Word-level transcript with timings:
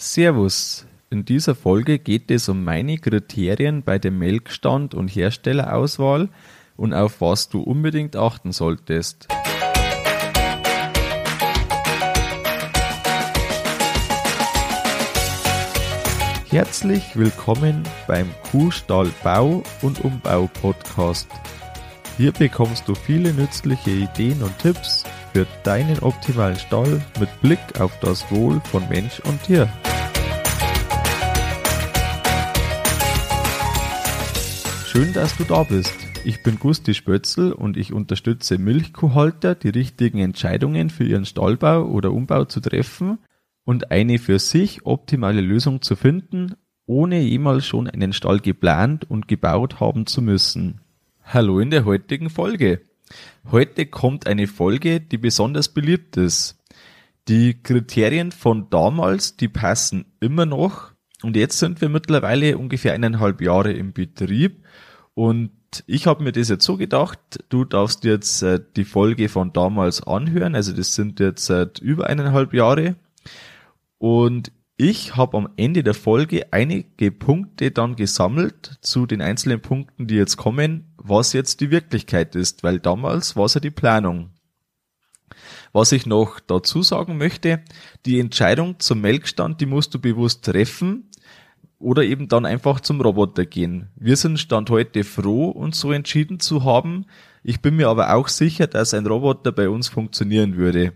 Servus. 0.00 0.86
In 1.10 1.24
dieser 1.24 1.56
Folge 1.56 1.98
geht 1.98 2.30
es 2.30 2.48
um 2.48 2.62
meine 2.62 2.98
Kriterien 2.98 3.82
bei 3.82 3.98
dem 3.98 4.16
Melkstand 4.20 4.94
und 4.94 5.08
Herstellerauswahl 5.08 6.28
und 6.76 6.94
auf 6.94 7.20
was 7.20 7.48
du 7.48 7.62
unbedingt 7.62 8.14
achten 8.14 8.52
solltest. 8.52 9.26
Herzlich 16.48 17.16
willkommen 17.16 17.82
beim 18.06 18.30
Kuhstall 18.52 19.10
Bau 19.24 19.64
und 19.82 20.04
Umbau 20.04 20.48
Podcast. 20.62 21.28
Hier 22.16 22.30
bekommst 22.30 22.86
du 22.86 22.94
viele 22.94 23.32
nützliche 23.32 23.90
Ideen 23.90 24.44
und 24.44 24.56
Tipps 24.58 25.02
für 25.32 25.46
deinen 25.64 25.98
optimalen 26.00 26.56
Stall 26.56 27.02
mit 27.18 27.28
Blick 27.42 27.80
auf 27.80 27.98
das 28.00 28.30
Wohl 28.30 28.60
von 28.70 28.88
Mensch 28.88 29.18
und 29.20 29.42
Tier. 29.42 29.68
Schön, 34.90 35.12
dass 35.12 35.36
du 35.36 35.44
da 35.44 35.64
bist. 35.64 35.94
Ich 36.24 36.42
bin 36.42 36.58
Gusti 36.58 36.94
Spötzl 36.94 37.52
und 37.52 37.76
ich 37.76 37.92
unterstütze 37.92 38.56
Milchkuhhalter, 38.56 39.54
die 39.54 39.68
richtigen 39.68 40.18
Entscheidungen 40.18 40.88
für 40.88 41.04
ihren 41.04 41.26
Stallbau 41.26 41.84
oder 41.84 42.10
Umbau 42.10 42.46
zu 42.46 42.60
treffen 42.60 43.18
und 43.66 43.90
eine 43.90 44.18
für 44.18 44.38
sich 44.38 44.86
optimale 44.86 45.42
Lösung 45.42 45.82
zu 45.82 45.94
finden, 45.94 46.54
ohne 46.86 47.20
jemals 47.20 47.66
schon 47.66 47.86
einen 47.86 48.14
Stall 48.14 48.40
geplant 48.40 49.04
und 49.10 49.28
gebaut 49.28 49.78
haben 49.78 50.06
zu 50.06 50.22
müssen. 50.22 50.80
Hallo 51.22 51.60
in 51.60 51.68
der 51.70 51.84
heutigen 51.84 52.30
Folge. 52.30 52.80
Heute 53.50 53.84
kommt 53.84 54.26
eine 54.26 54.46
Folge, 54.46 55.02
die 55.02 55.18
besonders 55.18 55.68
beliebt 55.68 56.16
ist. 56.16 56.56
Die 57.28 57.62
Kriterien 57.62 58.32
von 58.32 58.70
damals, 58.70 59.36
die 59.36 59.48
passen 59.48 60.06
immer 60.18 60.46
noch. 60.46 60.92
Und 61.22 61.36
jetzt 61.36 61.58
sind 61.58 61.80
wir 61.80 61.88
mittlerweile 61.88 62.56
ungefähr 62.56 62.94
eineinhalb 62.94 63.42
Jahre 63.42 63.72
im 63.72 63.92
Betrieb 63.92 64.64
und 65.18 65.50
ich 65.88 66.06
habe 66.06 66.22
mir 66.22 66.30
das 66.30 66.48
jetzt 66.48 66.64
so 66.64 66.76
gedacht, 66.76 67.18
du 67.48 67.64
darfst 67.64 68.04
jetzt 68.04 68.40
äh, 68.42 68.60
die 68.76 68.84
Folge 68.84 69.28
von 69.28 69.52
damals 69.52 70.00
anhören, 70.00 70.54
also 70.54 70.72
das 70.72 70.94
sind 70.94 71.18
jetzt 71.18 71.46
seit 71.46 71.80
über 71.80 72.06
eineinhalb 72.06 72.54
Jahre. 72.54 72.94
Und 73.98 74.52
ich 74.76 75.16
habe 75.16 75.36
am 75.36 75.48
Ende 75.56 75.82
der 75.82 75.94
Folge 75.94 76.52
einige 76.52 77.10
Punkte 77.10 77.72
dann 77.72 77.96
gesammelt 77.96 78.78
zu 78.80 79.06
den 79.06 79.20
einzelnen 79.20 79.60
Punkten, 79.60 80.06
die 80.06 80.14
jetzt 80.14 80.36
kommen, 80.36 80.94
was 80.96 81.32
jetzt 81.32 81.60
die 81.62 81.72
Wirklichkeit 81.72 82.36
ist, 82.36 82.62
weil 82.62 82.78
damals 82.78 83.34
war 83.34 83.46
es 83.46 83.54
ja 83.54 83.60
die 83.60 83.72
Planung. 83.72 84.30
Was 85.72 85.90
ich 85.90 86.06
noch 86.06 86.38
dazu 86.38 86.84
sagen 86.84 87.18
möchte, 87.18 87.64
die 88.06 88.20
Entscheidung 88.20 88.78
zum 88.78 89.00
Melkstand, 89.00 89.60
die 89.60 89.66
musst 89.66 89.92
du 89.94 89.98
bewusst 89.98 90.44
treffen, 90.44 91.07
oder 91.78 92.02
eben 92.02 92.28
dann 92.28 92.44
einfach 92.44 92.80
zum 92.80 93.00
Roboter 93.00 93.46
gehen. 93.46 93.88
Wir 93.96 94.16
sind 94.16 94.38
Stand 94.38 94.70
heute 94.70 95.04
froh, 95.04 95.48
uns 95.48 95.78
so 95.78 95.92
entschieden 95.92 96.40
zu 96.40 96.64
haben. 96.64 97.06
Ich 97.42 97.60
bin 97.60 97.76
mir 97.76 97.88
aber 97.88 98.14
auch 98.14 98.28
sicher, 98.28 98.66
dass 98.66 98.94
ein 98.94 99.06
Roboter 99.06 99.52
bei 99.52 99.68
uns 99.68 99.88
funktionieren 99.88 100.56
würde. 100.56 100.92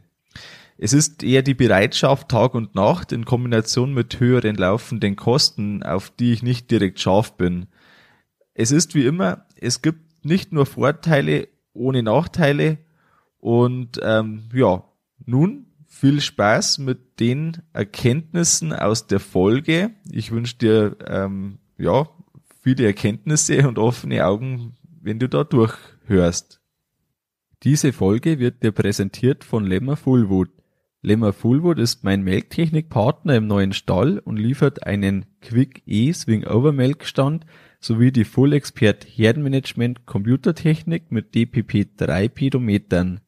Es 0.78 0.92
ist 0.92 1.22
eher 1.22 1.42
die 1.42 1.54
Bereitschaft 1.54 2.28
Tag 2.28 2.54
und 2.54 2.74
Nacht 2.74 3.12
in 3.12 3.24
Kombination 3.24 3.94
mit 3.94 4.18
höheren 4.18 4.56
laufenden 4.56 5.14
Kosten, 5.14 5.84
auf 5.84 6.10
die 6.10 6.32
ich 6.32 6.42
nicht 6.42 6.70
direkt 6.70 6.98
scharf 6.98 7.36
bin. 7.36 7.66
Es 8.54 8.72
ist 8.72 8.94
wie 8.94 9.06
immer, 9.06 9.46
es 9.60 9.82
gibt 9.82 10.24
nicht 10.24 10.52
nur 10.52 10.66
Vorteile 10.66 11.48
ohne 11.72 12.02
Nachteile 12.02 12.78
und 13.38 14.00
ähm, 14.02 14.48
ja, 14.52 14.84
nun 15.24 15.66
viel 15.92 16.20
Spaß 16.20 16.78
mit 16.78 17.20
den 17.20 17.58
Erkenntnissen 17.74 18.72
aus 18.72 19.06
der 19.06 19.20
Folge. 19.20 19.90
Ich 20.10 20.32
wünsche 20.32 20.56
dir 20.56 20.96
ähm, 21.06 21.58
ja 21.78 22.08
viele 22.62 22.86
Erkenntnisse 22.86 23.68
und 23.68 23.78
offene 23.78 24.26
Augen, 24.26 24.74
wenn 25.00 25.18
du 25.18 25.28
da 25.28 25.44
durchhörst. 25.44 26.60
Diese 27.62 27.92
Folge 27.92 28.38
wird 28.38 28.62
dir 28.62 28.72
präsentiert 28.72 29.44
von 29.44 29.64
Lemmer 29.64 29.96
Fullwood. 29.96 30.48
Lemmer 31.02 31.32
Fullwood 31.32 31.78
ist 31.78 32.04
mein 32.04 32.22
Melktechnikpartner 32.22 33.36
im 33.36 33.46
neuen 33.46 33.72
Stall 33.72 34.18
und 34.18 34.38
liefert 34.38 34.86
einen 34.86 35.26
Quick 35.40 35.82
E 35.86 36.12
Swing 36.12 36.44
Over 36.44 36.72
Melkstand 36.72 37.44
sowie 37.80 38.10
die 38.10 38.24
Full 38.24 38.54
Expert 38.54 39.06
Herdenmanagement 39.08 40.06
Computertechnik 40.06 41.12
mit 41.12 41.34
DPP 41.34 41.96
3 41.96 42.28
Pedometern. 42.28 43.20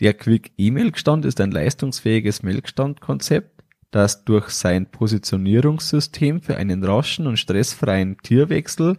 Der 0.00 0.12
Quick-E-Melkstand 0.12 1.24
ist 1.24 1.40
ein 1.40 1.50
leistungsfähiges 1.50 2.42
Melkstandkonzept, 2.42 3.64
das 3.90 4.24
durch 4.24 4.50
sein 4.50 4.90
Positionierungssystem 4.90 6.42
für 6.42 6.56
einen 6.56 6.84
raschen 6.84 7.26
und 7.26 7.38
stressfreien 7.38 8.18
Tierwechsel 8.22 8.98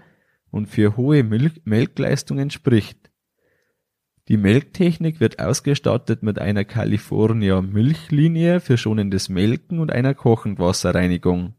und 0.50 0.68
für 0.68 0.98
hohe 0.98 1.24
Milch 1.24 1.62
Melkleistungen 1.66 2.50
spricht. 2.50 3.12
Die 4.28 4.38
Melktechnik 4.38 5.20
wird 5.20 5.40
ausgestattet 5.40 6.24
mit 6.24 6.40
einer 6.40 6.66
California 6.66 7.62
Milchlinie 7.62 8.60
für 8.60 8.78
schonendes 8.78 9.30
Melken 9.30 9.80
und 9.80 9.92
einer 9.92 10.16
Kochendwasserreinigung. 10.16 11.54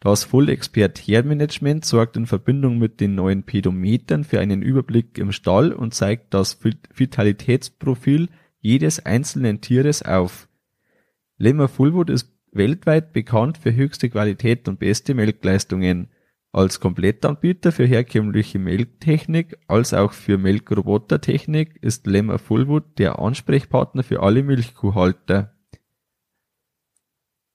Das 0.00 0.24
Full 0.24 0.48
Expert 0.48 0.98
Herdmanagement 0.98 1.84
sorgt 1.84 2.16
in 2.16 2.26
Verbindung 2.26 2.78
mit 2.78 3.00
den 3.00 3.14
neuen 3.14 3.44
Pedometern 3.44 4.24
für 4.24 4.40
einen 4.40 4.62
Überblick 4.62 5.16
im 5.18 5.30
Stall 5.30 5.72
und 5.72 5.94
zeigt 5.94 6.34
das 6.34 6.58
Vitalitätsprofil 6.94 8.28
jedes 8.62 9.04
einzelnen 9.04 9.60
Tieres 9.60 10.02
auf. 10.02 10.48
Lemmer 11.36 11.68
Fullwood 11.68 12.08
ist 12.08 12.32
weltweit 12.52 13.12
bekannt 13.12 13.58
für 13.58 13.74
höchste 13.74 14.08
Qualität 14.08 14.68
und 14.68 14.78
beste 14.78 15.14
Melkleistungen. 15.14 16.08
Als 16.52 16.80
Komplettanbieter 16.80 17.72
für 17.72 17.86
herkömmliche 17.86 18.58
Melktechnik 18.58 19.58
als 19.66 19.92
auch 19.94 20.12
für 20.12 20.38
Melkrobotertechnik 20.38 21.78
ist 21.82 22.06
Lemmer 22.06 22.38
Fullwood 22.38 22.98
der 22.98 23.18
Ansprechpartner 23.18 24.02
für 24.02 24.22
alle 24.22 24.42
Milchkuhhalter. 24.42 25.54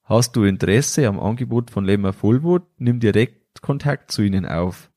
Hast 0.02 0.36
du 0.36 0.44
Interesse 0.44 1.06
am 1.06 1.20
Angebot 1.20 1.70
von 1.70 1.84
Lemmer 1.84 2.12
Fullwood, 2.12 2.64
nimm 2.78 2.98
direkt 2.98 3.62
Kontakt 3.62 4.10
zu 4.10 4.22
ihnen 4.22 4.46
auf. 4.46 4.90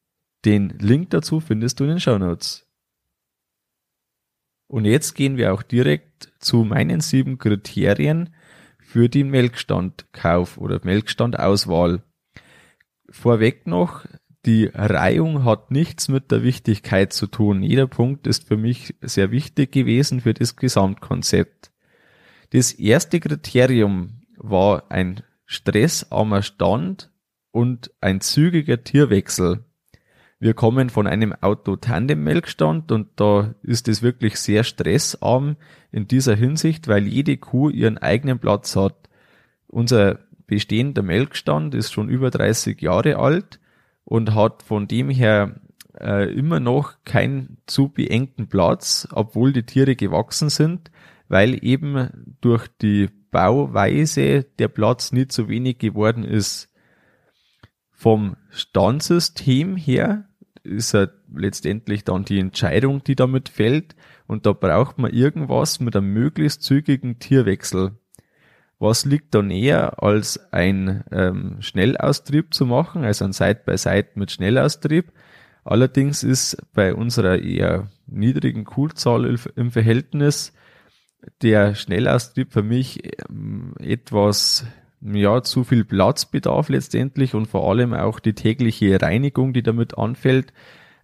Den 0.45 0.69
Link 0.79 1.11
dazu 1.11 1.39
findest 1.39 1.79
du 1.79 1.83
in 1.83 1.91
den 1.91 1.99
Shownotes. 1.99 2.70
Und 4.71 4.85
jetzt 4.85 5.15
gehen 5.15 5.35
wir 5.35 5.53
auch 5.53 5.63
direkt 5.63 6.31
zu 6.39 6.63
meinen 6.63 7.01
sieben 7.01 7.37
Kriterien 7.37 8.29
für 8.79 9.09
den 9.09 9.29
Melkstandkauf 9.29 10.57
oder 10.57 10.79
Melkstandauswahl. 10.81 12.03
Vorweg 13.09 13.67
noch, 13.67 14.05
die 14.45 14.67
Reihung 14.73 15.43
hat 15.43 15.71
nichts 15.71 16.07
mit 16.07 16.31
der 16.31 16.41
Wichtigkeit 16.43 17.11
zu 17.11 17.27
tun. 17.27 17.63
Jeder 17.63 17.87
Punkt 17.87 18.27
ist 18.27 18.47
für 18.47 18.55
mich 18.55 18.95
sehr 19.01 19.29
wichtig 19.31 19.73
gewesen 19.73 20.21
für 20.21 20.33
das 20.33 20.55
Gesamtkonzept. 20.55 21.73
Das 22.51 22.71
erste 22.71 23.19
Kriterium 23.19 24.21
war 24.37 24.89
ein 24.89 25.21
stressarmer 25.47 26.43
Stand 26.43 27.11
und 27.51 27.91
ein 27.99 28.21
zügiger 28.21 28.81
Tierwechsel. 28.85 29.65
Wir 30.41 30.55
kommen 30.55 30.89
von 30.89 31.05
einem 31.05 31.33
Auto-Tandem-Melkstand 31.39 32.91
und 32.91 33.09
da 33.17 33.53
ist 33.61 33.87
es 33.87 34.01
wirklich 34.01 34.37
sehr 34.37 34.63
stressarm 34.63 35.55
in 35.91 36.07
dieser 36.07 36.33
Hinsicht, 36.33 36.87
weil 36.87 37.05
jede 37.05 37.37
Kuh 37.37 37.69
ihren 37.69 37.99
eigenen 37.99 38.39
Platz 38.39 38.75
hat. 38.75 39.07
Unser 39.67 40.17
bestehender 40.47 41.03
Melkstand 41.03 41.75
ist 41.75 41.93
schon 41.93 42.09
über 42.09 42.31
30 42.31 42.81
Jahre 42.81 43.17
alt 43.17 43.59
und 44.03 44.33
hat 44.33 44.63
von 44.63 44.87
dem 44.87 45.11
her 45.11 45.61
äh, 45.99 46.33
immer 46.33 46.59
noch 46.59 46.95
keinen 47.05 47.57
zu 47.67 47.89
beengten 47.89 48.47
Platz, 48.47 49.07
obwohl 49.11 49.53
die 49.53 49.67
Tiere 49.67 49.95
gewachsen 49.95 50.49
sind, 50.49 50.89
weil 51.27 51.63
eben 51.63 52.35
durch 52.41 52.67
die 52.81 53.09
Bauweise 53.29 54.45
der 54.57 54.69
Platz 54.69 55.11
nicht 55.11 55.33
so 55.33 55.49
wenig 55.49 55.77
geworden 55.77 56.23
ist. 56.23 56.67
Vom 57.91 58.37
Standsystem 58.49 59.75
her 59.75 60.25
ist 60.63 60.93
ja 60.93 61.07
letztendlich 61.33 62.03
dann 62.03 62.25
die 62.25 62.39
Entscheidung, 62.39 63.03
die 63.03 63.15
damit 63.15 63.49
fällt. 63.49 63.95
Und 64.27 64.45
da 64.45 64.53
braucht 64.53 64.97
man 64.97 65.11
irgendwas 65.11 65.79
mit 65.79 65.95
einem 65.95 66.13
möglichst 66.13 66.63
zügigen 66.63 67.19
Tierwechsel. 67.19 67.91
Was 68.79 69.05
liegt 69.05 69.35
da 69.35 69.41
näher, 69.41 70.01
als 70.01 70.51
ein 70.51 71.03
ähm, 71.11 71.57
Schnellaustrieb 71.59 72.53
zu 72.53 72.65
machen, 72.65 73.03
also 73.03 73.25
ein 73.25 73.33
Side-by-Side 73.33 74.09
mit 74.15 74.31
Schnellaustrieb. 74.31 75.11
Allerdings 75.63 76.23
ist 76.23 76.57
bei 76.73 76.95
unserer 76.95 77.37
eher 77.37 77.91
niedrigen 78.07 78.63
Kuhzahl 78.63 79.37
im 79.55 79.69
Verhältnis 79.71 80.53
der 81.43 81.75
Schnellaustrieb 81.75 82.51
für 82.51 82.63
mich 82.63 83.01
ähm, 83.29 83.75
etwas 83.79 84.65
ja, 85.01 85.41
zu 85.41 85.63
viel 85.63 85.83
Platzbedarf 85.83 86.69
letztendlich 86.69 87.33
und 87.33 87.47
vor 87.47 87.69
allem 87.69 87.93
auch 87.93 88.19
die 88.19 88.33
tägliche 88.33 89.01
Reinigung, 89.01 89.53
die 89.53 89.63
damit 89.63 89.97
anfällt, 89.97 90.53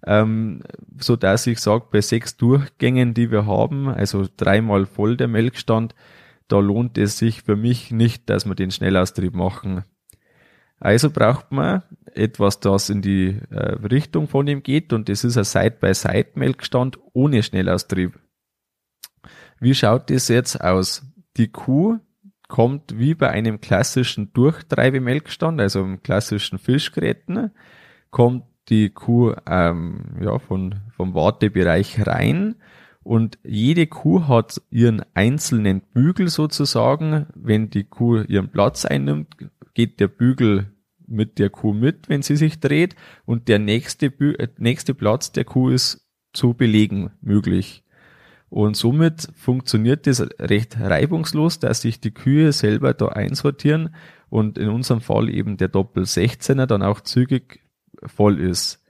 ähm, 0.06 0.62
so 1.00 1.16
dass 1.16 1.48
ich 1.48 1.60
sage, 1.60 1.86
bei 1.92 2.02
sechs 2.02 2.38
Durchgängen, 2.38 3.14
die 3.14 3.32
wir 3.32 3.46
haben, 3.46 3.88
also 3.88 4.28
dreimal 4.38 4.86
voll 4.86 5.18
der 5.18 5.28
Melkstand, 5.28 5.96
da 6.48 6.60
lohnt 6.60 6.98
es 6.98 7.18
sich 7.18 7.42
für 7.42 7.56
mich 7.56 7.92
nicht, 7.92 8.30
dass 8.30 8.46
wir 8.46 8.56
den 8.56 8.72
Schnellaustrieb 8.72 9.34
machen. 9.34 9.84
Also 10.80 11.10
braucht 11.10 11.52
man 11.52 11.82
etwas, 12.14 12.60
das 12.60 12.90
in 12.90 13.02
die 13.02 13.40
äh, 13.50 13.74
Richtung 13.88 14.28
von 14.28 14.48
ihm 14.48 14.62
geht 14.62 14.94
und 14.94 15.10
das 15.10 15.24
ist 15.24 15.38
ein 15.38 15.44
Side-by-Side-Melkstand 15.44 17.00
ohne 17.14 17.42
Schnellaustrieb. 17.42 18.20
Wie 19.60 19.74
schaut 19.74 20.12
das 20.12 20.28
jetzt 20.28 20.62
aus? 20.62 21.04
Die 21.38 21.48
Kuh 21.48 22.00
kommt 22.48 22.98
wie 22.98 23.14
bei 23.14 23.30
einem 23.30 23.60
klassischen 23.62 24.32
Durchtreibemelkstand, 24.34 25.60
also 25.60 25.82
im 25.82 26.02
klassischen 26.02 26.60
Fischgräten, 26.60 27.52
kommt 28.10 28.44
die 28.70 28.90
Kuh 28.90 29.34
ähm, 29.50 30.18
ja, 30.22 30.40
von, 30.40 30.76
vom 30.96 31.14
Wartebereich 31.14 32.06
rein 32.06 32.56
und 33.08 33.40
jede 33.44 33.88
Kuh 33.88 34.28
hat 34.28 34.62
ihren 34.70 35.02
einzelnen 35.14 35.82
Bügel 35.94 36.28
sozusagen. 36.28 37.28
Wenn 37.36 37.70
die 37.70 37.86
Kuh 37.86 38.24
ihren 38.24 38.50
Platz 38.50 38.84
einnimmt, 38.84 39.30
geht 39.74 40.02
der 40.02 40.10
Bügel 40.10 40.74
mit 41.08 41.40
der 41.40 41.50
Kuh 41.50 41.72
mit, 41.72 42.10
wenn 42.10 42.22
sie 42.22 42.36
sich 42.36 42.60
dreht 42.60 42.98
und 43.26 43.48
der 43.48 43.60
nächste, 43.60 44.12
Bü 44.12 44.34
äh, 44.34 44.50
nächste 44.58 44.94
Platz 44.94 45.32
der 45.32 45.46
Kuh 45.46 45.70
ist 45.70 46.06
zu 46.34 46.54
belegen 46.54 47.12
möglich. 47.22 47.86
Und 48.50 48.78
somit 48.78 49.28
funktioniert 49.36 50.08
das 50.08 50.22
recht 50.40 50.80
reibungslos, 50.80 51.60
dass 51.60 51.82
sich 51.82 52.00
die 52.00 52.14
Kühe 52.14 52.54
selber 52.54 52.94
da 52.94 53.08
einsortieren 53.08 53.94
und 54.30 54.58
in 54.58 54.70
unserem 54.70 55.02
Fall 55.02 55.30
eben 55.30 55.58
der 55.58 55.68
Doppel 55.68 56.04
16er 56.04 56.66
dann 56.66 56.82
auch 56.82 57.02
zügig 57.02 57.62
voll 58.04 58.40
ist. 58.40 58.84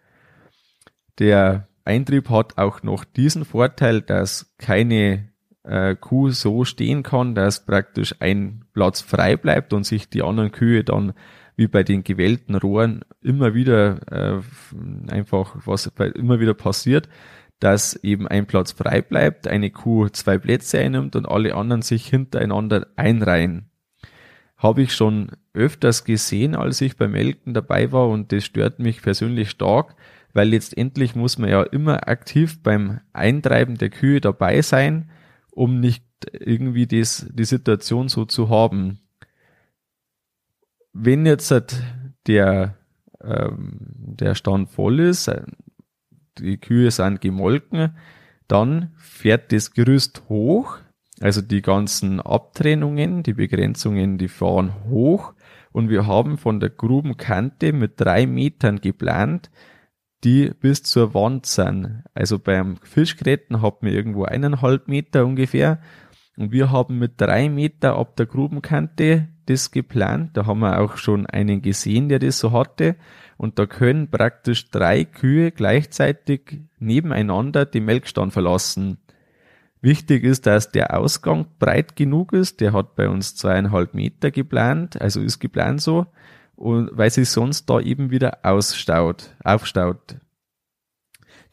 Der 1.19 1.67
Eintrieb 1.85 2.29
hat 2.29 2.57
auch 2.57 2.83
noch 2.83 3.03
diesen 3.03 3.45
Vorteil, 3.45 4.01
dass 4.01 4.53
keine 4.57 5.29
äh, 5.63 5.95
Kuh 5.95 6.29
so 6.29 6.65
stehen 6.65 7.01
kann, 7.01 7.33
dass 7.33 7.65
praktisch 7.65 8.15
ein 8.19 8.65
Platz 8.73 9.01
frei 9.01 9.37
bleibt 9.37 9.73
und 9.73 9.85
sich 9.85 10.09
die 10.09 10.21
anderen 10.21 10.51
Kühe 10.51 10.83
dann 10.83 11.13
wie 11.55 11.67
bei 11.67 11.83
den 11.83 12.03
gewählten 12.03 12.55
Rohren 12.55 13.03
immer 13.21 13.55
wieder 13.55 13.99
äh, 14.11 14.41
einfach 15.11 15.55
was 15.65 15.87
immer 15.87 16.39
wieder 16.39 16.53
passiert, 16.53 17.09
dass 17.59 17.95
eben 18.03 18.27
ein 18.27 18.45
Platz 18.45 18.71
frei 18.71 19.01
bleibt, 19.01 19.47
eine 19.47 19.71
Kuh 19.71 20.09
zwei 20.09 20.37
Plätze 20.37 20.79
einnimmt 20.79 21.15
und 21.15 21.27
alle 21.27 21.55
anderen 21.55 21.81
sich 21.81 22.07
hintereinander 22.07 22.87
einreihen. 22.95 23.69
Habe 24.57 24.83
ich 24.83 24.93
schon 24.93 25.31
öfters 25.53 26.03
gesehen, 26.03 26.55
als 26.55 26.81
ich 26.81 26.97
beim 26.97 27.11
Melken 27.11 27.53
dabei 27.53 27.91
war 27.91 28.09
und 28.09 28.31
das 28.31 28.45
stört 28.45 28.79
mich 28.79 29.01
persönlich 29.01 29.49
stark, 29.49 29.95
weil 30.33 30.49
letztendlich 30.49 31.15
muss 31.15 31.37
man 31.37 31.49
ja 31.49 31.63
immer 31.63 32.07
aktiv 32.07 32.61
beim 32.61 32.99
Eintreiben 33.13 33.77
der 33.77 33.89
Kühe 33.89 34.21
dabei 34.21 34.61
sein, 34.61 35.09
um 35.51 35.79
nicht 35.79 36.03
irgendwie 36.31 36.87
das, 36.87 37.27
die 37.31 37.45
Situation 37.45 38.09
so 38.09 38.25
zu 38.25 38.49
haben. 38.49 38.99
Wenn 40.93 41.25
jetzt 41.25 41.53
der, 42.27 42.75
ähm, 43.21 43.77
der 43.79 44.35
Stand 44.35 44.69
voll 44.69 44.99
ist, 44.99 45.31
die 46.39 46.57
Kühe 46.57 46.91
sind 46.91 47.21
gemolken, 47.21 47.95
dann 48.47 48.91
fährt 48.97 49.51
das 49.51 49.73
Gerüst 49.73 50.23
hoch, 50.29 50.77
also 51.19 51.41
die 51.41 51.61
ganzen 51.61 52.21
Abtrennungen, 52.21 53.23
die 53.23 53.33
Begrenzungen, 53.33 54.17
die 54.17 54.27
fahren 54.27 54.73
hoch 54.89 55.33
und 55.71 55.89
wir 55.89 56.07
haben 56.07 56.37
von 56.37 56.59
der 56.59 56.69
Grubenkante 56.69 57.73
mit 57.73 57.93
drei 57.99 58.25
Metern 58.25 58.79
geplant, 58.81 59.49
die 60.23 60.51
bis 60.59 60.83
zur 60.83 61.13
Wand 61.13 61.45
sind. 61.45 62.03
Also 62.13 62.39
beim 62.39 62.77
Fischgräten 62.77 63.61
hat 63.61 63.83
man 63.83 63.91
irgendwo 63.91 64.23
eineinhalb 64.23 64.87
Meter 64.87 65.25
ungefähr 65.25 65.79
und 66.37 66.51
wir 66.51 66.71
haben 66.71 66.99
mit 66.99 67.19
drei 67.19 67.49
Meter 67.49 67.95
ab 67.97 68.15
der 68.15 68.27
Grubenkante 68.27 69.27
das 69.47 69.71
geplant. 69.71 70.37
Da 70.37 70.45
haben 70.45 70.59
wir 70.59 70.79
auch 70.79 70.97
schon 70.97 71.25
einen 71.25 71.61
gesehen, 71.61 72.09
der 72.09 72.19
das 72.19 72.39
so 72.39 72.51
hatte 72.51 72.95
und 73.37 73.59
da 73.59 73.65
können 73.65 74.09
praktisch 74.09 74.69
drei 74.71 75.05
Kühe 75.05 75.51
gleichzeitig 75.51 76.61
nebeneinander 76.79 77.65
den 77.65 77.85
Melkstand 77.85 78.33
verlassen. 78.33 78.97
Wichtig 79.79 80.23
ist, 80.23 80.47
dass 80.47 80.71
der 80.71 80.97
Ausgang 80.97 81.45
breit 81.59 81.95
genug 81.95 82.33
ist. 82.33 82.61
Der 82.61 82.73
hat 82.73 82.95
bei 82.95 83.07
uns 83.07 83.35
zweieinhalb 83.35 83.93
Meter 83.93 84.31
geplant, 84.31 84.99
also 84.99 85.21
ist 85.21 85.39
geplant 85.39 85.81
so, 85.81 86.07
und 86.55 86.89
weil 86.93 87.11
sich 87.11 87.29
sonst 87.29 87.69
da 87.69 87.79
eben 87.79 88.09
wieder 88.09 88.39
ausstaut, 88.43 89.35
aufstaut. 89.43 90.17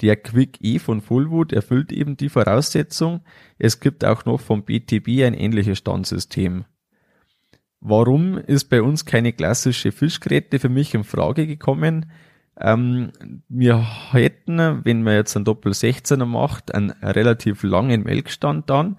Der 0.00 0.16
Quick 0.16 0.58
E 0.62 0.78
von 0.78 1.02
Fullwood 1.02 1.52
erfüllt 1.52 1.92
eben 1.92 2.16
die 2.16 2.28
Voraussetzung. 2.28 3.20
Es 3.58 3.78
gibt 3.78 4.04
auch 4.04 4.24
noch 4.24 4.40
vom 4.40 4.64
BTB 4.64 5.22
ein 5.24 5.34
ähnliches 5.34 5.78
Standsystem. 5.78 6.64
Warum 7.86 8.38
ist 8.38 8.70
bei 8.70 8.80
uns 8.80 9.04
keine 9.04 9.34
klassische 9.34 9.92
Fischgräte 9.92 10.58
für 10.58 10.70
mich 10.70 10.94
in 10.94 11.04
Frage 11.04 11.46
gekommen? 11.46 12.10
Ähm, 12.58 13.12
wir 13.50 14.10
hätten, 14.10 14.56
wenn 14.86 15.02
man 15.02 15.16
jetzt 15.16 15.36
einen 15.36 15.44
Doppel 15.44 15.72
16er 15.72 16.24
macht, 16.24 16.74
einen 16.74 16.92
relativ 16.92 17.62
langen 17.62 18.04
Melkstand 18.04 18.70
dann. 18.70 18.96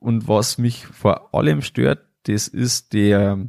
Und 0.00 0.26
was 0.26 0.58
mich 0.58 0.88
vor 0.88 1.32
allem 1.36 1.62
stört, 1.62 2.00
das 2.24 2.48
ist 2.48 2.94
der 2.94 3.46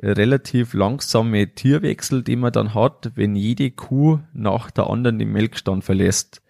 relativ 0.00 0.74
langsame 0.74 1.52
Tierwechsel, 1.52 2.22
den 2.22 2.38
man 2.38 2.52
dann 2.52 2.72
hat, 2.72 3.10
wenn 3.16 3.34
jede 3.34 3.72
Kuh 3.72 4.20
nach 4.32 4.70
der 4.70 4.90
anderen 4.90 5.18
den 5.18 5.32
Melkstand 5.32 5.82
verlässt. 5.82 6.40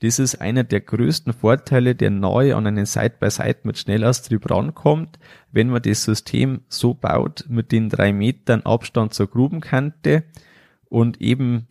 Das 0.00 0.18
ist 0.18 0.40
einer 0.40 0.62
der 0.62 0.80
größten 0.80 1.32
Vorteile, 1.32 1.94
der 1.94 2.10
neu 2.10 2.54
an 2.54 2.66
einen 2.66 2.84
Side-by-Side 2.84 3.60
mit 3.62 3.78
Schnellaustrieb 3.78 4.50
rankommt, 4.50 5.18
wenn 5.52 5.70
man 5.70 5.82
das 5.82 6.04
System 6.04 6.62
so 6.68 6.92
baut 6.92 7.46
mit 7.48 7.72
den 7.72 7.88
drei 7.88 8.12
Metern 8.12 8.62
Abstand 8.62 9.14
zur 9.14 9.28
Grubenkante 9.28 10.24
und 10.90 11.20
eben 11.20 11.66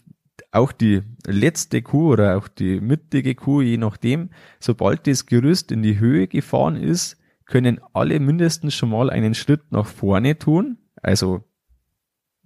auch 0.51 0.71
die 0.71 1.03
letzte 1.25 1.81
Kuh 1.81 2.13
oder 2.13 2.37
auch 2.37 2.47
die 2.47 2.81
mittige 2.81 3.35
Kuh, 3.35 3.61
je 3.61 3.77
nachdem, 3.77 4.31
sobald 4.59 5.05
das 5.05 5.27
Gerüst 5.27 5.71
in 5.71 5.83
die 5.83 5.99
Höhe 5.99 6.27
gefahren 6.27 6.75
ist, 6.77 7.17
können 7.45 7.79
alle 7.93 8.19
mindestens 8.19 8.73
schon 8.73 8.89
mal 8.89 9.09
einen 9.11 9.35
Schritt 9.35 9.71
nach 9.71 9.85
vorne 9.85 10.39
tun, 10.39 10.77
also 11.01 11.43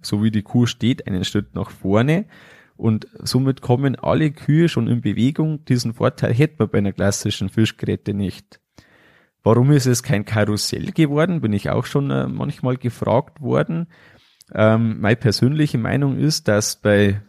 so 0.02 0.22
wie 0.22 0.30
die 0.30 0.42
Kuh 0.42 0.66
steht, 0.66 1.06
einen 1.06 1.24
Schritt 1.24 1.54
nach 1.54 1.70
vorne 1.70 2.26
und 2.80 3.06
somit 3.22 3.60
kommen 3.60 3.94
alle 3.94 4.30
Kühe 4.30 4.68
schon 4.68 4.88
in 4.88 5.02
Bewegung. 5.02 5.64
Diesen 5.66 5.92
Vorteil 5.92 6.32
hätte 6.32 6.56
man 6.58 6.70
bei 6.70 6.78
einer 6.78 6.92
klassischen 6.92 7.50
Fischgräte 7.50 8.14
nicht. 8.14 8.58
Warum 9.42 9.70
ist 9.70 9.86
es 9.86 10.02
kein 10.02 10.24
Karussell 10.24 10.92
geworden? 10.92 11.42
Bin 11.42 11.52
ich 11.52 11.68
auch 11.68 11.84
schon 11.84 12.10
äh, 12.10 12.26
manchmal 12.26 12.78
gefragt 12.78 13.42
worden. 13.42 13.86
Ähm, 14.54 15.00
meine 15.00 15.16
persönliche 15.16 15.76
Meinung 15.76 16.18
ist, 16.18 16.48
dass 16.48 16.80
bei 16.80 17.20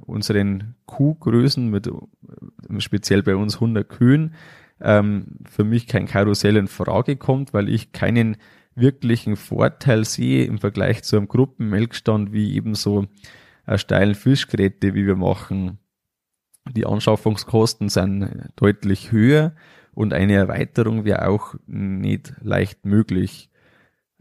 unseren 0.00 0.74
Kuhgrößen 0.86 1.68
mit 1.68 1.88
äh, 1.88 1.92
speziell 2.78 3.22
bei 3.22 3.36
uns 3.36 3.56
100 3.56 3.86
Kühen 3.86 4.34
ähm, 4.80 5.40
für 5.50 5.64
mich 5.64 5.86
kein 5.86 6.06
Karussell 6.06 6.56
in 6.56 6.68
Frage 6.68 7.16
kommt, 7.16 7.52
weil 7.52 7.68
ich 7.68 7.92
keinen 7.92 8.38
wirklichen 8.74 9.36
Vorteil 9.36 10.06
sehe 10.06 10.44
im 10.44 10.58
Vergleich 10.58 11.02
zu 11.02 11.16
einem 11.16 11.28
Gruppenmelkstand 11.28 12.32
wie 12.32 12.54
eben 12.54 12.74
so 12.74 13.06
steilen 13.74 14.14
Fischgeräte, 14.14 14.94
wie 14.94 15.06
wir 15.06 15.16
machen. 15.16 15.78
Die 16.72 16.86
Anschaffungskosten 16.86 17.88
sind 17.88 18.50
deutlich 18.56 19.12
höher 19.12 19.54
und 19.92 20.12
eine 20.12 20.34
Erweiterung 20.34 21.04
wäre 21.04 21.28
auch 21.28 21.54
nicht 21.66 22.34
leicht 22.40 22.84
möglich. 22.84 23.50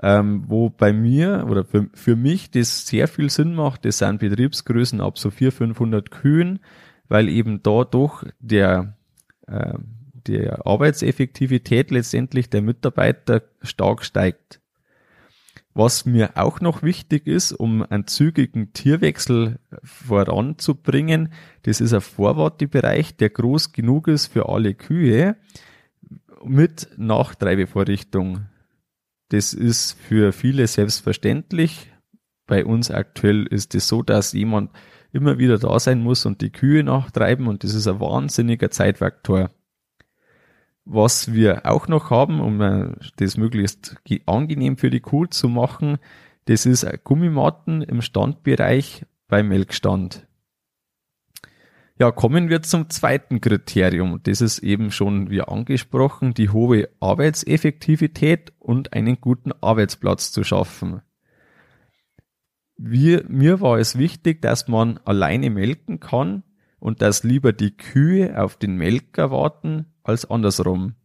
Ähm, 0.01 0.43
wo 0.47 0.69
bei 0.69 0.91
mir 0.91 1.45
oder 1.49 1.63
für, 1.63 1.89
für 1.93 2.17
mich 2.17 2.51
das 2.51 2.85
sehr 2.85 3.07
viel 3.07 3.29
Sinn 3.29 3.55
macht, 3.55 3.85
das 3.85 3.99
sind 3.99 4.19
Betriebsgrößen 4.19 4.99
ab 4.99 5.17
so 5.17 5.31
400, 5.31 5.57
500 5.57 6.11
Kühen, 6.11 6.59
weil 7.07 7.29
eben 7.29 7.63
da 7.63 7.85
doch 7.85 8.25
der, 8.39 8.97
äh, 9.47 9.73
der 10.13 10.67
Arbeitseffektivität 10.67 11.91
letztendlich 11.91 12.49
der 12.49 12.61
Mitarbeiter 12.61 13.43
stark 13.61 14.03
steigt. 14.03 14.59
Was 15.77 16.05
mir 16.05 16.37
auch 16.37 16.61
noch 16.61 16.83
wichtig 16.83 17.27
ist, 17.27 17.51
um 17.51 17.83
einen 17.83 18.07
zügigen 18.07 18.71
Tierwechsel 18.71 19.59
voranzubringen, 19.83 21.33
das 21.63 21.81
ist 21.81 21.93
ein 21.93 21.99
Vorwartebereich, 21.99 23.17
der 23.17 23.29
groß 23.29 23.73
genug 23.73 24.07
ist 24.07 24.27
für 24.27 24.47
alle 24.47 24.73
Kühe 24.73 25.35
mit 26.45 26.87
Nachtreibevorrichtung. 26.95 28.45
Das 29.29 29.53
ist 29.53 29.99
für 29.99 30.31
viele 30.31 30.65
selbstverständlich. 30.67 31.91
Bei 32.47 32.63
uns 32.63 32.89
aktuell 32.89 33.45
ist 33.45 33.75
es 33.75 33.89
so, 33.89 34.01
dass 34.01 34.31
jemand 34.31 34.71
immer 35.11 35.39
wieder 35.39 35.57
da 35.57 35.77
sein 35.77 35.99
muss 35.99 36.25
und 36.25 36.39
die 36.39 36.51
Kühe 36.51 36.85
nachtreiben 36.85 37.47
und 37.47 37.65
das 37.65 37.73
ist 37.73 37.87
ein 37.87 37.99
wahnsinniger 37.99 38.71
Zeitfaktor. 38.71 39.51
Was 40.85 41.33
wir 41.33 41.65
auch 41.65 41.87
noch 41.87 42.11
haben, 42.11 42.39
um 42.39 42.61
äh, 42.61 42.93
das 43.17 43.37
möglichst 43.37 43.97
angenehm 44.27 44.77
für 44.77 44.91
die 44.91 44.99
Kuh 44.99 45.25
zu 45.25 45.49
machen, 45.49 45.97
das 46.45 46.67
ist 46.67 46.87
Gummimatten 47.03 47.81
im 47.81 48.01
Standbereich 48.01 49.03
beim 49.27 49.47
Melkstand. 49.47 50.27
Ja, 51.97 52.11
kommen 52.11 52.49
wir 52.49 52.61
zum 52.61 52.89
zweiten 52.89 53.41
Kriterium. 53.41 54.19
Das 54.23 54.41
ist 54.41 54.59
eben 54.59 54.91
schon 54.91 55.29
wie 55.29 55.41
angesprochen, 55.41 56.33
die 56.33 56.49
hohe 56.49 56.89
Arbeitseffektivität 56.99 58.53
und 58.59 58.93
einen 58.93 59.19
guten 59.21 59.53
Arbeitsplatz 59.61 60.31
zu 60.31 60.43
schaffen. 60.43 61.01
Wir, 62.77 63.23
mir 63.29 63.61
war 63.61 63.79
es 63.79 63.97
wichtig, 63.97 64.41
dass 64.41 64.67
man 64.67 64.99
alleine 65.05 65.49
melken 65.49 66.01
kann 66.01 66.43
und 66.79 67.01
dass 67.01 67.23
lieber 67.23 67.53
die 67.53 67.75
Kühe 67.75 68.39
auf 68.39 68.57
den 68.57 68.75
Melker 68.75 69.31
warten 69.31 69.85
als 70.05 70.29
andersrum. 70.29 70.95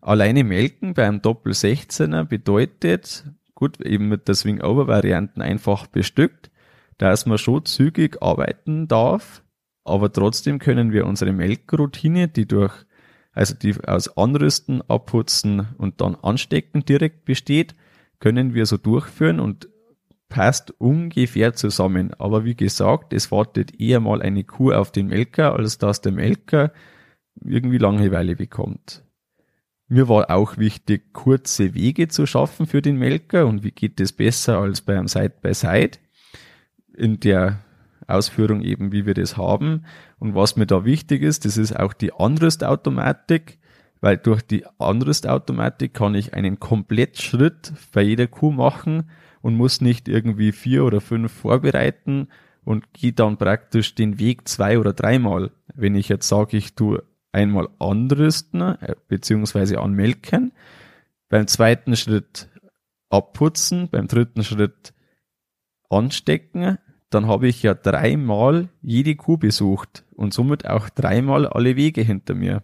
Alleine 0.00 0.44
melken 0.44 0.94
beim 0.94 1.22
Doppel 1.22 1.52
16er 1.52 2.24
bedeutet, 2.24 3.24
gut, 3.54 3.80
eben 3.80 4.08
mit 4.08 4.26
der 4.26 4.34
Swing-Over-Varianten 4.34 5.40
einfach 5.40 5.86
bestückt, 5.86 6.50
dass 6.98 7.26
man 7.26 7.38
schon 7.38 7.64
zügig 7.64 8.20
arbeiten 8.20 8.88
darf, 8.88 9.42
aber 9.84 10.12
trotzdem 10.12 10.58
können 10.58 10.92
wir 10.92 11.06
unsere 11.06 11.32
Melkroutine, 11.32 12.28
die 12.28 12.46
durch, 12.46 12.74
also 13.32 13.54
die 13.54 13.76
aus 13.86 14.16
Anrüsten, 14.16 14.82
Abputzen 14.82 15.68
und 15.78 16.00
dann 16.00 16.16
Anstecken 16.16 16.84
direkt 16.84 17.24
besteht, 17.24 17.74
können 18.18 18.54
wir 18.54 18.66
so 18.66 18.76
durchführen 18.76 19.40
und 19.40 19.68
passt 20.28 20.72
ungefähr 20.80 21.54
zusammen. 21.54 22.14
Aber 22.14 22.44
wie 22.44 22.54
gesagt, 22.54 23.12
es 23.12 23.30
wartet 23.30 23.80
eher 23.80 24.00
mal 24.00 24.22
eine 24.22 24.44
Kuh 24.44 24.72
auf 24.72 24.90
den 24.90 25.08
Melker, 25.08 25.54
als 25.54 25.78
dass 25.78 26.00
der 26.00 26.12
Melker 26.12 26.72
irgendwie 27.40 27.78
Langeweile 27.78 28.36
bekommt. 28.36 29.04
Mir 29.88 30.08
war 30.08 30.30
auch 30.30 30.56
wichtig, 30.56 31.12
kurze 31.12 31.74
Wege 31.74 32.08
zu 32.08 32.26
schaffen 32.26 32.66
für 32.66 32.80
den 32.80 32.96
Melker 32.96 33.46
und 33.46 33.62
wie 33.62 33.72
geht 33.72 34.00
das 34.00 34.12
besser 34.12 34.58
als 34.58 34.80
bei 34.80 34.96
einem 34.96 35.08
Side-by-Side 35.08 35.98
in 36.96 37.20
der 37.20 37.58
Ausführung 38.06 38.62
eben, 38.62 38.92
wie 38.92 39.06
wir 39.06 39.14
das 39.14 39.36
haben. 39.36 39.84
Und 40.18 40.34
was 40.34 40.56
mir 40.56 40.66
da 40.66 40.84
wichtig 40.84 41.22
ist, 41.22 41.44
das 41.44 41.56
ist 41.56 41.78
auch 41.78 41.92
die 41.92 42.12
Anrüstautomatik, 42.12 43.58
weil 44.00 44.16
durch 44.16 44.42
die 44.42 44.64
Anrüstautomatik 44.78 45.94
kann 45.94 46.14
ich 46.14 46.34
einen 46.34 46.58
Komplettschritt 46.58 47.72
bei 47.92 48.02
jeder 48.02 48.26
Kuh 48.26 48.50
machen 48.50 49.10
und 49.42 49.56
muss 49.56 49.80
nicht 49.80 50.08
irgendwie 50.08 50.52
vier 50.52 50.84
oder 50.84 51.00
fünf 51.00 51.32
vorbereiten 51.32 52.28
und 52.64 52.92
gehe 52.92 53.12
dann 53.12 53.36
praktisch 53.36 53.94
den 53.94 54.18
Weg 54.18 54.48
zwei 54.48 54.78
oder 54.78 54.92
dreimal. 54.92 55.50
Wenn 55.74 55.94
ich 55.94 56.08
jetzt 56.08 56.28
sage, 56.28 56.56
ich 56.56 56.74
tue 56.74 57.02
einmal 57.32 57.68
anrüsten 57.78 58.60
äh, 58.60 58.94
beziehungsweise 59.08 59.80
anmelken, 59.80 60.52
beim 61.28 61.46
zweiten 61.46 61.96
Schritt 61.96 62.48
abputzen, 63.08 63.88
beim 63.90 64.06
dritten 64.06 64.44
Schritt 64.44 64.94
anstecken, 65.88 66.78
dann 67.10 67.26
habe 67.26 67.48
ich 67.48 67.62
ja 67.62 67.74
dreimal 67.74 68.68
jede 68.80 69.16
Kuh 69.16 69.36
besucht 69.36 70.04
und 70.14 70.32
somit 70.32 70.66
auch 70.66 70.88
dreimal 70.88 71.46
alle 71.46 71.76
Wege 71.76 72.02
hinter 72.02 72.34
mir. 72.34 72.62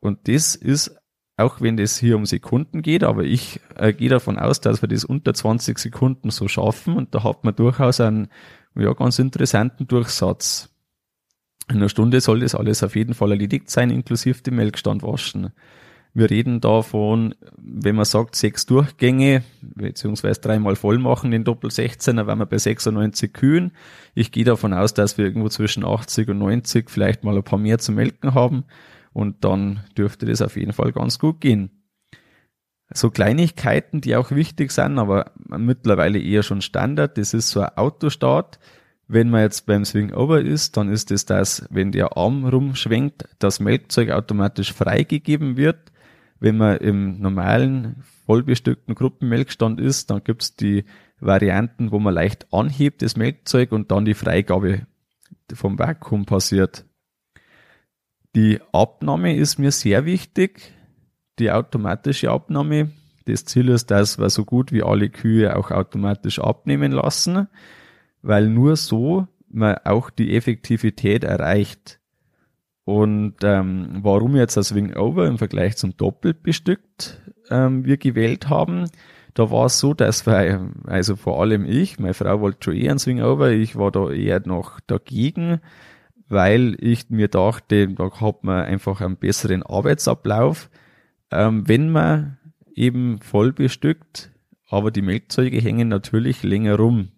Und 0.00 0.28
das 0.28 0.54
ist, 0.54 0.96
auch 1.36 1.60
wenn 1.60 1.76
das 1.76 1.98
hier 1.98 2.16
um 2.16 2.26
Sekunden 2.26 2.82
geht, 2.82 3.02
aber 3.02 3.24
ich 3.24 3.60
äh, 3.74 3.92
gehe 3.92 4.08
davon 4.08 4.38
aus, 4.38 4.60
dass 4.60 4.82
wir 4.82 4.88
das 4.88 5.04
unter 5.04 5.34
20 5.34 5.78
Sekunden 5.78 6.30
so 6.30 6.46
schaffen 6.46 6.96
und 6.96 7.14
da 7.14 7.24
hat 7.24 7.42
man 7.42 7.56
durchaus 7.56 8.00
einen 8.00 8.28
ja, 8.76 8.92
ganz 8.92 9.18
interessanten 9.18 9.86
Durchsatz. 9.86 10.73
In 11.68 11.76
einer 11.76 11.88
Stunde 11.88 12.20
soll 12.20 12.40
das 12.40 12.54
alles 12.54 12.82
auf 12.82 12.94
jeden 12.96 13.14
Fall 13.14 13.30
erledigt 13.30 13.70
sein, 13.70 13.90
inklusive 13.90 14.42
dem 14.42 14.56
Melkstand 14.56 15.02
waschen. 15.02 15.50
Wir 16.16 16.30
reden 16.30 16.60
davon, 16.60 17.34
wenn 17.56 17.96
man 17.96 18.04
sagt, 18.04 18.36
sechs 18.36 18.66
Durchgänge, 18.66 19.42
beziehungsweise 19.62 20.40
dreimal 20.40 20.76
voll 20.76 20.98
machen, 20.98 21.32
den 21.32 21.42
Doppel 21.42 21.70
16er, 21.70 22.28
wären 22.28 22.38
wir 22.38 22.46
bei 22.46 22.58
96 22.58 23.32
Kühen. 23.32 23.72
Ich 24.14 24.30
gehe 24.30 24.44
davon 24.44 24.72
aus, 24.72 24.94
dass 24.94 25.18
wir 25.18 25.24
irgendwo 25.24 25.48
zwischen 25.48 25.84
80 25.84 26.28
und 26.28 26.38
90 26.38 26.88
vielleicht 26.88 27.24
mal 27.24 27.36
ein 27.36 27.42
paar 27.42 27.58
mehr 27.58 27.78
zu 27.78 27.90
melken 27.90 28.34
haben. 28.34 28.64
Und 29.12 29.44
dann 29.44 29.80
dürfte 29.98 30.26
das 30.26 30.40
auf 30.40 30.56
jeden 30.56 30.72
Fall 30.72 30.92
ganz 30.92 31.18
gut 31.18 31.40
gehen. 31.40 31.70
So 32.92 33.10
Kleinigkeiten, 33.10 34.00
die 34.00 34.14
auch 34.14 34.30
wichtig 34.30 34.70
sind, 34.70 35.00
aber 35.00 35.32
mittlerweile 35.48 36.20
eher 36.20 36.44
schon 36.44 36.60
Standard, 36.60 37.18
das 37.18 37.34
ist 37.34 37.50
so 37.50 37.60
ein 37.60 37.76
Autostart. 37.76 38.60
Wenn 39.06 39.28
man 39.28 39.42
jetzt 39.42 39.66
beim 39.66 39.84
Swing 39.84 40.14
Over 40.14 40.40
ist, 40.40 40.76
dann 40.76 40.88
ist 40.88 41.10
es 41.10 41.26
das, 41.26 41.66
wenn 41.70 41.92
der 41.92 42.16
Arm 42.16 42.46
rumschwenkt, 42.46 43.28
das 43.38 43.60
Melkzeug 43.60 44.10
automatisch 44.10 44.72
freigegeben 44.72 45.56
wird. 45.56 45.92
Wenn 46.40 46.56
man 46.56 46.78
im 46.78 47.20
normalen, 47.20 48.02
vollbestückten 48.26 48.94
Gruppenmelkstand 48.94 49.80
ist, 49.80 50.10
dann 50.10 50.24
gibt's 50.24 50.56
die 50.56 50.84
Varianten, 51.20 51.92
wo 51.92 51.98
man 51.98 52.14
leicht 52.14 52.46
anhebt, 52.52 53.02
das 53.02 53.16
Melkzeug, 53.16 53.72
und 53.72 53.90
dann 53.90 54.04
die 54.04 54.14
Freigabe 54.14 54.86
vom 55.52 55.78
Vakuum 55.78 56.24
passiert. 56.24 56.86
Die 58.34 58.60
Abnahme 58.72 59.36
ist 59.36 59.58
mir 59.58 59.70
sehr 59.70 60.06
wichtig, 60.06 60.72
die 61.38 61.50
automatische 61.50 62.30
Abnahme. 62.30 62.90
Das 63.26 63.44
Ziel 63.44 63.68
ist, 63.68 63.90
dass 63.90 64.18
wir 64.18 64.30
so 64.30 64.44
gut 64.44 64.72
wie 64.72 64.82
alle 64.82 65.08
Kühe 65.08 65.56
auch 65.56 65.70
automatisch 65.70 66.38
abnehmen 66.38 66.92
lassen 66.92 67.48
weil 68.24 68.48
nur 68.48 68.76
so 68.76 69.28
man 69.48 69.76
auch 69.84 70.10
die 70.10 70.34
Effektivität 70.34 71.24
erreicht. 71.24 72.00
Und 72.84 73.36
ähm, 73.42 73.98
warum 74.02 74.34
jetzt 74.34 74.56
das 74.56 74.74
Wing 74.74 74.96
Over 74.96 75.26
im 75.26 75.38
Vergleich 75.38 75.76
zum 75.76 75.96
Doppelt 75.96 76.42
bestückt 76.42 77.22
ähm, 77.50 77.84
wir 77.84 77.98
gewählt 77.98 78.48
haben, 78.48 78.86
da 79.34 79.50
war 79.50 79.66
es 79.66 79.78
so, 79.78 79.94
dass 79.94 80.26
wir, 80.26 80.70
also 80.86 81.16
vor 81.16 81.40
allem 81.40 81.64
ich, 81.64 81.98
meine 81.98 82.14
Frau 82.14 82.40
wollte 82.40 82.64
schon 82.64 82.76
eher 82.76 82.92
ein 82.92 82.98
Swing 82.98 83.22
Over, 83.22 83.50
ich 83.50 83.76
war 83.76 83.90
da 83.90 84.10
eher 84.10 84.40
noch 84.46 84.80
dagegen, 84.80 85.60
weil 86.28 86.76
ich 86.80 87.10
mir 87.10 87.28
dachte, 87.28 87.88
da 87.88 88.10
hat 88.20 88.44
man 88.44 88.64
einfach 88.64 89.00
einen 89.00 89.16
besseren 89.16 89.62
Arbeitsablauf, 89.62 90.70
ähm, 91.30 91.68
wenn 91.68 91.90
man 91.90 92.38
eben 92.74 93.18
voll 93.20 93.52
bestückt, 93.52 94.30
aber 94.68 94.90
die 94.90 95.02
Melkzeuge 95.02 95.58
hängen 95.58 95.88
natürlich 95.88 96.42
länger 96.42 96.76
rum. 96.76 97.08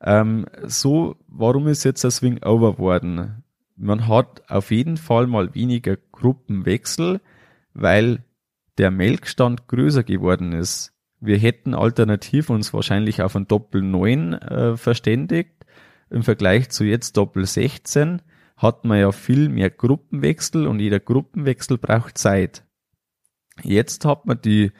Ähm, 0.00 0.46
so, 0.64 1.16
warum 1.26 1.68
ist 1.68 1.84
jetzt 1.84 2.04
das 2.04 2.16
Swing 2.16 2.42
over 2.42 2.78
worden? 2.78 3.42
Man 3.76 4.08
hat 4.08 4.42
auf 4.48 4.70
jeden 4.70 4.96
Fall 4.96 5.26
mal 5.26 5.54
weniger 5.54 5.96
Gruppenwechsel, 6.12 7.20
weil 7.74 8.24
der 8.78 8.90
Melkstand 8.90 9.68
größer 9.68 10.02
geworden 10.02 10.52
ist. 10.52 10.92
Wir 11.20 11.38
hätten 11.38 11.74
alternativ 11.74 12.50
uns 12.50 12.72
wahrscheinlich 12.72 13.22
auf 13.22 13.36
ein 13.36 13.48
Doppel 13.48 13.82
9 13.82 14.34
äh, 14.34 14.76
verständigt. 14.76 15.64
Im 16.10 16.22
Vergleich 16.22 16.70
zu 16.70 16.84
jetzt 16.84 17.16
Doppel 17.16 17.46
16 17.46 18.22
hat 18.56 18.84
man 18.84 18.98
ja 18.98 19.12
viel 19.12 19.48
mehr 19.48 19.70
Gruppenwechsel 19.70 20.66
und 20.66 20.80
jeder 20.80 21.00
Gruppenwechsel 21.00 21.78
braucht 21.78 22.16
Zeit. 22.16 22.64
Jetzt 23.62 24.04
hat 24.04 24.26
man 24.26 24.40
die 24.40 24.72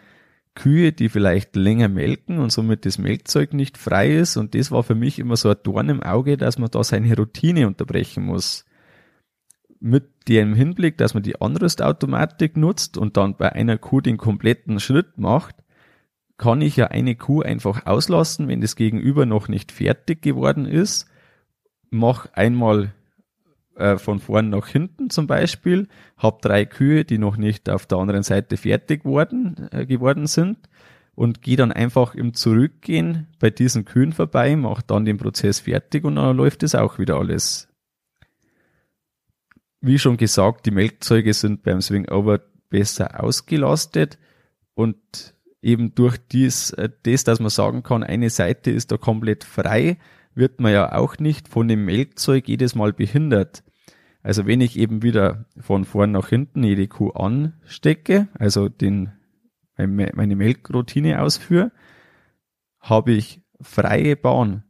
Kühe, 0.56 0.90
die 0.90 1.08
vielleicht 1.08 1.54
länger 1.54 1.88
melken 1.88 2.38
und 2.38 2.50
somit 2.50 2.84
das 2.84 2.98
Melkzeug 2.98 3.52
nicht 3.52 3.78
frei 3.78 4.16
ist. 4.16 4.36
Und 4.36 4.56
das 4.56 4.72
war 4.72 4.82
für 4.82 4.96
mich 4.96 5.20
immer 5.20 5.36
so 5.36 5.50
ein 5.50 5.56
Dorn 5.62 5.88
im 5.88 6.02
Auge, 6.02 6.36
dass 6.36 6.58
man 6.58 6.70
da 6.70 6.82
seine 6.82 7.14
Routine 7.14 7.68
unterbrechen 7.68 8.25
muss. 8.25 8.64
Mit 9.78 10.26
dem 10.26 10.54
Hinblick, 10.54 10.98
dass 10.98 11.14
man 11.14 11.22
die 11.22 11.40
Anrüstautomatik 11.40 12.56
nutzt 12.56 12.98
und 12.98 13.16
dann 13.16 13.36
bei 13.36 13.52
einer 13.52 13.78
Kuh 13.78 14.00
den 14.00 14.16
kompletten 14.16 14.80
Schritt 14.80 15.18
macht, 15.18 15.54
kann 16.38 16.60
ich 16.60 16.76
ja 16.76 16.88
eine 16.88 17.14
Kuh 17.14 17.42
einfach 17.42 17.86
auslassen, 17.86 18.48
wenn 18.48 18.60
das 18.60 18.75
Gegenüber 18.75 19.26
noch 19.26 19.48
nicht 19.48 19.70
fertig 19.70 20.22
geworden 20.22 20.66
ist. 20.66 21.08
Mach 21.90 22.26
einmal 22.32 22.92
äh, 23.76 23.99
von 23.99 24.21
vorn 24.21 24.50
nach 24.50 24.68
hinten 24.68 25.11
zum 25.11 25.26
Beispiel, 25.26 25.88
habe 26.16 26.38
drei 26.40 26.64
Kühe, 26.64 27.04
die 27.04 27.18
noch 27.18 27.37
nicht 27.37 27.68
auf 27.71 27.87
der 27.87 27.99
anderen 27.99 28.23
Seite 28.23 28.56
fertig 28.56 29.04
worden, 29.04 29.68
äh, 29.71 29.87
geworden 29.87 30.26
sind 30.26 30.59
und 31.14 31.42
gehe 31.42 31.56
dann 31.56 31.73
einfach 31.73 32.14
im 32.14 32.35
Zurückgehen 32.35 33.26
bei 33.38 33.50
diesen 33.50 33.85
Kühen 33.85 34.12
vorbei, 34.12 34.56
mache 34.56 34.83
dann 34.87 35.04
den 35.04 35.18
Prozess 35.18 35.61
fertig 35.61 36.04
und 36.04 36.16
dann 36.16 36.37
läuft 36.37 36.62
es 36.62 36.75
auch 36.75 36.99
wieder 36.99 37.16
alles. 37.16 37.68
Wie 39.80 39.99
schon 39.99 40.16
gesagt, 40.16 40.66
die 40.66 40.71
Melkzeuge 40.71 41.33
sind 41.33 41.62
beim 41.62 41.80
Swing 41.80 42.09
Over 42.09 42.40
besser 42.71 43.23
ausgelastet 43.23 44.18
und 44.75 45.35
eben 45.62 45.95
durch 45.95 46.16
dies, 46.16 46.71
äh, 46.71 46.88
das, 47.02 47.25
dass 47.25 47.40
man 47.40 47.50
sagen 47.50 47.83
kann, 47.83 48.02
eine 48.02 48.30
Seite 48.30 48.71
ist 48.71 48.90
da 48.92 48.97
komplett 48.97 49.45
frei, 49.45 49.99
wird 50.37 50.61
man 50.61 50.73
ja 50.73 50.93
auch 50.93 51.19
nicht 51.19 51.49
von 51.49 51.66
dem 51.66 51.85
Melkzeug 51.85 52.47
jedes 52.47 52.75
Mal 52.75 52.93
behindert. 52.93 53.64
Also 54.23 54.47
wenn 54.47 54.61
ich 54.61 54.78
eben 54.78 55.02
wieder 55.02 55.47
von 55.59 55.85
vorn 55.85 56.12
nach 56.12 56.28
hinten 56.28 56.62
jede 56.62 56.88
Kuh 56.88 57.11
anstecke, 57.11 58.28
also 58.38 58.69
den, 58.69 59.12
meine 59.76 60.37
Melkroutine 60.37 61.23
ausführe, 61.23 61.73
habe 62.81 63.12
ich 63.12 63.40
freie 63.61 64.16
Bahn. 64.16 64.62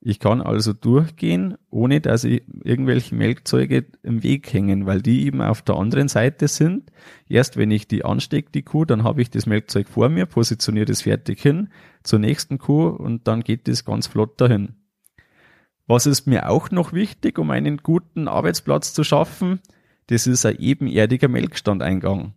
Ich 0.00 0.20
kann 0.20 0.40
also 0.40 0.72
durchgehen, 0.72 1.56
ohne 1.70 2.00
dass 2.00 2.22
ich 2.22 2.42
irgendwelche 2.62 3.14
Melkzeuge 3.14 3.86
im 4.02 4.22
Weg 4.22 4.52
hängen, 4.52 4.86
weil 4.86 5.02
die 5.02 5.26
eben 5.26 5.42
auf 5.42 5.62
der 5.62 5.76
anderen 5.76 6.08
Seite 6.08 6.46
sind. 6.46 6.92
Erst 7.28 7.56
wenn 7.56 7.70
ich 7.70 7.88
die 7.88 8.04
anstecke, 8.04 8.50
die 8.52 8.62
Kuh, 8.62 8.84
dann 8.84 9.02
habe 9.02 9.22
ich 9.22 9.30
das 9.30 9.46
Melkzeug 9.46 9.88
vor 9.88 10.08
mir, 10.08 10.26
positioniere 10.26 10.86
das 10.86 11.02
fertig 11.02 11.40
hin 11.40 11.68
zur 12.04 12.20
nächsten 12.20 12.58
Kuh 12.58 12.88
und 12.88 13.26
dann 13.26 13.42
geht 13.42 13.66
das 13.66 13.84
ganz 13.84 14.06
flott 14.06 14.40
dahin. 14.40 14.74
Was 15.88 16.04
ist 16.04 16.26
mir 16.26 16.50
auch 16.50 16.70
noch 16.70 16.92
wichtig, 16.92 17.38
um 17.38 17.50
einen 17.50 17.78
guten 17.78 18.28
Arbeitsplatz 18.28 18.92
zu 18.92 19.04
schaffen? 19.04 19.58
Das 20.08 20.26
ist 20.26 20.44
ein 20.44 20.58
ebenerdiger 20.58 21.28
Melkstandeingang. 21.28 22.34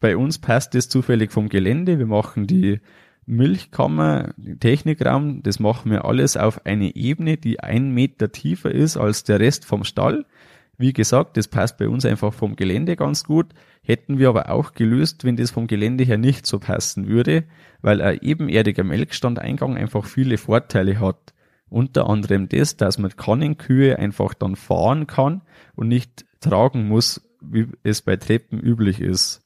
Bei 0.00 0.16
uns 0.16 0.40
passt 0.40 0.74
das 0.74 0.88
zufällig 0.88 1.30
vom 1.30 1.48
Gelände. 1.48 2.00
Wir 2.00 2.06
machen 2.06 2.48
die 2.48 2.80
Milchkammer, 3.26 4.34
Technikraum, 4.58 5.44
das 5.44 5.60
machen 5.60 5.92
wir 5.92 6.04
alles 6.04 6.36
auf 6.36 6.66
eine 6.66 6.96
Ebene, 6.96 7.36
die 7.36 7.60
ein 7.60 7.92
Meter 7.92 8.32
tiefer 8.32 8.72
ist 8.72 8.96
als 8.96 9.22
der 9.22 9.38
Rest 9.38 9.64
vom 9.64 9.84
Stall. 9.84 10.26
Wie 10.76 10.92
gesagt, 10.92 11.36
das 11.36 11.46
passt 11.46 11.78
bei 11.78 11.88
uns 11.88 12.04
einfach 12.04 12.34
vom 12.34 12.56
Gelände 12.56 12.96
ganz 12.96 13.22
gut. 13.22 13.52
Hätten 13.84 14.18
wir 14.18 14.30
aber 14.30 14.50
auch 14.50 14.72
gelöst, 14.72 15.22
wenn 15.22 15.36
das 15.36 15.52
vom 15.52 15.68
Gelände 15.68 16.02
her 16.02 16.18
nicht 16.18 16.44
so 16.44 16.58
passen 16.58 17.06
würde, 17.06 17.44
weil 17.82 18.02
ein 18.02 18.18
ebenerdiger 18.20 18.82
Melkstandeingang 18.82 19.76
einfach 19.76 20.06
viele 20.06 20.38
Vorteile 20.38 20.98
hat. 20.98 21.34
Unter 21.70 22.08
anderem 22.08 22.48
das, 22.48 22.76
dass 22.76 22.98
man 22.98 23.16
Kannenkühe 23.16 23.98
einfach 23.98 24.34
dann 24.34 24.56
fahren 24.56 25.06
kann 25.06 25.42
und 25.74 25.88
nicht 25.88 26.26
tragen 26.40 26.86
muss, 26.88 27.22
wie 27.40 27.68
es 27.82 28.02
bei 28.02 28.16
Treppen 28.16 28.60
üblich 28.60 29.00
ist. 29.00 29.40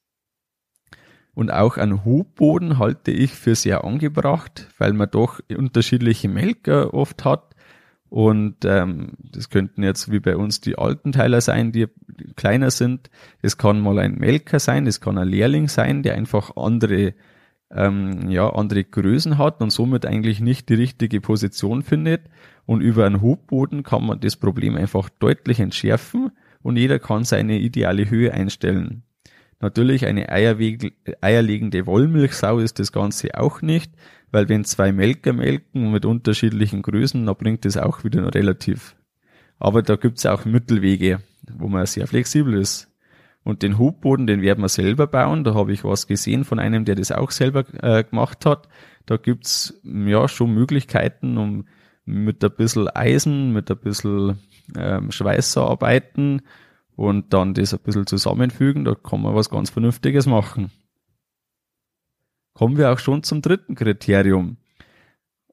Und 1.35 1.53
auch 1.53 1.77
einen 1.77 2.05
Hubboden 2.05 2.79
halte 2.79 3.11
ich 3.11 3.33
für 3.33 3.55
sehr 3.55 3.85
angebracht, 3.85 4.69
weil 4.79 4.93
man 4.93 5.11
doch 5.11 5.41
unterschiedliche 5.49 6.29
Melker 6.29 6.95
oft 6.95 7.25
hat 7.25 7.55
und 8.15 8.65
ähm, 8.65 9.15
das 9.19 9.51
könnten 9.51 9.83
jetzt 9.83 10.09
wie 10.13 10.21
bei 10.21 10.37
uns 10.37 10.61
die 10.61 10.79
alten 10.79 11.11
Teiler 11.11 11.41
sein, 11.41 11.73
die 11.73 11.89
kleiner 12.37 12.71
sind. 12.71 13.11
Es 13.43 13.59
kann 13.59 13.81
mal 13.81 13.99
ein 13.99 14.15
Melker 14.15 14.61
sein, 14.61 14.87
es 14.87 15.01
kann 15.01 15.19
ein 15.19 15.27
Lehrling 15.27 15.67
sein, 15.67 16.05
der 16.05 16.15
einfach 16.15 16.57
andere, 16.57 17.15
ähm, 17.75 18.31
ja, 18.31 18.49
andere 18.49 18.85
Größen 18.85 19.39
hat 19.39 19.61
und 19.61 19.71
somit 19.71 20.07
eigentlich 20.07 20.41
nicht 20.41 20.69
die 20.69 20.75
richtige 20.75 21.21
Position 21.21 21.83
findet. 21.83 22.23
Und 22.67 22.81
über 22.81 23.05
einen 23.05 23.21
Hubboden 23.21 23.83
kann 23.83 24.07
man 24.07 24.21
das 24.21 24.37
Problem 24.37 24.77
einfach 24.77 25.11
deutlich 25.11 25.61
entschärfen 25.61 26.31
und 26.63 26.77
jeder 26.77 26.99
kann 26.99 27.25
seine 27.25 27.59
ideale 27.59 28.09
Höhe 28.09 28.33
einstellen. 28.33 29.03
Natürlich 29.61 30.07
eine 30.07 30.31
eierlegende 30.31 31.87
Wollmilchsau 31.87 32.59
ist 32.59 32.79
das 32.79 32.93
Ganze 32.93 33.39
auch 33.39 33.63
nicht, 33.63 33.93
weil 34.31 34.49
wenn 34.49 34.65
zwei 34.65 34.93
Melker 34.93 35.33
melken 35.33 35.93
mit 35.93 36.05
unterschiedlichen 36.05 36.83
Größen, 36.83 37.25
dann 37.25 37.37
bringt 37.37 37.65
das 37.65 37.77
auch 37.77 38.03
wieder 38.05 38.35
relativ. 38.35 38.97
Aber 39.59 39.83
da 39.83 39.97
gibt's 39.97 40.27
auch 40.27 40.45
Mittelwege, 40.45 41.21
wo 41.51 41.69
man 41.69 41.87
sehr 41.87 42.07
flexibel 42.07 42.55
ist. 42.55 42.91
Und 43.45 43.63
den 43.63 43.79
Hubboden, 43.79 44.27
den 44.27 44.43
werden 44.43 44.63
wir 44.63 44.69
selber 44.69 45.07
bauen. 45.07 45.45
Da 45.45 45.55
habe 45.55 45.73
ich 45.73 45.85
was 45.85 46.07
gesehen 46.07 46.45
von 46.45 46.59
einem, 46.59 46.85
der 46.85 46.95
das 46.95 47.13
auch 47.13 47.31
selber 47.31 47.65
äh, 47.83 48.03
gemacht 48.03 48.47
hat. 48.47 48.69
Da 49.07 49.19
gibt's 49.19 49.81
ja 49.85 50.27
schon 50.29 50.55
Möglichkeiten, 50.55 51.37
um 51.37 51.67
mit 52.07 52.43
ein 52.43 52.51
bisschen 52.57 52.89
Eisen, 52.89 53.53
mit 53.53 53.71
ein 53.71 53.79
bisschen 53.79 54.39
ähm, 54.77 55.13
Schweißer 55.13 55.63
arbeiten 55.63 56.41
und 56.97 57.35
dann 57.35 57.53
das 57.55 57.75
ein 57.75 57.81
bisschen 57.81 58.07
zusammenfügen. 58.07 58.85
Da 58.85 58.95
kann 58.95 59.21
man 59.21 59.35
was 59.35 59.51
ganz 59.51 59.69
Vernünftiges 59.71 60.27
machen 60.27 60.71
kommen 62.55 62.79
wir 62.79 62.93
auch 62.93 62.99
schon 62.99 63.23
zum 63.23 63.43
dritten 63.43 63.75
Kriterium. 63.75 64.57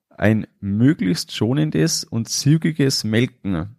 Ein 0.09 0.47
möglichst 0.59 1.35
schonendes 1.35 2.03
und 2.03 2.29
zügiges 2.29 3.03
Melken. 3.03 3.75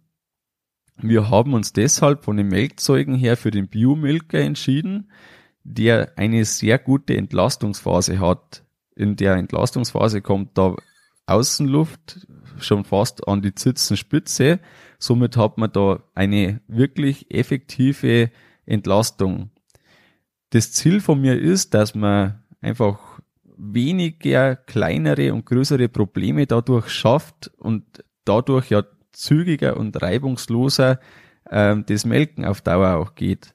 Wir 0.97 1.29
haben 1.29 1.53
uns 1.53 1.73
deshalb 1.73 2.23
von 2.23 2.37
den 2.37 2.47
Melkzeugen 2.47 3.15
her 3.15 3.35
für 3.37 3.51
den 3.51 3.67
Biomilker 3.67 4.39
entschieden, 4.39 5.11
der 5.63 6.17
eine 6.17 6.45
sehr 6.45 6.77
gute 6.77 7.17
Entlastungsphase 7.17 8.19
hat. 8.19 8.63
In 8.95 9.15
der 9.15 9.35
Entlastungsphase 9.35 10.21
kommt 10.21 10.57
da 10.57 10.75
Außenluft 11.25 12.27
schon 12.59 12.83
fast 12.83 13.27
an 13.27 13.41
die 13.41 13.55
Zitzenspitze. 13.55 14.59
Somit 14.99 15.37
hat 15.37 15.57
man 15.57 15.71
da 15.71 16.03
eine 16.13 16.61
wirklich 16.67 17.33
effektive 17.33 18.29
Entlastung. 18.65 19.51
Das 20.51 20.71
Ziel 20.71 21.01
von 21.01 21.19
mir 21.19 21.39
ist, 21.39 21.73
dass 21.73 21.95
man 21.95 22.43
einfach 22.61 22.99
weniger 23.57 24.55
kleinere 24.55 25.33
und 25.33 25.45
größere 25.45 25.89
Probleme 25.89 26.45
dadurch 26.45 26.89
schafft 26.89 27.51
und 27.57 28.03
dadurch 28.25 28.69
ja 28.69 28.83
zügiger 29.13 29.77
und 29.77 30.01
reibungsloser 30.01 30.99
ähm, 31.49 31.85
das 31.87 32.05
Melken 32.05 32.45
auf 32.45 32.61
Dauer 32.61 32.95
auch 32.97 33.15
geht. 33.15 33.53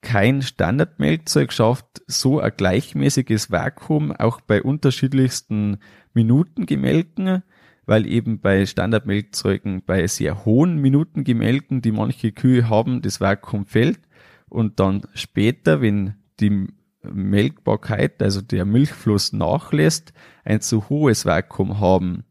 Kein 0.00 0.42
Standardmelkzeug 0.42 1.52
schafft 1.52 2.02
so 2.06 2.38
ein 2.38 2.52
gleichmäßiges 2.54 3.50
Vakuum 3.50 4.12
auch 4.12 4.40
bei 4.42 4.62
unterschiedlichsten 4.62 5.78
Minutengemelken, 6.12 7.42
weil 7.86 8.06
eben 8.06 8.40
bei 8.40 8.66
Standardmelkzeugen 8.66 9.82
bei 9.84 10.06
sehr 10.06 10.44
hohen 10.44 10.80
Minutengemelken, 10.80 11.80
die 11.80 11.92
manche 11.92 12.32
Kühe 12.32 12.68
haben, 12.68 13.00
das 13.00 13.20
Vakuum 13.20 13.66
fällt 13.66 14.00
und 14.48 14.78
dann 14.78 15.02
später, 15.14 15.80
wenn 15.80 16.14
die 16.40 16.68
Melkbarkeit, 17.02 18.22
also 18.22 18.40
der 18.40 18.64
Milchfluss 18.64 19.32
nachlässt, 19.32 20.12
ein 20.44 20.60
zu 20.60 20.88
hohes 20.88 21.26
Vakuum 21.26 21.80
haben. 21.80 22.24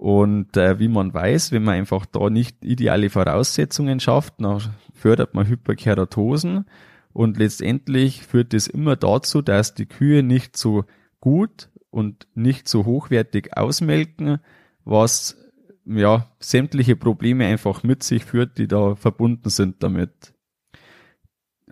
Und 0.00 0.56
äh, 0.56 0.78
wie 0.78 0.88
man 0.88 1.12
weiß, 1.12 1.52
wenn 1.52 1.62
man 1.62 1.74
einfach 1.74 2.06
da 2.06 2.30
nicht 2.30 2.64
ideale 2.64 3.10
Voraussetzungen 3.10 4.00
schafft, 4.00 4.32
dann 4.38 4.62
fördert 4.94 5.34
man 5.34 5.46
Hyperkeratosen 5.46 6.64
und 7.12 7.36
letztendlich 7.36 8.22
führt 8.22 8.54
es 8.54 8.66
immer 8.66 8.96
dazu, 8.96 9.42
dass 9.42 9.74
die 9.74 9.84
Kühe 9.84 10.22
nicht 10.22 10.56
so 10.56 10.84
gut 11.20 11.68
und 11.90 12.26
nicht 12.34 12.66
so 12.66 12.86
hochwertig 12.86 13.58
ausmelken, 13.58 14.38
was 14.86 15.36
ja 15.84 16.26
sämtliche 16.38 16.96
Probleme 16.96 17.44
einfach 17.44 17.82
mit 17.82 18.02
sich 18.02 18.24
führt, 18.24 18.56
die 18.56 18.68
da 18.68 18.94
verbunden 18.94 19.50
sind 19.50 19.82
damit. 19.82 20.32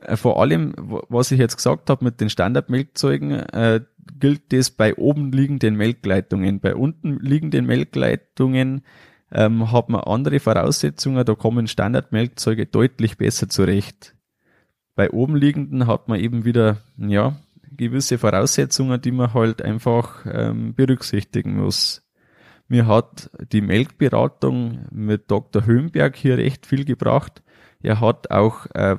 Äh, 0.02 0.18
vor 0.18 0.38
allem, 0.38 0.74
was 0.76 1.30
ich 1.30 1.38
jetzt 1.38 1.56
gesagt 1.56 1.88
habe 1.88 2.04
mit 2.04 2.20
den 2.20 2.28
Standardmelkzeugen, 2.28 3.30
äh, 3.30 3.80
gilt 4.18 4.52
das 4.52 4.70
bei 4.70 4.94
oben 4.94 5.32
liegenden 5.32 5.76
Melkleitungen. 5.76 6.60
Bei 6.60 6.74
unten 6.74 7.18
liegenden 7.20 7.66
Melkleitungen 7.66 8.82
ähm, 9.32 9.70
hat 9.72 9.88
man 9.88 10.02
andere 10.02 10.40
Voraussetzungen, 10.40 11.24
da 11.24 11.34
kommen 11.34 11.66
Standardmelkzeuge 11.66 12.66
deutlich 12.66 13.18
besser 13.18 13.48
zurecht. 13.48 14.14
Bei 14.94 15.10
oben 15.10 15.36
liegenden 15.36 15.86
hat 15.86 16.08
man 16.08 16.18
eben 16.18 16.44
wieder, 16.44 16.78
ja, 16.96 17.36
gewisse 17.76 18.18
Voraussetzungen, 18.18 19.00
die 19.00 19.12
man 19.12 19.34
halt 19.34 19.62
einfach 19.62 20.26
ähm, 20.30 20.74
berücksichtigen 20.74 21.56
muss. 21.56 22.02
Mir 22.66 22.86
hat 22.86 23.30
die 23.52 23.60
Melkberatung 23.60 24.86
mit 24.90 25.30
Dr. 25.30 25.64
Höhenberg 25.64 26.16
hier 26.16 26.36
recht 26.36 26.66
viel 26.66 26.84
gebracht, 26.84 27.42
er 27.80 28.00
hat 28.00 28.30
auch 28.30 28.66
äh, 28.74 28.96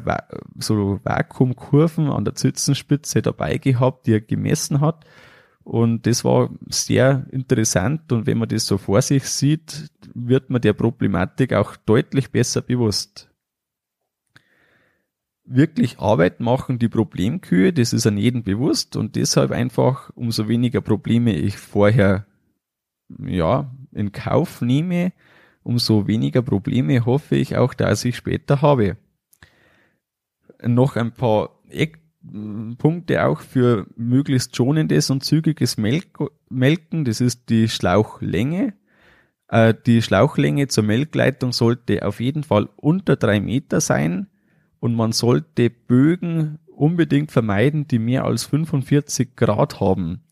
so 0.57 0.99
Vakuumkurven 1.03 2.09
an 2.09 2.23
der 2.23 2.35
Zitzenspitze 2.35 3.21
dabei 3.21 3.57
gehabt, 3.57 4.07
die 4.07 4.13
er 4.13 4.21
gemessen 4.21 4.79
hat. 4.79 5.05
Und 5.63 6.07
das 6.07 6.23
war 6.23 6.49
sehr 6.67 7.27
interessant. 7.31 8.11
Und 8.11 8.25
wenn 8.25 8.37
man 8.37 8.49
das 8.49 8.65
so 8.65 8.77
vor 8.77 9.01
sich 9.01 9.25
sieht, 9.25 9.91
wird 10.13 10.49
man 10.49 10.61
der 10.61 10.73
Problematik 10.73 11.53
auch 11.53 11.75
deutlich 11.75 12.31
besser 12.31 12.61
bewusst. 12.61 13.29
Wirklich 15.43 15.99
Arbeit 15.99 16.39
machen 16.39 16.79
die 16.79 16.89
Problemkühe, 16.89 17.73
das 17.73 17.91
ist 17.91 18.05
an 18.05 18.17
jedem 18.17 18.43
bewusst 18.43 18.95
und 18.95 19.15
deshalb 19.15 19.49
einfach, 19.49 20.11
umso 20.13 20.47
weniger 20.47 20.79
Probleme 20.79 21.33
ich 21.33 21.57
vorher, 21.57 22.27
ja, 23.17 23.71
in 23.91 24.11
Kauf 24.11 24.61
nehme, 24.61 25.11
umso 25.69 26.07
weniger 26.07 26.41
Probleme 26.41 27.05
hoffe 27.05 27.35
ich 27.35 27.55
auch, 27.55 27.75
dass 27.75 28.03
ich 28.03 28.15
später 28.15 28.63
habe. 28.63 28.97
Noch 30.63 30.95
ein 30.95 31.13
paar 31.13 31.61
Eckpunkte 31.69 33.23
auch 33.23 33.41
für 33.41 33.85
möglichst 33.95 34.55
schonendes 34.55 35.11
und 35.11 35.23
zügiges 35.23 35.77
Melken, 35.77 37.05
das 37.05 37.21
ist 37.21 37.49
die 37.49 37.69
Schlauchlänge. 37.69 38.73
Äh, 39.47 39.75
die 39.85 40.01
Schlauchlänge 40.01 40.69
zur 40.69 40.85
Melkleitung 40.85 41.53
sollte 41.53 42.03
auf 42.03 42.19
jeden 42.19 42.43
Fall 42.43 42.67
unter 42.75 43.15
drei 43.15 43.39
Meter 43.39 43.79
sein 43.79 44.27
und 44.79 44.95
man 44.95 45.11
sollte 45.11 45.69
Bögen 45.69 46.57
unbedingt 46.65 47.31
vermeiden, 47.31 47.87
die 47.87 47.99
mehr 47.99 48.25
als 48.25 48.43
45 48.45 49.35
Grad 49.35 49.79
haben. 49.79 50.23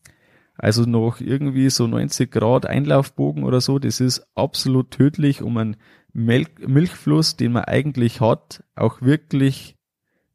Also 0.58 0.82
noch 0.82 1.20
irgendwie 1.20 1.70
so 1.70 1.86
90 1.86 2.32
Grad 2.32 2.66
Einlaufbogen 2.66 3.44
oder 3.44 3.60
so, 3.60 3.78
das 3.78 4.00
ist 4.00 4.26
absolut 4.34 4.90
tödlich, 4.90 5.40
um 5.40 5.56
einen 5.56 5.76
Mel 6.12 6.46
Milchfluss, 6.66 7.36
den 7.36 7.52
man 7.52 7.64
eigentlich 7.64 8.20
hat, 8.20 8.64
auch 8.74 9.00
wirklich 9.00 9.76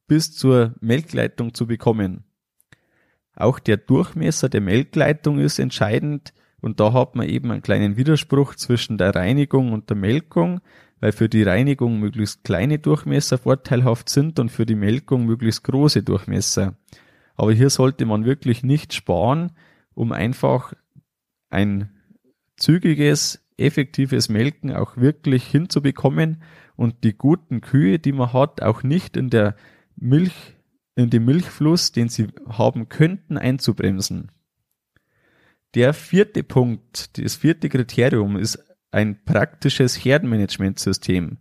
bis 0.08 0.34
zur 0.34 0.76
Melkleitung 0.80 1.54
zu 1.54 1.68
bekommen. 1.68 2.24
Auch 3.36 3.60
der 3.60 3.78
Durchmesser 3.78 4.48
der 4.48 4.62
Melkleitung 4.62 5.40
ist 5.40 5.60
entscheidend 5.60 6.34
und 6.62 6.80
da 6.80 6.94
hat 6.94 7.16
man 7.16 7.28
eben 7.28 7.52
einen 7.52 7.62
kleinen 7.62 7.98
Widerspruch 7.98 8.56
zwischen 8.56 8.98
der 8.98 9.14
Reinigung 9.14 9.74
und 9.74 9.90
der 9.90 9.98
Melkung, 9.98 10.62
weil 11.02 11.12
für 11.12 11.28
die 11.28 11.44
Reinigung 11.44 12.00
möglichst 12.00 12.46
kleine 12.46 12.80
Durchmesser 12.80 13.38
vorteilhaft 13.38 14.08
sind 14.08 14.40
und 14.40 14.50
für 14.50 14.66
die 14.66 14.76
Melkung 14.76 15.26
möglichst 15.26 15.66
große 15.66 16.04
Durchmesser. 16.04 16.78
Aber 17.36 17.52
hier 17.52 17.70
sollte 17.70 18.06
man 18.06 18.24
wirklich 18.24 18.64
nicht 18.64 18.94
sparen, 18.94 19.52
um 19.96 20.12
einfach 20.12 20.74
ein 21.50 21.90
zügiges, 22.58 23.46
effektives 23.58 24.30
Melken 24.30 24.74
auch 24.74 24.98
wirklich 24.98 25.46
hinzubekommen 25.46 26.42
und 26.76 27.04
die 27.04 27.14
guten 27.14 27.62
Kühe, 27.62 28.00
die 28.00 28.12
man 28.12 28.34
hat, 28.34 28.62
auch 28.62 28.84
nicht 28.84 29.16
in 29.18 29.30
der 29.30 29.56
Milch, 29.96 30.56
in 30.96 31.10
dem 31.10 31.26
Milchfluss, 31.26 31.92
den 31.92 32.10
sie 32.10 32.28
haben 32.48 32.90
könnten, 32.90 33.38
einzubremsen. 33.38 34.32
Der 35.76 35.94
vierte 35.94 36.44
Punkt, 36.44 37.18
das 37.18 37.36
vierte 37.36 37.70
Kriterium 37.70 38.38
ist 38.38 38.64
ein 38.92 39.24
praktisches 39.26 39.96
Herdenmanagementsystem. 39.96 41.38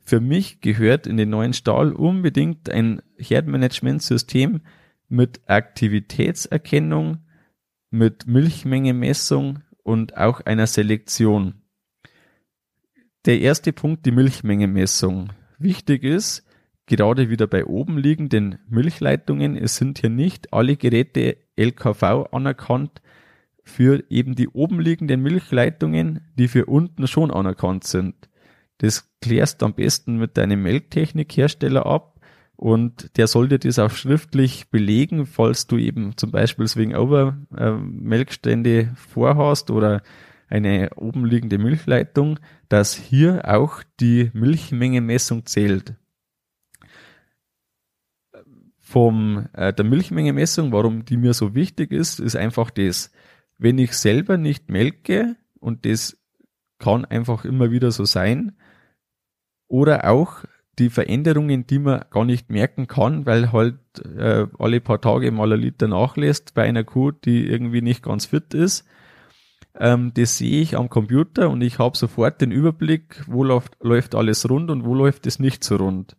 Für 0.00 0.20
mich 0.20 0.60
gehört 0.60 1.06
in 1.06 1.16
den 1.16 1.30
neuen 1.30 1.52
Stall 1.52 1.92
unbedingt 1.92 2.70
ein 2.70 3.02
Herdenmanagementsystem 3.18 4.62
mit 5.08 5.42
Aktivitätserkennung, 5.48 7.18
mit 7.94 8.26
Milchmengemessung 8.26 9.60
und 9.84 10.16
auch 10.16 10.40
einer 10.40 10.66
Selektion. 10.66 11.62
Der 13.24 13.40
erste 13.40 13.72
Punkt, 13.72 14.04
die 14.04 14.10
Milchmengemessung. 14.10 15.32
Wichtig 15.58 16.02
ist, 16.02 16.44
gerade 16.86 17.30
wieder 17.30 17.46
bei 17.46 17.64
oben 17.64 17.96
liegenden 17.96 18.58
Milchleitungen, 18.68 19.56
es 19.56 19.76
sind 19.76 20.00
hier 20.00 20.10
nicht 20.10 20.52
alle 20.52 20.76
Geräte 20.76 21.36
LKV 21.56 22.32
anerkannt 22.32 23.00
für 23.62 24.02
eben 24.10 24.34
die 24.34 24.48
oben 24.48 24.80
liegenden 24.80 25.22
Milchleitungen, 25.22 26.20
die 26.34 26.48
für 26.48 26.66
unten 26.66 27.06
schon 27.06 27.30
anerkannt 27.30 27.84
sind. 27.84 28.28
Das 28.78 29.08
klärst 29.20 29.62
du 29.62 29.66
am 29.66 29.74
besten 29.74 30.18
mit 30.18 30.36
deinem 30.36 30.62
Melktechnikhersteller 30.64 31.86
ab 31.86 32.13
und 32.56 33.16
der 33.16 33.26
sollte 33.26 33.58
das 33.58 33.78
auch 33.78 33.90
schriftlich 33.90 34.70
belegen, 34.70 35.26
falls 35.26 35.66
du 35.66 35.76
eben 35.76 36.16
zum 36.16 36.30
Beispiel 36.30 36.66
wegen 36.74 36.94
Obermelkstände 36.94 38.80
äh, 38.80 38.88
vorhast 38.94 39.70
oder 39.70 40.02
eine 40.48 40.90
oben 40.96 41.24
liegende 41.24 41.58
Milchleitung, 41.58 42.38
dass 42.68 42.94
hier 42.94 43.42
auch 43.48 43.82
die 44.00 44.30
Milchmengemessung 44.34 45.46
zählt. 45.46 45.94
Vom 48.78 49.48
äh, 49.54 49.72
der 49.72 49.84
Milchmengemessung, 49.84 50.70
warum 50.70 51.04
die 51.04 51.16
mir 51.16 51.34
so 51.34 51.54
wichtig 51.54 51.90
ist, 51.90 52.20
ist 52.20 52.36
einfach 52.36 52.70
das, 52.70 53.10
wenn 53.58 53.78
ich 53.78 53.94
selber 53.94 54.36
nicht 54.36 54.68
melke 54.68 55.36
und 55.58 55.86
das 55.86 56.20
kann 56.78 57.04
einfach 57.04 57.44
immer 57.44 57.70
wieder 57.70 57.90
so 57.90 58.04
sein, 58.04 58.52
oder 59.66 60.08
auch 60.08 60.44
die 60.78 60.90
Veränderungen, 60.90 61.66
die 61.66 61.78
man 61.78 62.04
gar 62.10 62.24
nicht 62.24 62.50
merken 62.50 62.86
kann, 62.86 63.26
weil 63.26 63.52
halt 63.52 63.78
äh, 64.16 64.46
alle 64.58 64.80
paar 64.80 65.00
Tage 65.00 65.30
mal 65.30 65.52
ein 65.52 65.60
Liter 65.60 65.88
nachlässt 65.88 66.54
bei 66.54 66.64
einer 66.64 66.84
Kuh, 66.84 67.10
die 67.10 67.46
irgendwie 67.46 67.82
nicht 67.82 68.02
ganz 68.02 68.26
fit 68.26 68.54
ist. 68.54 68.84
Ähm, 69.78 70.12
das 70.14 70.38
sehe 70.38 70.60
ich 70.60 70.76
am 70.76 70.88
Computer 70.88 71.50
und 71.50 71.62
ich 71.62 71.78
habe 71.78 71.96
sofort 71.96 72.40
den 72.40 72.50
Überblick, 72.50 73.22
wo 73.26 73.44
läuft, 73.44 73.76
läuft 73.80 74.14
alles 74.14 74.48
rund 74.48 74.70
und 74.70 74.84
wo 74.84 74.94
läuft 74.94 75.26
es 75.26 75.38
nicht 75.38 75.64
so 75.64 75.76
rund. 75.76 76.16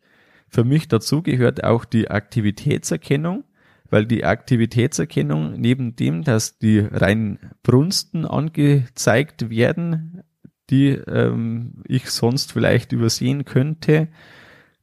Für 0.50 0.64
mich 0.64 0.88
dazu 0.88 1.22
gehört 1.22 1.64
auch 1.64 1.86
die 1.86 2.10
Aktivitätserkennung, 2.10 3.44
weil 3.90 4.06
die 4.06 4.26
Aktivitätserkennung 4.26 5.60
neben 5.60 5.96
dem, 5.96 6.24
dass 6.24 6.58
die 6.60 6.80
rein 6.80 7.40
Brunsten 7.64 8.26
angezeigt 8.26 9.50
werden, 9.50 10.24
die 10.70 10.90
ähm, 10.90 11.84
ich 11.88 12.10
sonst 12.10 12.52
vielleicht 12.52 12.92
übersehen 12.92 13.46
könnte, 13.46 14.08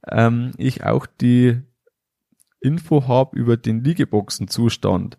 ähm, 0.07 0.51
ich 0.57 0.83
auch 0.83 1.05
die 1.05 1.61
Info 2.61 3.07
habe 3.07 3.37
über 3.37 3.57
den 3.57 3.83
Liegeboxenzustand. 3.83 5.17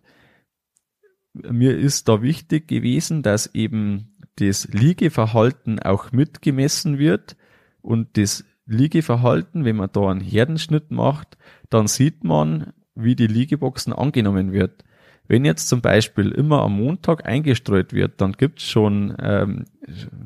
Mir 1.33 1.77
ist 1.77 2.07
da 2.07 2.21
wichtig 2.21 2.67
gewesen, 2.67 3.21
dass 3.21 3.53
eben 3.53 4.17
das 4.37 4.67
Liegeverhalten 4.67 5.79
auch 5.79 6.11
mitgemessen 6.11 6.97
wird 6.97 7.35
und 7.81 8.17
das 8.17 8.45
Liegeverhalten, 8.65 9.63
wenn 9.63 9.75
man 9.75 9.91
da 9.91 10.09
einen 10.09 10.21
Herdenschnitt 10.21 10.91
macht, 10.91 11.37
dann 11.69 11.87
sieht 11.87 12.23
man, 12.23 12.73
wie 12.95 13.15
die 13.15 13.27
Liegeboxen 13.27 13.93
angenommen 13.93 14.53
wird. 14.53 14.83
Wenn 15.27 15.43
jetzt 15.43 15.69
zum 15.69 15.81
Beispiel 15.81 16.31
immer 16.31 16.61
am 16.61 16.77
Montag 16.77 17.25
eingestreut 17.25 17.93
wird, 17.93 18.21
dann 18.21 18.33
gibt 18.33 18.59
es 18.59 18.65
schon 18.65 19.15
ähm, 19.19 19.65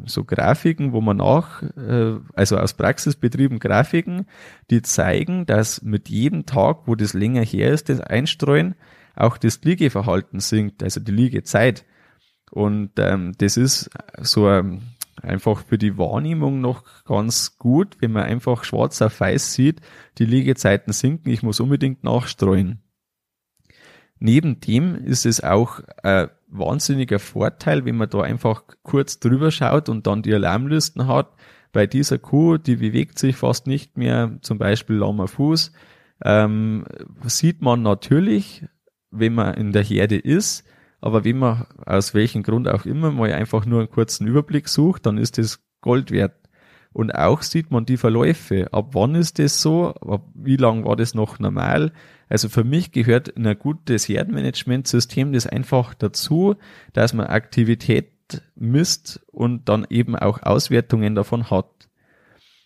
so 0.05 0.25
Grafiken, 0.25 0.91
wo 0.91 0.99
man 0.99 1.17
nach, 1.17 1.63
äh, 1.63 2.15
also 2.33 2.57
aus 2.57 2.73
Praxisbetrieben 2.73 3.59
Grafiken, 3.59 4.25
die 4.69 4.81
zeigen, 4.81 5.45
dass 5.45 5.81
mit 5.81 6.09
jedem 6.09 6.45
Tag, 6.45 6.79
wo 6.85 6.95
das 6.95 7.13
länger 7.13 7.43
her 7.43 7.71
ist, 7.71 7.88
das 7.88 8.01
Einstreuen, 8.01 8.75
auch 9.15 9.38
das 9.38 9.62
Liegeverhalten 9.63 10.39
sinkt, 10.39 10.83
also 10.83 10.99
die 10.99 11.12
Liegezeit. 11.12 11.85
Und 12.51 12.91
ähm, 12.97 13.33
das 13.38 13.57
ist 13.57 13.89
so 14.21 14.49
ähm, 14.49 14.81
einfach 15.21 15.63
für 15.65 15.77
die 15.77 15.97
Wahrnehmung 15.97 16.62
noch 16.62 16.83
ganz 17.05 17.57
gut, 17.57 17.97
wenn 17.99 18.12
man 18.12 18.23
einfach 18.23 18.63
schwarz 18.63 19.01
auf 19.01 19.19
weiß 19.19 19.53
sieht, 19.53 19.81
die 20.17 20.25
Liegezeiten 20.25 20.93
sinken, 20.93 21.29
ich 21.29 21.43
muss 21.43 21.59
unbedingt 21.59 22.03
nachstreuen. 22.03 22.81
Neben 24.19 24.60
dem 24.60 24.95
ist 24.95 25.25
es 25.25 25.43
auch 25.43 25.79
ein 26.03 26.29
wahnsinniger 26.47 27.19
Vorteil, 27.19 27.86
wenn 27.86 27.95
man 27.95 28.10
da 28.10 28.21
einfach 28.21 28.63
kurz 28.84 29.19
drüber 29.19 29.51
schaut 29.51 29.88
und 29.89 30.08
dann 30.08 30.21
die 30.21 30.34
Alarmlisten 30.34 31.08
hat. 31.08 31.34
Bei 31.71 31.88
dieser 31.88 32.17
Kuh, 32.17 32.58
die 32.58 32.77
bewegt 32.77 33.19
sich 33.19 33.36
fast 33.36 33.67
nicht 33.67 33.97
mehr, 33.97 34.38
zum 34.41 34.58
Beispiel 34.58 34.97
lahmer 34.97 35.27
Fuß, 35.27 35.71
ähm, 36.23 36.86
sieht 37.25 37.62
man 37.62 37.82
natürlich, 37.82 38.65
wenn 39.12 39.36
man 39.36 39.53
in 39.53 39.71
der 39.71 39.84
Herde 39.84 40.17
ist, 40.17 40.65
aber 40.99 41.23
wenn 41.23 41.38
man 41.38 41.65
aus 41.86 42.13
welchem 42.13 42.43
Grund 42.43 42.67
auch 42.67 42.86
immer 42.86 43.12
mal 43.12 43.32
einfach 43.32 43.65
nur 43.65 43.79
einen 43.79 43.89
kurzen 43.89 44.27
Überblick 44.27 44.67
sucht, 44.67 45.05
dann 45.05 45.17
ist 45.17 45.38
das 45.38 45.63
Gold 45.82 46.12
wert. 46.12 46.36
Und 46.91 47.12
auch 47.13 47.43
sieht 47.43 47.71
man 47.71 47.86
die 47.86 47.97
Verläufe. 47.97 48.73
Ab 48.73 48.89
wann 48.93 49.15
ist 49.15 49.39
das 49.39 49.62
so? 49.62 49.93
Ab 49.93 50.27
wie 50.34 50.58
lang 50.58 50.86
war 50.86 50.95
das 50.95 51.13
noch 51.13 51.39
normal? 51.39 51.93
Also 52.29 52.47
für 52.47 52.63
mich 52.63 52.91
gehört 52.91 53.27
in 53.27 53.45
ein 53.47 53.57
gutes 53.57 54.07
Herdenmanagementsystem 54.07 55.33
das 55.33 55.47
einfach 55.47 55.95
dazu, 55.95 56.55
dass 56.93 57.13
man 57.13 57.27
Aktivität 57.27 58.43
misst 58.55 59.21
und 59.31 59.67
dann 59.67 59.87
eben 59.89 60.15
auch 60.15 60.43
Auswertungen 60.43 61.15
davon 61.15 61.49
hat. 61.49 61.89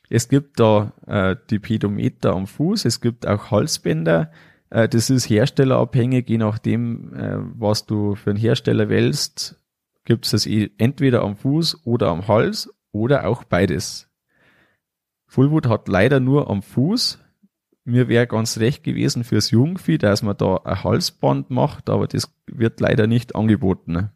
Es 0.09 0.27
gibt 0.27 0.59
da 0.59 0.91
äh, 1.07 1.37
die 1.49 1.59
Pedometer 1.59 2.33
am 2.33 2.45
Fuß, 2.45 2.85
es 2.85 2.99
gibt 2.99 3.25
auch 3.25 3.51
Halsbänder. 3.51 4.31
Äh, 4.69 4.89
das 4.89 5.09
ist 5.09 5.29
herstellerabhängig, 5.29 6.29
je 6.29 6.37
nachdem, 6.37 7.13
äh, 7.13 7.37
was 7.57 7.85
du 7.85 8.15
für 8.15 8.31
einen 8.31 8.39
Hersteller 8.39 8.89
wählst, 8.89 9.59
gibt 10.03 10.25
es 10.25 10.31
das 10.31 10.45
eh 10.45 10.71
entweder 10.77 11.23
am 11.23 11.37
Fuß 11.37 11.85
oder 11.85 12.09
am 12.09 12.27
Hals 12.27 12.69
oder 12.91 13.25
auch 13.25 13.45
beides. 13.45 14.09
Fullwood 15.25 15.67
hat 15.67 15.87
leider 15.87 16.19
nur 16.19 16.49
am 16.49 16.61
Fuß. 16.61 17.22
Mir 17.85 18.07
wäre 18.07 18.27
ganz 18.27 18.59
recht 18.59 18.83
gewesen 18.83 19.23
fürs 19.23 19.51
Jungvieh, 19.51 19.97
dass 19.97 20.23
man 20.23 20.37
da 20.37 20.57
ein 20.57 20.83
Halsband 20.83 21.49
macht, 21.49 21.89
aber 21.89 22.07
das 22.07 22.33
wird 22.47 22.79
leider 22.79 23.07
nicht 23.07 23.35
angeboten. 23.35 24.09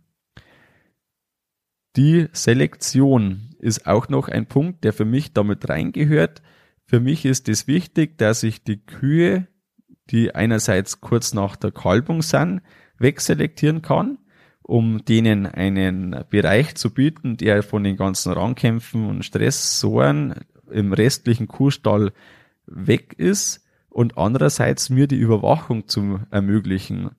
Die 1.98 2.28
Selektion 2.32 3.56
ist 3.60 3.88
auch 3.88 4.08
noch 4.08 4.30
ein 4.30 4.46
Punkt, 4.46 4.84
der 4.84 4.94
für 4.94 5.04
mich 5.04 5.34
damit 5.34 5.68
reingehört. 5.68 6.42
Für 6.86 7.00
mich 7.00 7.26
ist 7.26 7.50
es 7.50 7.68
wichtig, 7.68 8.18
dass 8.18 8.44
ich 8.44 8.64
die 8.64 8.78
Kühe, 8.78 9.48
die 10.12 10.34
einerseits 10.34 11.02
kurz 11.02 11.34
nach 11.34 11.56
der 11.58 11.72
Kalbung 11.72 12.22
sind, 12.22 12.62
wegselektieren 13.00 13.82
kann, 13.82 14.20
um 14.62 15.04
denen 15.04 15.46
einen 15.46 16.24
Bereich 16.30 16.76
zu 16.76 16.94
bieten, 16.94 17.36
der 17.36 17.64
von 17.64 17.84
den 17.84 17.98
ganzen 17.98 18.32
Rangkämpfen 18.32 19.06
und 19.08 19.26
Stressoren 19.26 20.36
im 20.70 20.94
restlichen 20.94 21.48
Kuhstall 21.48 22.14
weg 22.68 23.14
ist 23.18 23.66
und 23.90 24.18
andererseits 24.18 24.90
mir 24.90 25.08
die 25.08 25.18
Überwachung 25.18 25.88
zu 25.88 26.20
ermöglichen. 26.30 27.12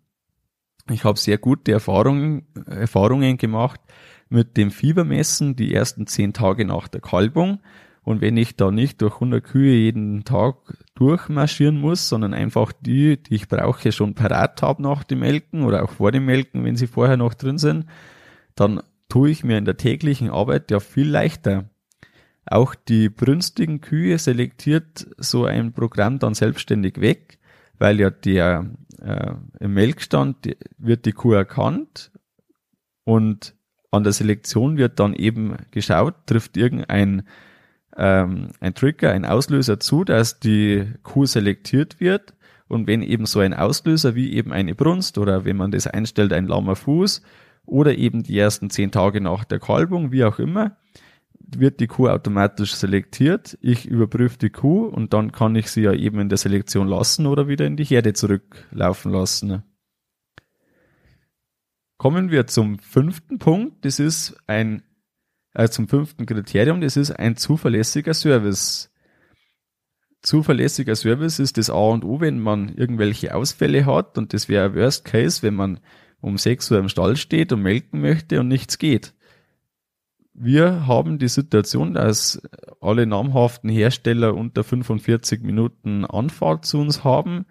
Ich 0.91 1.05
habe 1.05 1.19
sehr 1.19 1.39
gute 1.39 1.73
Erfahrungen, 1.73 2.47
Erfahrungen 2.67 3.37
gemacht 3.37 3.81
mit 4.29 4.57
dem 4.57 4.71
Fiebermessen 4.71 5.57
die 5.57 5.75
ersten 5.75 6.07
zehn 6.07 6.33
Tage 6.33 6.65
nach 6.65 6.89
der 6.89 7.01
Kalbung. 7.01 7.61
Und 8.03 8.23
wenn 8.23 8.37
ich 8.39 8.57
da 8.57 8.71
nicht 8.71 9.03
durch 9.03 9.15
100 9.15 9.45
Kühe 9.45 9.75
jeden 9.75 10.25
Tag 10.25 10.57
durchmarschieren 10.95 11.79
muss, 11.79 12.09
sondern 12.09 12.33
einfach 12.33 12.73
die, 12.73 13.23
die 13.23 13.35
ich 13.35 13.49
brauche, 13.49 13.93
schon 13.93 14.15
parat 14.15 14.63
habe 14.63 14.83
nach 14.83 15.05
dem 15.05 15.19
Melken 15.19 15.65
oder 15.65 15.83
auch 15.83 15.91
vor 15.91 16.11
dem 16.11 16.25
Melken, 16.25 16.65
wenn 16.65 16.77
sie 16.77 16.87
vorher 16.87 17.19
noch 17.19 17.35
drin 17.35 17.59
sind, 17.59 17.85
dann 18.55 18.81
tue 19.11 19.31
ich 19.31 19.45
mir 19.45 19.59
in 19.59 19.67
der 19.67 19.77
täglichen 19.77 20.31
Arbeit 20.31 20.71
ja 20.71 20.81
viel 20.81 21.09
leichter. 21.09 21.69
Auch 22.51 22.75
die 22.75 23.09
brünstigen 23.09 23.81
Kühe 23.81 24.19
selektiert 24.19 25.07
so 25.19 25.45
ein 25.45 25.73
Programm 25.73 26.19
dann 26.19 26.35
selbstständig 26.35 27.01
weg, 27.01 27.39
weil 27.79 28.01
ja 28.01 28.11
der 28.11 28.71
äh, 29.01 29.33
im 29.61 29.75
Melkstand 29.75 30.57
wird 30.79 31.05
die 31.05 31.13
Kuh 31.13 31.33
erkannt 31.33 32.11
und 33.05 33.55
an 33.91 34.03
der 34.03 34.13
Selektion 34.13 34.77
wird 34.77 34.99
dann 34.99 35.15
eben 35.15 35.57
geschaut, 35.71 36.15
trifft 36.27 36.57
irgendein 36.57 37.23
ähm, 37.97 38.51
ein 38.61 38.75
Trigger, 38.75 39.13
ein 39.13 39.25
Auslöser 39.25 39.81
zu, 39.81 40.05
dass 40.05 40.41
die 40.41 40.87
Kuh 41.03 41.27
selektiert 41.27 42.01
wird. 42.01 42.35
Und 42.69 42.87
wenn 42.87 43.03
eben 43.03 43.25
so 43.25 43.41
ein 43.41 43.55
Auslöser 43.55 44.15
wie 44.15 44.33
eben 44.35 44.53
eine 44.53 44.75
Brunst 44.75 45.17
oder 45.17 45.45
wenn 45.45 45.57
man 45.57 45.71
das 45.71 45.87
einstellt, 45.87 46.33
ein 46.33 46.47
lahmer 46.47 46.77
Fuß 46.77 47.23
oder 47.65 47.97
eben 47.97 48.23
die 48.23 48.39
ersten 48.39 48.69
zehn 48.71 48.91
Tage 48.91 49.21
nach 49.21 49.45
der 49.45 49.59
Kalbung, 49.59 50.13
wie 50.13 50.25
auch 50.25 50.39
immer, 50.39 50.77
wird 51.57 51.81
die 51.81 51.87
Kuh 51.87 52.09
automatisch 52.09 52.75
selektiert. 52.75 53.57
Ich 53.61 53.87
überprüfe 53.87 54.39
die 54.39 54.51
Kuh 54.51 54.87
und 54.87 55.13
dann 55.13 55.33
kann 55.33 55.57
ich 55.57 55.71
sie 55.71 55.83
ja 55.83 55.93
eben 55.93 56.21
in 56.21 56.29
der 56.29 56.39
Selektion 56.39 56.89
lassen 56.89 57.27
oder 57.27 57.49
wieder 57.49 57.67
in 57.67 57.77
die 57.77 57.85
Herde 57.85 58.13
zurücklaufen 58.13 59.13
lassen. 59.13 59.63
Kommen 61.97 62.31
wir 62.31 62.47
zum 62.47 62.79
fünften 62.79 63.39
Punkt. 63.39 63.85
Das 63.85 63.99
ist 63.99 64.37
ein, 64.47 64.83
äh, 65.55 65.69
zum 65.69 65.89
fünften 65.89 66.27
Kriterium. 66.27 66.81
Das 66.81 66.97
ist 66.97 67.11
ein 67.11 67.37
zuverlässiger 67.37 68.15
Service. 68.15 68.93
Zuverlässiger 70.23 70.97
Service 70.97 71.39
ist 71.39 71.59
das 71.59 71.71
A 71.71 71.75
und 71.75 72.05
O, 72.05 72.21
wenn 72.21 72.41
man 72.41 72.69
irgendwelche 72.69 73.35
Ausfälle 73.35 73.87
hat. 73.87 74.17
Und 74.17 74.33
das 74.33 74.49
wäre 74.49 74.75
Worst 74.75 75.05
Case, 75.05 75.43
wenn 75.43 75.55
man 75.55 75.81
um 76.21 76.39
6 76.39 76.71
Uhr 76.71 76.79
im 76.79 76.89
Stall 76.89 77.17
steht 77.17 77.53
und 77.53 77.63
melken 77.63 78.01
möchte 78.01 78.41
und 78.41 78.49
nichts 78.49 78.79
geht. 78.79 79.15
Wir 80.41 80.87
haben 80.87 81.19
die 81.19 81.27
Situation, 81.27 81.95
dass 81.95 82.41
alle 82.81 83.07
namhaften 83.07 83.69
Hersteller 83.69 84.37
unter 84.37 84.63
45 84.63 85.43
Minuten 85.43 86.05
Anfahrt 86.05 86.65
zu 86.65 86.79
uns 86.79 87.03
haben. 87.03 87.45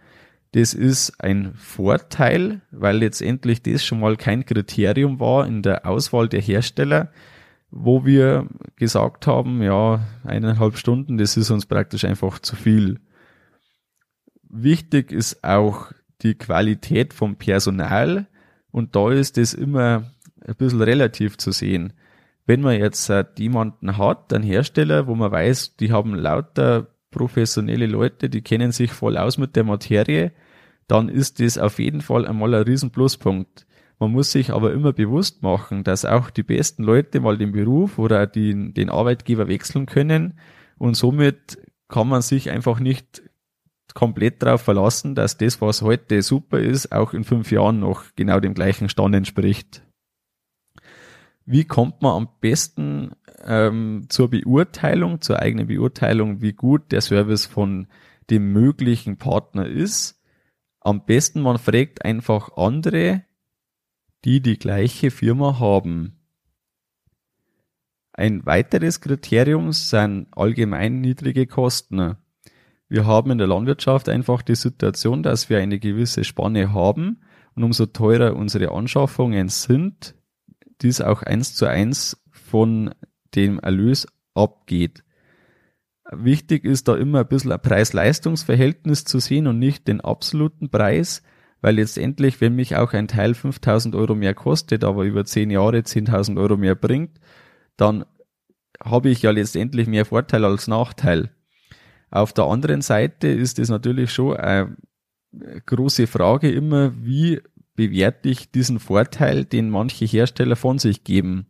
Das 0.53 0.73
ist 0.73 1.21
ein 1.21 1.53
Vorteil, 1.55 2.61
weil 2.71 2.99
letztendlich 2.99 3.61
das 3.61 3.83
schon 3.83 3.99
mal 3.99 4.15
kein 4.15 4.45
Kriterium 4.45 5.19
war 5.19 5.45
in 5.45 5.63
der 5.63 5.85
Auswahl 5.85 6.29
der 6.29 6.39
Hersteller, 6.39 7.11
wo 7.71 8.05
wir 8.05 8.47
gesagt 8.77 9.27
haben, 9.27 9.61
ja, 9.61 9.99
eineinhalb 10.23 10.77
Stunden, 10.77 11.17
das 11.17 11.35
ist 11.35 11.51
uns 11.51 11.65
praktisch 11.65 12.05
einfach 12.05 12.39
zu 12.39 12.55
viel. 12.55 13.01
Wichtig 14.47 15.11
ist 15.11 15.43
auch 15.43 15.91
die 16.21 16.35
Qualität 16.35 17.13
vom 17.13 17.35
Personal 17.35 18.27
und 18.71 18.95
da 18.95 19.11
ist 19.11 19.37
es 19.37 19.53
immer 19.53 20.09
ein 20.39 20.55
bisschen 20.55 20.81
relativ 20.81 21.37
zu 21.37 21.51
sehen. 21.51 21.91
Wenn 22.47 22.61
man 22.61 22.79
jetzt 22.79 23.11
jemanden 23.37 23.97
hat, 23.97 24.33
einen 24.33 24.43
Hersteller, 24.43 25.05
wo 25.05 25.15
man 25.15 25.31
weiß, 25.31 25.75
die 25.75 25.91
haben 25.91 26.15
lauter 26.15 26.87
professionelle 27.11 27.87
Leute, 27.87 28.29
die 28.29 28.41
kennen 28.41 28.71
sich 28.71 28.91
voll 28.91 29.17
aus 29.17 29.37
mit 29.37 29.55
der 29.55 29.65
Materie, 29.65 30.31
dann 30.87 31.09
ist 31.09 31.41
das 31.41 31.57
auf 31.57 31.77
jeden 31.77 32.01
Fall 32.01 32.25
einmal 32.25 32.55
ein 32.55 32.63
riesen 32.63 32.91
Pluspunkt. 32.91 33.67
Man 33.99 34.11
muss 34.11 34.31
sich 34.31 34.51
aber 34.51 34.71
immer 34.71 34.93
bewusst 34.93 35.43
machen, 35.43 35.83
dass 35.83 36.05
auch 36.05 36.29
die 36.29 36.43
besten 36.43 36.83
Leute 36.83 37.19
mal 37.19 37.37
den 37.37 37.51
Beruf 37.51 37.99
oder 37.99 38.25
die, 38.27 38.73
den 38.73 38.89
Arbeitgeber 38.89 39.49
wechseln 39.49 39.85
können 39.85 40.39
und 40.77 40.95
somit 40.95 41.57
kann 41.89 42.07
man 42.07 42.21
sich 42.21 42.49
einfach 42.49 42.79
nicht 42.79 43.23
komplett 43.93 44.43
darauf 44.43 44.61
verlassen, 44.61 45.15
dass 45.15 45.37
das, 45.37 45.59
was 45.59 45.81
heute 45.81 46.21
super 46.21 46.59
ist, 46.59 46.91
auch 46.91 47.13
in 47.13 47.23
fünf 47.23 47.51
Jahren 47.51 47.79
noch 47.79 48.03
genau 48.15 48.39
dem 48.39 48.53
gleichen 48.53 48.87
Stand 48.87 49.15
entspricht. 49.15 49.81
Wie 51.49 51.63
kommt 51.63 52.01
man 52.01 52.11
am 52.11 52.27
besten 52.41 53.11
ähm, 53.45 54.07
zur 54.09 54.29
Beurteilung, 54.29 55.21
zur 55.21 55.39
eigenen 55.39 55.67
Beurteilung, 55.67 56.41
wie 56.41 56.51
gut 56.51 56.91
der 56.91 56.99
Service 56.99 57.45
von 57.45 57.87
dem 58.29 58.51
möglichen 58.51 59.15
Partner 59.15 59.65
ist? 59.65 60.21
Am 60.81 61.05
besten 61.05 61.39
man 61.39 61.57
fragt 61.57 62.03
einfach 62.03 62.57
andere, 62.57 63.23
die 64.25 64.41
die 64.41 64.59
gleiche 64.59 65.09
Firma 65.09 65.57
haben. 65.57 66.19
Ein 68.11 68.45
weiteres 68.45 68.99
Kriterium 68.99 69.71
sind 69.71 70.27
allgemein 70.31 70.99
niedrige 70.99 71.47
Kosten. 71.47 72.17
Wir 72.89 73.05
haben 73.05 73.31
in 73.31 73.37
der 73.37 73.47
Landwirtschaft 73.47 74.09
einfach 74.09 74.41
die 74.41 74.55
Situation, 74.55 75.23
dass 75.23 75.49
wir 75.49 75.59
eine 75.59 75.79
gewisse 75.79 76.25
Spanne 76.25 76.73
haben 76.73 77.21
und 77.55 77.63
umso 77.63 77.85
teurer 77.85 78.35
unsere 78.35 78.73
Anschaffungen 78.73 79.47
sind, 79.47 80.16
dies 80.81 81.01
auch 81.01 81.23
eins 81.23 81.55
zu 81.55 81.65
eins 81.65 82.21
von 82.31 82.93
dem 83.35 83.59
Erlös 83.59 84.07
abgeht. 84.33 85.03
Wichtig 86.11 86.63
ist 86.63 86.87
da 86.87 86.95
immer 86.95 87.19
ein 87.19 87.27
bisschen 87.27 87.51
ein 87.51 87.61
Preis-Leistungs-Verhältnis 87.61 89.03
zu 89.03 89.19
sehen 89.19 89.47
und 89.47 89.59
nicht 89.59 89.87
den 89.87 89.99
absoluten 89.99 90.69
Preis, 90.69 91.21
weil 91.61 91.75
letztendlich, 91.75 92.39
wenn 92.39 92.55
mich 92.55 92.75
auch 92.75 92.93
ein 92.93 93.07
Teil 93.07 93.33
5000 93.33 93.95
Euro 93.95 94.15
mehr 94.15 94.33
kostet, 94.33 94.83
aber 94.83 95.03
über 95.03 95.25
10 95.25 95.49
Jahre 95.49 95.79
10.000 95.79 96.39
Euro 96.39 96.55
mehr 96.55 96.75
bringt, 96.75 97.19
dann 97.75 98.05
habe 98.83 99.09
ich 99.09 99.21
ja 99.21 99.31
letztendlich 99.31 99.87
mehr 99.87 100.05
Vorteil 100.05 100.45
als 100.45 100.67
Nachteil. 100.67 101.31
Auf 102.09 102.31
der 102.31 102.45
anderen 102.45 102.81
Seite 102.81 103.27
ist 103.27 103.59
es 103.59 103.69
natürlich 103.69 104.13
schon 104.13 104.37
eine 104.37 104.77
große 105.65 106.07
Frage 106.07 106.49
immer, 106.49 106.93
wie 106.95 107.41
bewerte 107.77 108.27
ich 108.27 108.51
diesen 108.51 108.79
Vorteil, 108.79 109.45
den 109.45 109.69
manche 109.69 110.03
Hersteller 110.03 110.57
von 110.57 110.79
sich 110.79 111.05
geben. 111.05 111.45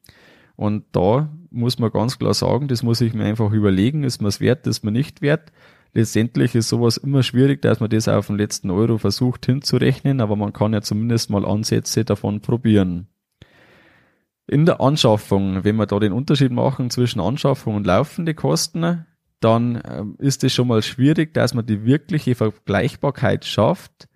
Und 0.55 0.85
da 0.91 1.33
muss 1.49 1.79
man 1.79 1.89
ganz 1.91 2.19
klar 2.19 2.35
sagen, 2.35 2.67
das 2.67 2.83
muss 2.83 3.01
ich 3.01 3.15
mir 3.15 3.25
einfach 3.25 3.51
überlegen, 3.51 4.03
ist 4.03 4.21
man 4.21 4.29
es 4.29 4.39
wert, 4.39 4.67
ist 4.67 4.83
man 4.83 4.93
nicht 4.93 5.23
wert. 5.23 5.51
Letztendlich 5.93 6.53
ist 6.53 6.69
sowas 6.69 6.97
immer 6.97 7.23
schwierig, 7.23 7.61
dass 7.61 7.79
man 7.79 7.89
das 7.89 8.07
auf 8.07 8.27
den 8.27 8.37
letzten 8.37 8.69
Euro 8.69 8.97
versucht 8.97 9.45
hinzurechnen, 9.45 10.21
aber 10.21 10.35
man 10.35 10.53
kann 10.53 10.73
ja 10.73 10.81
zumindest 10.81 11.29
mal 11.29 11.45
Ansätze 11.45 12.05
davon 12.05 12.41
probieren. 12.41 13.07
In 14.45 14.65
der 14.65 14.81
Anschaffung, 14.81 15.63
wenn 15.63 15.75
wir 15.77 15.87
da 15.87 15.99
den 15.99 16.13
Unterschied 16.13 16.51
machen 16.51 16.89
zwischen 16.89 17.19
Anschaffung 17.19 17.75
und 17.75 17.87
laufende 17.87 18.33
Kosten, 18.33 19.05
dann 19.39 19.81
ähm, 19.89 20.15
ist 20.19 20.43
es 20.43 20.53
schon 20.53 20.67
mal 20.67 20.81
schwierig, 20.81 21.33
dass 21.33 21.53
man 21.53 21.65
die 21.65 21.85
wirkliche 21.85 22.35
Vergleichbarkeit 22.35 23.45
schafft, 23.45 24.07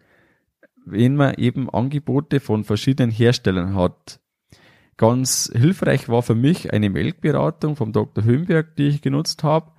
wenn 0.86 1.15
man 1.15 1.36
eben 1.36 1.70
Angebote 1.70 2.39
von 2.39 2.63
verschiedenen 2.63 3.12
Herstellern 3.12 3.76
hat. 3.76 4.20
Ganz 4.98 5.52
hilfreich 5.54 6.10
war 6.10 6.22
für 6.22 6.36
mich 6.36 6.74
eine 6.74 6.89
Melkberatung 6.89 7.76
vom 7.76 7.91
Dr. 7.91 8.24
Höhenberg, 8.24 8.76
die 8.76 8.88
ich 8.88 9.02
genutzt 9.02 9.44
habe. 9.44 9.72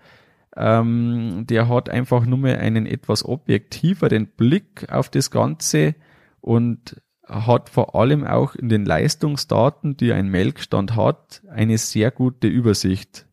Ähm, 0.57 1.47
der 1.49 1.69
hat 1.69 1.89
einfach 1.89 2.27
nur 2.27 2.39
mehr 2.39 2.61
einen 2.61 2.87
etwas 2.87 3.25
objektiveren 3.25 4.27
Blick 4.27 4.91
auf 4.91 5.09
das 5.09 5.31
Ganze 5.31 5.95
und 6.41 7.01
hat 7.27 7.71
vor 7.71 7.95
allem 7.95 8.25
auch 8.25 8.55
in 8.55 8.69
den 8.69 8.85
Leistungsdaten, 8.85 9.97
die 9.97 10.13
ein 10.13 10.29
Melkstand 10.29 10.97
hat, 10.97 11.43
eine 11.49 11.79
sehr 11.79 12.11
gute 12.11 12.49
Übersicht 12.49 13.27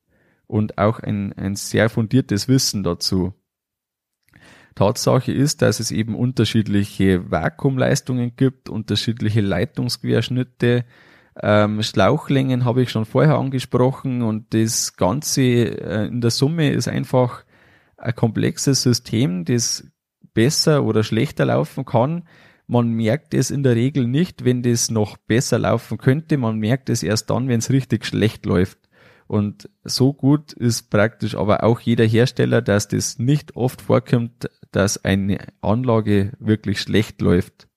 und 0.48 0.78
auch 0.78 1.00
ein, 1.00 1.34
ein 1.34 1.56
sehr 1.56 1.90
fundiertes 1.90 2.48
Wissen 2.48 2.84
dazu. 2.84 3.34
Tatsache 4.80 5.34
ist, 5.34 5.62
dass 5.62 5.82
es 5.82 5.92
eben 5.92 6.16
unterschiedliche 6.16 7.30
Vakuumleistungen 7.30 8.38
gibt, 8.38 8.70
unterschiedliche 8.70 9.42
Leitungsquerschnitte, 9.42 10.86
ähm, 11.42 11.84
Schlauchlängen 11.84 12.64
habe 12.64 12.82
ich 12.82 12.90
schon 12.90 13.04
vorher 13.04 13.38
angesprochen 13.38 14.22
und 14.22 14.54
das 14.54 14.96
Ganze 14.96 15.42
äh, 15.42 16.08
in 16.08 16.22
der 16.22 16.32
Summe 16.32 16.72
ist 16.72 16.88
einfach 16.88 17.44
ein 17.98 18.16
komplexes 18.16 18.82
System, 18.82 19.44
das 19.44 19.86
besser 20.34 20.86
oder 20.86 21.04
schlechter 21.04 21.44
laufen 21.44 21.84
kann. 21.84 22.24
Man 22.66 22.90
merkt 22.90 23.34
es 23.34 23.52
in 23.52 23.64
der 23.64 23.76
Regel 23.76 24.08
nicht, 24.08 24.46
wenn 24.46 24.64
das 24.64 24.90
noch 24.90 25.18
besser 25.18 25.60
laufen 25.60 25.98
könnte. 25.98 26.38
Man 26.38 26.58
merkt 26.58 26.90
es 26.90 27.04
erst 27.04 27.30
dann, 27.30 27.50
wenn 27.50 27.60
es 27.60 27.70
richtig 27.70 28.06
schlecht 28.06 28.46
läuft. 28.46 28.80
Und 29.30 29.70
so 29.84 30.12
gut 30.12 30.54
ist 30.54 30.90
praktisch 30.90 31.36
aber 31.36 31.64
auch 31.64 31.80
jeder 31.82 32.04
Hersteller, 32.04 32.64
dass 32.64 32.88
das 32.88 33.20
nicht 33.20 33.56
oft 33.56 33.80
vorkommt, 33.80 34.50
dass 34.72 35.06
eine 35.06 35.38
Anlage 35.62 36.32
wirklich 36.40 36.82
schlecht 36.82 37.22
läuft. 37.22 37.68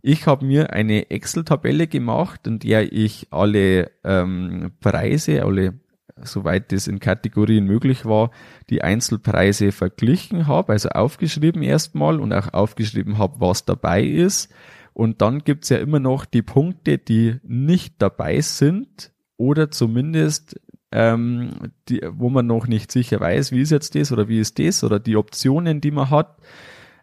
Ich 0.00 0.28
habe 0.28 0.46
mir 0.46 0.72
eine 0.72 1.10
Excel-Tabelle 1.10 1.88
gemacht, 1.88 2.46
in 2.46 2.60
der 2.60 2.92
ich 2.92 3.26
alle 3.32 3.90
ähm, 4.04 4.70
Preise, 4.78 5.44
alle 5.44 5.80
soweit 6.22 6.72
es 6.72 6.86
in 6.86 7.00
Kategorien 7.00 7.64
möglich 7.64 8.04
war, 8.04 8.30
die 8.70 8.80
Einzelpreise 8.80 9.72
verglichen 9.72 10.46
habe, 10.46 10.74
also 10.74 10.90
aufgeschrieben 10.90 11.64
erstmal 11.64 12.20
und 12.20 12.32
auch 12.32 12.52
aufgeschrieben 12.52 13.18
habe, 13.18 13.40
was 13.40 13.64
dabei 13.64 14.04
ist. 14.04 14.54
Und 14.92 15.20
dann 15.20 15.40
gibt's 15.40 15.70
ja 15.70 15.78
immer 15.78 15.98
noch 15.98 16.26
die 16.26 16.42
Punkte, 16.42 16.98
die 16.98 17.40
nicht 17.42 17.94
dabei 17.98 18.40
sind, 18.40 19.10
oder 19.36 19.70
zumindest 19.70 20.60
ähm, 20.92 21.50
die, 21.88 22.00
wo 22.08 22.30
man 22.30 22.46
noch 22.46 22.66
nicht 22.66 22.92
sicher 22.92 23.20
weiß, 23.20 23.50
wie 23.52 23.62
ist 23.62 23.70
jetzt 23.70 23.94
das 23.94 24.12
oder 24.12 24.28
wie 24.28 24.38
ist 24.38 24.58
das 24.58 24.84
oder 24.84 25.00
die 25.00 25.16
Optionen, 25.16 25.80
die 25.80 25.90
man 25.90 26.10
hat, 26.10 26.36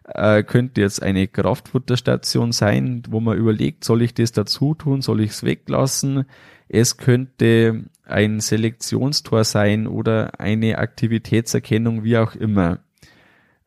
äh, 0.04 0.42
könnte 0.42 0.80
jetzt 0.80 1.02
eine 1.02 1.28
Kraftfutterstation 1.28 2.52
sein, 2.52 3.02
wo 3.10 3.20
man 3.20 3.36
überlegt, 3.36 3.84
soll 3.84 4.02
ich 4.02 4.14
das 4.14 4.32
dazu 4.32 4.74
tun, 4.74 5.02
soll 5.02 5.20
ich 5.20 5.30
es 5.32 5.44
weglassen? 5.44 6.24
Es 6.68 6.96
könnte 6.96 7.84
ein 8.04 8.40
Selektionstor 8.40 9.44
sein 9.44 9.86
oder 9.86 10.40
eine 10.40 10.78
Aktivitätserkennung, 10.78 12.02
wie 12.02 12.16
auch 12.16 12.34
immer. 12.34 12.78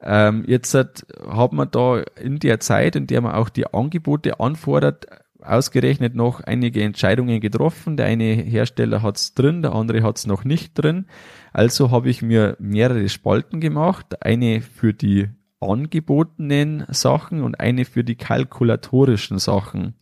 Ähm, 0.01 0.43
jetzt 0.47 0.73
hat, 0.73 1.05
hat 1.27 1.53
man 1.53 1.69
da 1.71 2.01
in 2.19 2.39
der 2.39 2.59
Zeit, 2.59 2.95
in 2.95 3.07
der 3.07 3.21
man 3.21 3.33
auch 3.33 3.49
die 3.49 3.67
Angebote 3.67 4.39
anfordert, 4.39 5.07
ausgerechnet 5.47 6.15
noch 6.15 6.41
einige 6.41 6.83
Entscheidungen 6.83 7.39
getroffen. 7.39 7.97
Der 7.97 8.05
eine 8.05 8.23
Hersteller 8.23 9.01
hat's 9.01 9.33
drin, 9.33 9.61
der 9.61 9.73
andere 9.73 10.03
hat's 10.03 10.27
noch 10.27 10.43
nicht 10.43 10.73
drin. 10.73 11.05
Also 11.53 11.91
habe 11.91 12.09
ich 12.09 12.21
mir 12.21 12.55
mehrere 12.59 13.07
Spalten 13.09 13.59
gemacht. 13.59 14.23
Eine 14.23 14.61
für 14.61 14.93
die 14.93 15.29
angebotenen 15.59 16.85
Sachen 16.89 17.43
und 17.43 17.59
eine 17.59 17.85
für 17.85 18.03
die 18.03 18.15
kalkulatorischen 18.15 19.39
Sachen. 19.39 19.95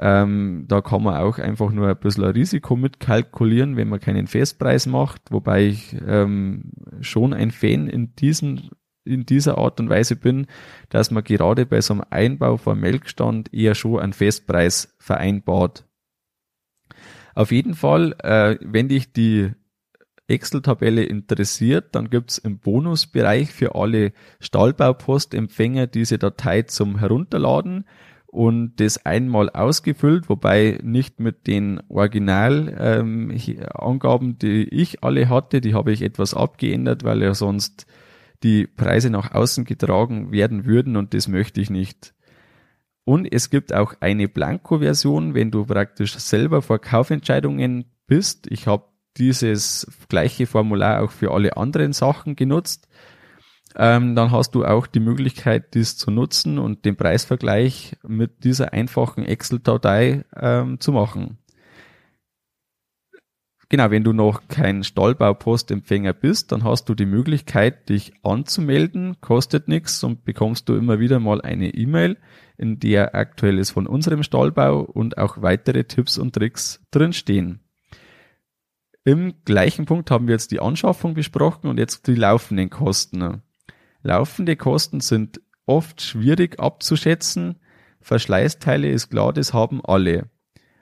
Ähm, 0.00 0.66
da 0.68 0.80
kann 0.80 1.02
man 1.02 1.16
auch 1.16 1.38
einfach 1.38 1.72
nur 1.72 1.88
ein 1.88 1.96
bisschen 1.96 2.24
ein 2.24 2.30
Risiko 2.30 2.76
mitkalkulieren, 2.76 3.76
wenn 3.76 3.88
man 3.88 3.98
keinen 3.98 4.28
Festpreis 4.28 4.86
macht, 4.86 5.22
wobei 5.30 5.66
ich 5.66 5.96
ähm, 6.06 6.70
schon 7.00 7.34
ein 7.34 7.50
Fan 7.50 7.88
in 7.88 8.14
diesen 8.14 8.70
in 9.08 9.26
dieser 9.26 9.58
Art 9.58 9.80
und 9.80 9.90
Weise 9.90 10.16
bin, 10.16 10.46
dass 10.90 11.10
man 11.10 11.24
gerade 11.24 11.66
bei 11.66 11.80
so 11.80 11.94
einem 11.94 12.04
Einbau 12.10 12.56
vom 12.56 12.80
Melkstand 12.80 13.52
eher 13.52 13.74
schon 13.74 14.00
einen 14.00 14.12
Festpreis 14.12 14.94
vereinbart. 14.98 15.84
Auf 17.34 17.52
jeden 17.52 17.74
Fall, 17.74 18.14
äh, 18.22 18.56
wenn 18.60 18.88
dich 18.88 19.12
die 19.12 19.52
Excel-Tabelle 20.28 21.04
interessiert, 21.04 21.94
dann 21.94 22.10
gibt's 22.10 22.38
im 22.38 22.58
Bonusbereich 22.58 23.52
für 23.52 23.74
alle 23.74 24.12
Stahlbaupostempfänger 24.40 25.86
diese 25.86 26.18
Datei 26.18 26.62
zum 26.62 26.98
Herunterladen 26.98 27.84
und 28.26 28.76
das 28.76 29.06
einmal 29.06 29.48
ausgefüllt, 29.48 30.28
wobei 30.28 30.78
nicht 30.82 31.18
mit 31.18 31.46
den 31.46 31.80
Originalangaben, 31.88 33.30
ähm, 34.30 34.38
die 34.38 34.68
ich 34.68 35.02
alle 35.02 35.30
hatte, 35.30 35.62
die 35.62 35.72
habe 35.72 35.92
ich 35.92 36.02
etwas 36.02 36.34
abgeändert, 36.34 37.04
weil 37.04 37.22
ja 37.22 37.34
sonst 37.34 37.86
die 38.42 38.66
Preise 38.66 39.10
nach 39.10 39.32
außen 39.32 39.64
getragen 39.64 40.32
werden 40.32 40.64
würden 40.64 40.96
und 40.96 41.14
das 41.14 41.28
möchte 41.28 41.60
ich 41.60 41.70
nicht. 41.70 42.14
Und 43.04 43.26
es 43.32 43.50
gibt 43.50 43.72
auch 43.72 43.94
eine 44.00 44.28
Blanko-Version, 44.28 45.34
wenn 45.34 45.50
du 45.50 45.64
praktisch 45.64 46.16
selber 46.18 46.60
vor 46.60 46.78
Kaufentscheidungen 46.78 47.86
bist. 48.06 48.46
Ich 48.50 48.66
habe 48.66 48.84
dieses 49.16 49.90
gleiche 50.08 50.46
Formular 50.46 51.02
auch 51.02 51.10
für 51.10 51.32
alle 51.32 51.56
anderen 51.56 51.92
Sachen 51.92 52.36
genutzt 52.36 52.88
ähm, 53.76 54.14
dann 54.14 54.30
hast 54.30 54.54
du 54.54 54.64
auch 54.64 54.86
die 54.86 55.00
Möglichkeit, 55.00 55.74
dies 55.74 55.96
zu 55.96 56.10
nutzen 56.10 56.58
und 56.58 56.84
den 56.84 56.96
Preisvergleich 56.96 57.96
mit 58.06 58.44
dieser 58.44 58.72
einfachen 58.72 59.24
Excel-Datei 59.24 60.24
ähm, 60.34 60.80
zu 60.80 60.92
machen. 60.92 61.38
Genau, 63.70 63.90
wenn 63.90 64.02
du 64.02 64.14
noch 64.14 64.48
kein 64.48 64.82
Stallbaupostempfänger 64.82 66.14
bist, 66.14 66.52
dann 66.52 66.64
hast 66.64 66.88
du 66.88 66.94
die 66.94 67.04
Möglichkeit, 67.04 67.90
dich 67.90 68.14
anzumelden, 68.22 69.20
kostet 69.20 69.68
nichts 69.68 70.02
und 70.02 70.24
bekommst 70.24 70.70
du 70.70 70.74
immer 70.74 71.00
wieder 71.00 71.20
mal 71.20 71.42
eine 71.42 71.74
E-Mail, 71.74 72.16
in 72.56 72.80
der 72.80 73.14
aktuelles 73.14 73.70
von 73.70 73.86
unserem 73.86 74.22
Stallbau 74.22 74.80
und 74.80 75.18
auch 75.18 75.42
weitere 75.42 75.84
Tipps 75.84 76.16
und 76.16 76.34
Tricks 76.34 76.82
drinstehen. 76.90 77.60
Im 79.04 79.34
gleichen 79.44 79.84
Punkt 79.84 80.10
haben 80.10 80.28
wir 80.28 80.34
jetzt 80.34 80.50
die 80.50 80.60
Anschaffung 80.60 81.12
besprochen 81.12 81.68
und 81.68 81.78
jetzt 81.78 82.06
die 82.06 82.14
laufenden 82.14 82.70
Kosten. 82.70 83.42
Laufende 84.02 84.56
Kosten 84.56 85.00
sind 85.00 85.42
oft 85.66 86.00
schwierig 86.00 86.58
abzuschätzen. 86.58 87.58
Verschleißteile 88.00 88.90
ist 88.90 89.10
klar, 89.10 89.34
das 89.34 89.52
haben 89.52 89.84
alle. 89.84 90.30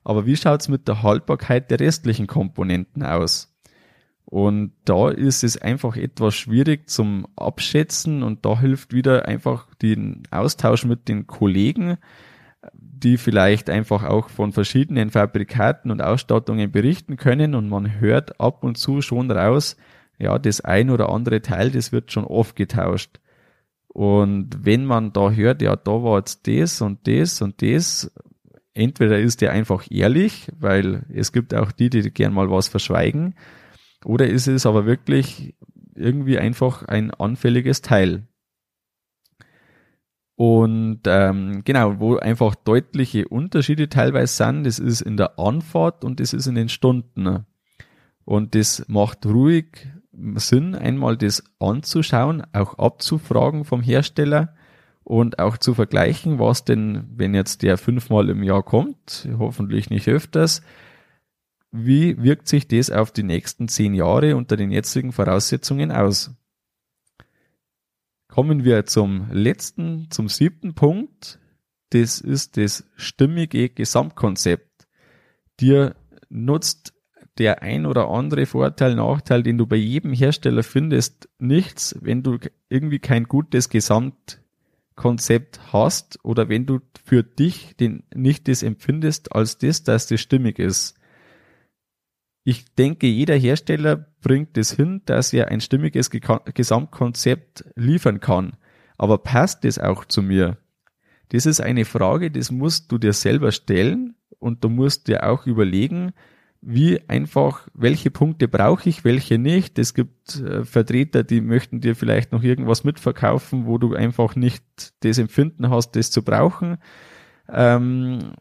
Aber 0.06 0.24
wie 0.24 0.36
schaut's 0.36 0.68
mit 0.68 0.86
der 0.86 1.02
Haltbarkeit 1.02 1.68
der 1.68 1.80
restlichen 1.80 2.28
Komponenten 2.28 3.02
aus? 3.02 3.52
Und 4.24 4.70
da 4.84 5.10
ist 5.10 5.42
es 5.42 5.60
einfach 5.60 5.96
etwas 5.96 6.36
schwierig 6.36 6.88
zum 6.88 7.26
Abschätzen 7.34 8.22
und 8.22 8.46
da 8.46 8.60
hilft 8.60 8.92
wieder 8.92 9.26
einfach 9.26 9.66
den 9.82 10.22
Austausch 10.30 10.84
mit 10.84 11.08
den 11.08 11.26
Kollegen, 11.26 11.98
die 12.72 13.16
vielleicht 13.16 13.68
einfach 13.68 14.04
auch 14.04 14.28
von 14.28 14.52
verschiedenen 14.52 15.10
Fabrikaten 15.10 15.90
und 15.90 16.00
Ausstattungen 16.00 16.70
berichten 16.70 17.16
können 17.16 17.56
und 17.56 17.68
man 17.68 17.98
hört 17.98 18.40
ab 18.40 18.62
und 18.62 18.78
zu 18.78 19.02
schon 19.02 19.28
raus, 19.32 19.76
ja, 20.20 20.38
das 20.38 20.60
ein 20.60 20.90
oder 20.90 21.08
andere 21.08 21.42
Teil, 21.42 21.72
das 21.72 21.90
wird 21.90 22.12
schon 22.12 22.24
oft 22.24 22.54
getauscht. 22.54 23.18
Und 23.88 24.64
wenn 24.64 24.84
man 24.84 25.12
da 25.12 25.32
hört, 25.32 25.62
ja, 25.62 25.74
da 25.74 25.90
war 25.90 26.18
jetzt 26.18 26.46
das 26.46 26.80
und 26.80 27.08
das 27.08 27.42
und 27.42 27.60
das, 27.60 28.12
entweder 28.76 29.18
ist 29.18 29.40
der 29.40 29.52
einfach 29.52 29.86
ehrlich, 29.90 30.48
weil 30.58 31.04
es 31.12 31.32
gibt 31.32 31.54
auch 31.54 31.72
die, 31.72 31.90
die 31.90 32.10
gern 32.10 32.32
mal 32.32 32.50
was 32.50 32.68
verschweigen, 32.68 33.34
oder 34.04 34.26
ist 34.28 34.46
es 34.46 34.66
aber 34.66 34.86
wirklich 34.86 35.56
irgendwie 35.94 36.38
einfach 36.38 36.82
ein 36.84 37.10
anfälliges 37.10 37.82
Teil. 37.82 38.28
Und 40.36 41.00
ähm, 41.06 41.62
genau, 41.64 41.98
wo 41.98 42.16
einfach 42.16 42.54
deutliche 42.54 43.26
Unterschiede 43.26 43.88
teilweise 43.88 44.34
sind, 44.34 44.64
das 44.64 44.78
ist 44.78 45.00
in 45.00 45.16
der 45.16 45.38
Anfahrt 45.38 46.04
und 46.04 46.20
das 46.20 46.34
ist 46.34 46.46
in 46.46 46.54
den 46.54 46.68
Stunden. 46.68 47.46
Und 48.26 48.54
das 48.54 48.84
macht 48.86 49.24
ruhig 49.24 49.88
Sinn, 50.34 50.74
einmal 50.74 51.16
das 51.16 51.42
anzuschauen, 51.58 52.42
auch 52.52 52.78
abzufragen 52.78 53.64
vom 53.64 53.82
Hersteller 53.82 54.54
und 55.06 55.38
auch 55.38 55.56
zu 55.56 55.72
vergleichen, 55.72 56.40
was 56.40 56.64
denn, 56.64 57.04
wenn 57.14 57.32
jetzt 57.32 57.62
der 57.62 57.78
fünfmal 57.78 58.28
im 58.28 58.42
Jahr 58.42 58.64
kommt, 58.64 59.28
hoffentlich 59.38 59.88
nicht 59.88 60.08
öfters, 60.08 60.62
wie 61.70 62.20
wirkt 62.20 62.48
sich 62.48 62.66
das 62.66 62.90
auf 62.90 63.12
die 63.12 63.22
nächsten 63.22 63.68
zehn 63.68 63.94
Jahre 63.94 64.34
unter 64.34 64.56
den 64.56 64.72
jetzigen 64.72 65.12
Voraussetzungen 65.12 65.92
aus? 65.92 66.32
Kommen 68.26 68.64
wir 68.64 68.84
zum 68.86 69.28
letzten, 69.30 70.10
zum 70.10 70.28
siebten 70.28 70.74
Punkt. 70.74 71.38
Das 71.90 72.20
ist 72.20 72.56
das 72.56 72.90
stimmige 72.96 73.68
Gesamtkonzept. 73.68 74.88
Dir 75.60 75.94
nutzt 76.28 76.94
der 77.38 77.62
ein 77.62 77.86
oder 77.86 78.08
andere 78.08 78.44
Vorteil, 78.44 78.96
Nachteil, 78.96 79.44
den 79.44 79.56
du 79.56 79.66
bei 79.66 79.76
jedem 79.76 80.12
Hersteller 80.12 80.64
findest, 80.64 81.28
nichts, 81.38 81.96
wenn 82.00 82.24
du 82.24 82.38
irgendwie 82.68 82.98
kein 82.98 83.24
gutes 83.24 83.68
Gesamtkonzept 84.96 85.72
hast 85.72 86.18
oder 86.24 86.48
wenn 86.48 86.66
du 86.66 86.80
für 87.04 87.22
dich 87.22 87.76
den, 87.76 88.04
nicht 88.14 88.48
das 88.48 88.62
empfindest 88.62 89.32
als 89.32 89.58
das, 89.58 89.82
dass 89.82 90.06
das 90.06 90.20
stimmig 90.20 90.58
ist. 90.58 90.98
Ich 92.44 92.74
denke, 92.74 93.06
jeder 93.06 93.36
Hersteller 93.36 93.96
bringt 94.22 94.56
es 94.56 94.72
hin, 94.72 95.02
dass 95.04 95.32
er 95.32 95.48
ein 95.48 95.60
stimmiges 95.60 96.10
Gesamtkonzept 96.10 97.64
liefern 97.74 98.20
kann. 98.20 98.56
Aber 98.96 99.18
passt 99.18 99.64
das 99.64 99.78
auch 99.78 100.04
zu 100.04 100.22
mir? 100.22 100.56
Das 101.30 101.44
ist 101.44 101.60
eine 101.60 101.84
Frage, 101.84 102.30
das 102.30 102.50
musst 102.50 102.90
du 102.92 102.98
dir 102.98 103.12
selber 103.12 103.50
stellen 103.52 104.14
und 104.38 104.62
du 104.62 104.68
musst 104.68 105.08
dir 105.08 105.28
auch 105.28 105.46
überlegen, 105.46 106.12
wie 106.68 107.08
einfach, 107.08 107.68
welche 107.74 108.10
Punkte 108.10 108.48
brauche 108.48 108.88
ich, 108.88 109.04
welche 109.04 109.38
nicht. 109.38 109.78
Es 109.78 109.94
gibt 109.94 110.40
äh, 110.40 110.64
Vertreter, 110.64 111.22
die 111.22 111.40
möchten 111.40 111.80
dir 111.80 111.94
vielleicht 111.94 112.32
noch 112.32 112.42
irgendwas 112.42 112.82
mitverkaufen, 112.82 113.66
wo 113.66 113.78
du 113.78 113.94
einfach 113.94 114.34
nicht 114.34 114.64
das 115.00 115.18
Empfinden 115.18 115.70
hast, 115.70 115.92
das 115.92 116.10
zu 116.10 116.24
brauchen. 116.24 116.78
Ähm, 117.48 118.32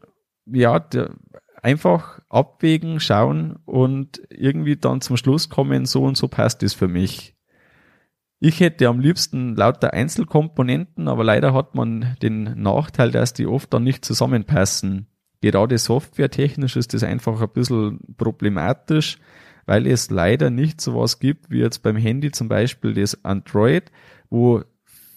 ja, 0.44 0.80
der, 0.80 1.14
einfach 1.62 2.18
abwägen, 2.28 2.98
schauen 2.98 3.60
und 3.64 4.20
irgendwie 4.28 4.76
dann 4.76 5.00
zum 5.00 5.16
Schluss 5.16 5.48
kommen, 5.48 5.86
so 5.86 6.02
und 6.02 6.16
so 6.16 6.26
passt 6.26 6.64
es 6.64 6.74
für 6.74 6.88
mich. 6.88 7.36
Ich 8.40 8.58
hätte 8.58 8.88
am 8.88 8.98
liebsten 8.98 9.54
lauter 9.54 9.92
Einzelkomponenten, 9.92 11.06
aber 11.06 11.22
leider 11.22 11.54
hat 11.54 11.76
man 11.76 12.16
den 12.22 12.60
Nachteil, 12.60 13.12
dass 13.12 13.34
die 13.34 13.46
oft 13.46 13.72
dann 13.72 13.84
nicht 13.84 14.04
zusammenpassen 14.04 15.06
gerade 15.46 15.78
softwaretechnisch 15.78 16.74
ist 16.74 16.92
das 16.92 17.04
einfach 17.04 17.40
ein 17.40 17.48
bisschen 17.48 18.00
problematisch, 18.16 19.18
weil 19.64 19.86
es 19.86 20.10
leider 20.10 20.50
nicht 20.50 20.80
so 20.80 20.96
was 20.96 21.20
gibt, 21.20 21.50
wie 21.50 21.60
jetzt 21.60 21.84
beim 21.84 21.96
Handy 21.96 22.32
zum 22.32 22.48
Beispiel 22.48 22.94
das 22.94 23.24
Android, 23.24 23.92
wo 24.28 24.64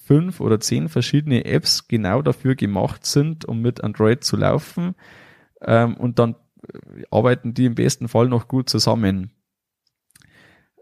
fünf 0.05 0.39
oder 0.39 0.59
zehn 0.59 0.87
verschiedene 0.87 1.45
Apps 1.45 1.87
genau 1.87 2.21
dafür 2.21 2.53
gemacht 2.53 3.07
sind, 3.07 3.45
um 3.45 3.61
mit 3.61 3.83
Android 3.83 4.23
zu 4.23 4.37
laufen. 4.37 4.93
Ähm, 5.61 5.97
und 5.97 6.19
dann 6.19 6.35
arbeiten 7.09 7.55
die 7.55 7.65
im 7.65 7.73
besten 7.73 8.07
Fall 8.07 8.27
noch 8.27 8.47
gut 8.47 8.69
zusammen. 8.69 9.31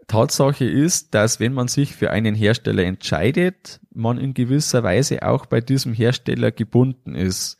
Tatsache 0.08 0.66
ist, 0.66 1.14
dass 1.14 1.40
wenn 1.40 1.54
man 1.54 1.68
sich 1.68 1.94
für 1.96 2.10
einen 2.10 2.34
Hersteller 2.34 2.84
entscheidet, 2.84 3.80
man 3.94 4.18
in 4.18 4.34
gewisser 4.34 4.82
Weise 4.82 5.22
auch 5.22 5.46
bei 5.46 5.62
diesem 5.62 5.94
Hersteller 5.94 6.50
gebunden 6.50 7.14
ist 7.14 7.58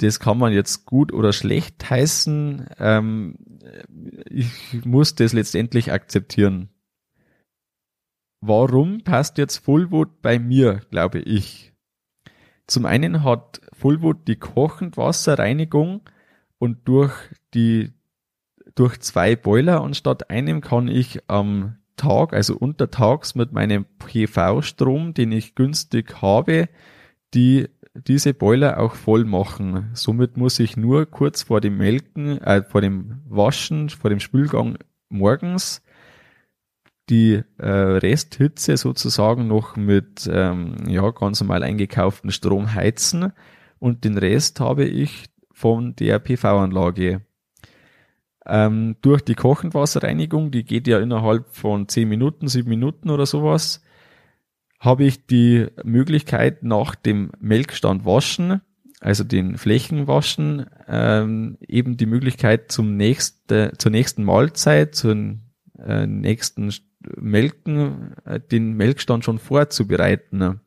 das 0.00 0.18
kann 0.18 0.38
man 0.38 0.52
jetzt 0.52 0.86
gut 0.86 1.12
oder 1.12 1.32
schlecht 1.32 1.90
heißen. 1.90 2.66
Ähm, 2.78 3.36
ich 4.28 4.84
muss 4.84 5.14
das 5.14 5.32
letztendlich 5.32 5.92
akzeptieren. 5.92 6.70
Warum 8.40 9.02
passt 9.02 9.36
jetzt 9.36 9.58
Fullwood 9.58 10.22
bei 10.22 10.38
mir, 10.38 10.80
glaube 10.90 11.18
ich? 11.18 11.74
Zum 12.66 12.86
einen 12.86 13.22
hat 13.24 13.60
Fullwood 13.74 14.26
die 14.26 14.36
Kochendwasserreinigung 14.36 16.08
und 16.58 16.88
durch 16.88 17.12
die 17.52 17.92
durch 18.74 19.00
zwei 19.00 19.36
Boiler 19.36 19.82
anstatt 19.82 20.30
einem 20.30 20.62
kann 20.62 20.88
ich 20.88 21.28
am 21.28 21.76
Tag, 21.96 22.32
also 22.32 22.56
untertags 22.56 23.34
mit 23.34 23.52
meinem 23.52 23.84
PV-Strom, 23.98 25.12
den 25.12 25.32
ich 25.32 25.54
günstig 25.54 26.22
habe, 26.22 26.70
die 27.34 27.68
diese 27.94 28.34
Boiler 28.34 28.78
auch 28.78 28.94
voll 28.94 29.24
machen. 29.24 29.90
Somit 29.94 30.36
muss 30.36 30.58
ich 30.58 30.76
nur 30.76 31.06
kurz 31.06 31.42
vor 31.42 31.60
dem 31.60 31.76
Melken, 31.76 32.40
äh, 32.42 32.62
vor 32.62 32.80
dem 32.80 33.20
Waschen, 33.28 33.88
vor 33.88 34.10
dem 34.10 34.20
Spülgang 34.20 34.78
morgens 35.08 35.82
die 37.08 37.42
äh, 37.58 37.68
Resthitze 37.68 38.76
sozusagen 38.76 39.48
noch 39.48 39.74
mit 39.76 40.30
ähm, 40.32 40.76
ja 40.86 41.10
ganz 41.10 41.40
normal 41.40 41.64
eingekauften 41.64 42.30
Strom 42.30 42.72
heizen 42.72 43.32
und 43.80 44.04
den 44.04 44.16
Rest 44.16 44.60
habe 44.60 44.84
ich 44.84 45.24
von 45.50 45.96
der 45.96 46.20
PV-Anlage. 46.20 47.22
Ähm, 48.46 48.96
durch 49.02 49.22
die 49.22 49.34
Kochendwasserreinigung, 49.34 50.50
die 50.50 50.64
geht 50.64 50.86
ja 50.86 51.00
innerhalb 51.00 51.54
von 51.54 51.88
zehn 51.88 52.08
Minuten, 52.08 52.48
sieben 52.48 52.70
Minuten 52.70 53.10
oder 53.10 53.26
sowas, 53.26 53.82
habe 54.80 55.04
ich 55.04 55.26
die 55.26 55.66
Möglichkeit 55.84 56.62
nach 56.62 56.94
dem 56.94 57.30
Melkstand 57.38 58.06
waschen, 58.06 58.62
also 58.98 59.24
den 59.24 59.58
Flächen 59.58 60.06
waschen, 60.08 60.66
ähm, 60.88 61.58
eben 61.66 61.98
die 61.98 62.06
Möglichkeit 62.06 62.72
zum 62.72 62.96
nächsten, 62.96 63.78
zur 63.78 63.90
nächsten 63.90 64.24
Mahlzeit, 64.24 64.94
zum 64.94 65.42
äh, 65.78 66.06
nächsten 66.06 66.72
Melken, 67.16 68.16
äh, 68.24 68.40
den 68.40 68.72
Melkstand 68.72 69.24
schon 69.24 69.38
vorzubereiten. 69.38 70.60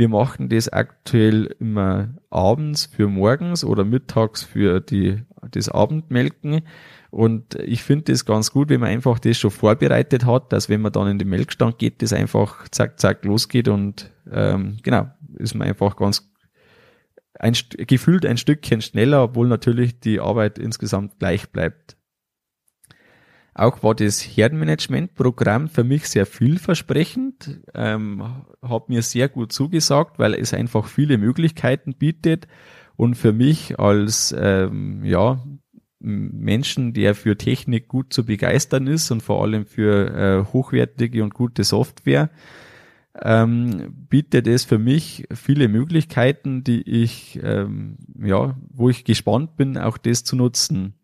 Wir 0.00 0.08
machen 0.08 0.48
das 0.48 0.70
aktuell 0.70 1.54
immer 1.60 2.08
abends 2.30 2.86
für 2.86 3.06
morgens 3.06 3.64
oder 3.66 3.84
mittags 3.84 4.42
für 4.42 4.80
die, 4.80 5.24
das 5.50 5.68
Abendmelken. 5.68 6.62
Und 7.10 7.56
ich 7.56 7.82
finde 7.82 8.10
das 8.10 8.24
ganz 8.24 8.50
gut, 8.50 8.70
wenn 8.70 8.80
man 8.80 8.88
einfach 8.88 9.18
das 9.18 9.36
schon 9.36 9.50
vorbereitet 9.50 10.24
hat, 10.24 10.54
dass 10.54 10.70
wenn 10.70 10.80
man 10.80 10.92
dann 10.92 11.06
in 11.06 11.18
den 11.18 11.28
Melkstand 11.28 11.76
geht, 11.76 12.00
das 12.00 12.14
einfach 12.14 12.66
zack, 12.70 12.98
zack 12.98 13.26
losgeht 13.26 13.68
und 13.68 14.10
ähm, 14.32 14.78
genau, 14.82 15.10
ist 15.36 15.54
man 15.54 15.68
einfach 15.68 15.96
ganz 15.96 16.32
ein, 17.38 17.52
gefühlt 17.76 18.24
ein 18.24 18.38
Stückchen 18.38 18.80
schneller, 18.80 19.24
obwohl 19.24 19.48
natürlich 19.48 20.00
die 20.00 20.18
Arbeit 20.18 20.58
insgesamt 20.58 21.18
gleich 21.18 21.50
bleibt. 21.50 21.98
Auch 23.54 23.82
war 23.82 23.94
das 23.94 24.20
Herdenmanagementprogramm 24.20 25.68
für 25.68 25.84
mich 25.84 26.08
sehr 26.08 26.26
vielversprechend, 26.26 27.60
ähm, 27.74 28.22
hat 28.62 28.88
mir 28.88 29.02
sehr 29.02 29.28
gut 29.28 29.52
zugesagt, 29.52 30.18
weil 30.18 30.34
es 30.34 30.54
einfach 30.54 30.86
viele 30.86 31.18
Möglichkeiten 31.18 31.94
bietet 31.94 32.46
und 32.96 33.16
für 33.16 33.32
mich 33.32 33.78
als 33.80 34.34
ähm, 34.38 35.04
ja 35.04 35.42
Menschen, 36.00 36.94
der 36.94 37.14
für 37.14 37.36
Technik 37.36 37.88
gut 37.88 38.12
zu 38.12 38.24
begeistern 38.24 38.86
ist 38.86 39.10
und 39.10 39.22
vor 39.22 39.42
allem 39.42 39.66
für 39.66 40.46
äh, 40.46 40.52
hochwertige 40.52 41.22
und 41.22 41.34
gute 41.34 41.64
Software, 41.64 42.30
ähm, 43.20 44.06
bietet 44.08 44.46
es 44.46 44.64
für 44.64 44.78
mich 44.78 45.26
viele 45.34 45.68
Möglichkeiten, 45.68 46.64
die 46.64 46.82
ich 46.82 47.38
ähm, 47.42 47.98
ja, 48.22 48.56
wo 48.70 48.88
ich 48.88 49.04
gespannt 49.04 49.56
bin, 49.56 49.76
auch 49.76 49.98
das 49.98 50.24
zu 50.24 50.36
nutzen. 50.36 50.94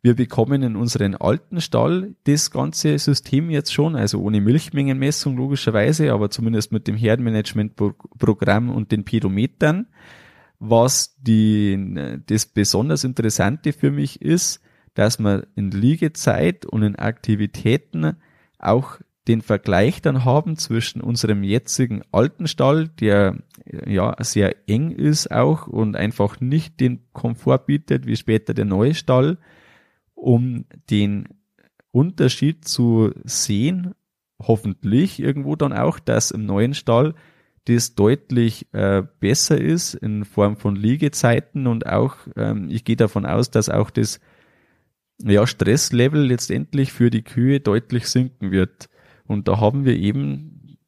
Wir 0.00 0.14
bekommen 0.14 0.62
in 0.62 0.76
unseren 0.76 1.16
alten 1.16 1.60
Stall 1.60 2.14
das 2.24 2.50
ganze 2.50 2.98
System 2.98 3.50
jetzt 3.50 3.72
schon, 3.72 3.96
also 3.96 4.20
ohne 4.22 4.40
Milchmengenmessung 4.40 5.36
logischerweise, 5.36 6.12
aber 6.12 6.30
zumindest 6.30 6.70
mit 6.70 6.86
dem 6.86 6.96
Herdenmanagementprogramm 6.96 8.70
und 8.70 8.92
den 8.92 9.04
Pedometern. 9.04 9.88
Was 10.60 11.16
die, 11.20 12.20
das 12.26 12.46
besonders 12.46 13.04
Interessante 13.04 13.72
für 13.72 13.90
mich 13.90 14.22
ist, 14.22 14.60
dass 14.94 15.18
man 15.18 15.46
in 15.54 15.70
Liegezeit 15.70 16.66
und 16.66 16.82
in 16.82 16.96
Aktivitäten 16.96 18.16
auch 18.58 18.98
den 19.28 19.42
Vergleich 19.42 20.00
dann 20.00 20.24
haben 20.24 20.56
zwischen 20.56 21.00
unserem 21.00 21.44
jetzigen 21.44 22.02
alten 22.10 22.48
Stall, 22.48 22.88
der 22.88 23.36
ja 23.86 24.16
sehr 24.20 24.56
eng 24.68 24.90
ist 24.90 25.30
auch 25.30 25.66
und 25.66 25.96
einfach 25.96 26.40
nicht 26.40 26.80
den 26.80 27.00
Komfort 27.12 27.66
bietet 27.66 28.06
wie 28.06 28.16
später 28.16 28.54
der 28.54 28.64
neue 28.64 28.94
Stall, 28.94 29.38
um 30.18 30.66
den 30.90 31.28
Unterschied 31.90 32.66
zu 32.66 33.12
sehen, 33.24 33.94
hoffentlich 34.40 35.20
irgendwo 35.20 35.56
dann 35.56 35.72
auch, 35.72 35.98
dass 35.98 36.30
im 36.30 36.44
neuen 36.44 36.74
Stall 36.74 37.14
das 37.66 37.94
deutlich 37.94 38.72
äh, 38.72 39.02
besser 39.20 39.60
ist 39.60 39.94
in 39.94 40.24
Form 40.24 40.56
von 40.56 40.74
Liegezeiten 40.74 41.66
und 41.66 41.86
auch, 41.86 42.16
ähm, 42.36 42.68
ich 42.70 42.84
gehe 42.84 42.96
davon 42.96 43.26
aus, 43.26 43.50
dass 43.50 43.68
auch 43.68 43.90
das 43.90 44.20
ja, 45.22 45.46
Stresslevel 45.46 46.22
letztendlich 46.22 46.92
für 46.92 47.10
die 47.10 47.22
Kühe 47.22 47.60
deutlich 47.60 48.08
sinken 48.08 48.52
wird. 48.52 48.88
Und 49.26 49.48
da 49.48 49.60
haben 49.60 49.84
wir 49.84 49.96
eben 49.96 50.78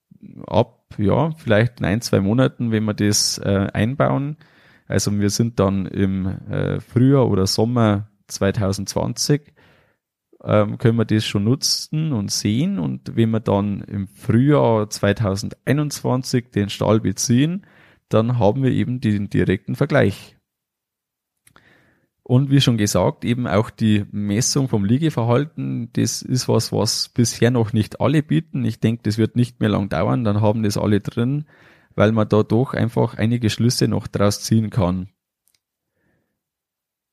ab, 0.46 0.94
ja, 0.96 1.32
vielleicht 1.36 1.80
in 1.80 1.86
ein, 1.86 2.00
zwei 2.00 2.20
Monaten, 2.20 2.72
wenn 2.72 2.84
wir 2.84 2.94
das 2.94 3.38
äh, 3.38 3.68
einbauen, 3.72 4.36
also 4.86 5.16
wir 5.20 5.30
sind 5.30 5.60
dann 5.60 5.86
im 5.86 6.26
äh, 6.26 6.80
Frühjahr 6.80 7.28
oder 7.28 7.46
Sommer 7.46 8.09
2020 8.30 9.52
ähm, 10.42 10.78
können 10.78 10.98
wir 10.98 11.04
das 11.04 11.26
schon 11.26 11.44
nutzen 11.44 12.12
und 12.12 12.30
sehen. 12.30 12.78
Und 12.78 13.16
wenn 13.16 13.30
wir 13.30 13.40
dann 13.40 13.82
im 13.82 14.08
Frühjahr 14.08 14.88
2021 14.88 16.50
den 16.50 16.70
Stall 16.70 17.00
beziehen, 17.00 17.66
dann 18.08 18.38
haben 18.38 18.62
wir 18.62 18.70
eben 18.70 19.00
den 19.00 19.30
direkten 19.30 19.76
Vergleich. 19.76 20.36
Und 22.22 22.50
wie 22.50 22.60
schon 22.60 22.76
gesagt, 22.76 23.24
eben 23.24 23.48
auch 23.48 23.70
die 23.70 24.04
Messung 24.12 24.68
vom 24.68 24.84
Liegeverhalten, 24.84 25.92
das 25.94 26.22
ist 26.22 26.48
was, 26.48 26.70
was 26.70 27.08
bisher 27.08 27.50
noch 27.50 27.72
nicht 27.72 28.00
alle 28.00 28.22
bieten. 28.22 28.64
Ich 28.64 28.78
denke, 28.78 29.02
das 29.02 29.18
wird 29.18 29.34
nicht 29.34 29.58
mehr 29.58 29.68
lang 29.68 29.88
dauern, 29.88 30.22
dann 30.22 30.40
haben 30.40 30.62
das 30.62 30.78
alle 30.78 31.00
drin, 31.00 31.46
weil 31.96 32.12
man 32.12 32.28
da 32.28 32.44
doch 32.44 32.72
einfach 32.72 33.14
einige 33.14 33.50
Schlüsse 33.50 33.88
noch 33.88 34.06
draus 34.06 34.42
ziehen 34.42 34.70
kann. 34.70 35.08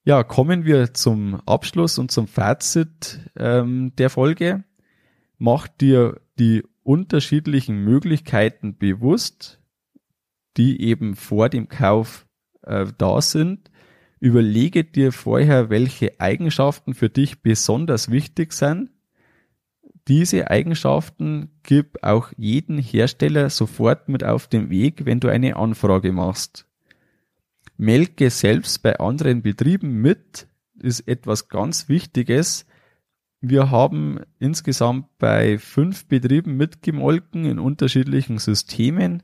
Ja, 0.07 0.23
kommen 0.23 0.63
wir 0.63 0.93
zum 0.93 1.41
Abschluss 1.45 1.97
und 1.97 2.11
zum 2.11 2.29
Fazit 2.29 3.19
ähm, 3.35 3.91
der 3.97 4.09
Folge. 4.09 4.63
Mach 5.37 5.67
dir 5.67 6.21
die 6.39 6.63
unterschiedlichen 6.83 7.83
Möglichkeiten 7.83 8.77
bewusst, 8.77 9.59
die 10.55 10.81
eben 10.81 11.17
vor 11.17 11.49
dem 11.49 11.67
Kauf 11.67 12.25
äh, 12.61 12.85
da 12.97 13.21
sind. 13.21 13.69
Überlege 14.21 14.85
dir 14.85 15.11
vorher, 15.11 15.69
welche 15.69 16.21
Eigenschaften 16.21 16.93
für 16.93 17.09
dich 17.09 17.41
besonders 17.41 18.09
wichtig 18.09 18.53
sind. 18.53 18.89
Diese 20.07 20.49
Eigenschaften 20.49 21.49
gib 21.63 22.01
auch 22.01 22.31
jeden 22.37 22.77
Hersteller 22.77 23.49
sofort 23.49 24.07
mit 24.07 24.23
auf 24.23 24.47
den 24.47 24.69
Weg, 24.69 25.03
wenn 25.03 25.19
du 25.19 25.27
eine 25.27 25.57
Anfrage 25.57 26.13
machst. 26.13 26.65
Melke 27.77 28.29
selbst 28.29 28.83
bei 28.83 28.99
anderen 28.99 29.41
Betrieben 29.41 30.01
mit, 30.01 30.47
ist 30.79 31.07
etwas 31.07 31.47
ganz 31.47 31.89
Wichtiges. 31.89 32.65
Wir 33.39 33.71
haben 33.71 34.19
insgesamt 34.39 35.17
bei 35.19 35.57
fünf 35.57 36.07
Betrieben 36.07 36.57
mitgemolken 36.57 37.45
in 37.45 37.59
unterschiedlichen 37.59 38.39
Systemen 38.39 39.23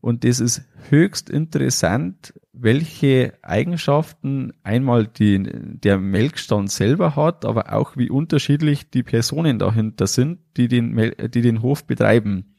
und 0.00 0.24
das 0.24 0.40
ist 0.40 0.62
höchst 0.88 1.28
interessant, 1.28 2.32
welche 2.52 3.34
Eigenschaften 3.42 4.52
einmal 4.62 5.06
die, 5.06 5.42
der 5.44 5.98
Melkstand 5.98 6.70
selber 6.70 7.16
hat, 7.16 7.44
aber 7.44 7.74
auch 7.74 7.96
wie 7.96 8.08
unterschiedlich 8.08 8.90
die 8.90 9.02
Personen 9.02 9.58
dahinter 9.58 10.06
sind, 10.06 10.38
die 10.56 10.68
den, 10.68 10.96
die 10.96 11.42
den 11.42 11.60
Hof 11.60 11.86
betreiben. 11.86 12.56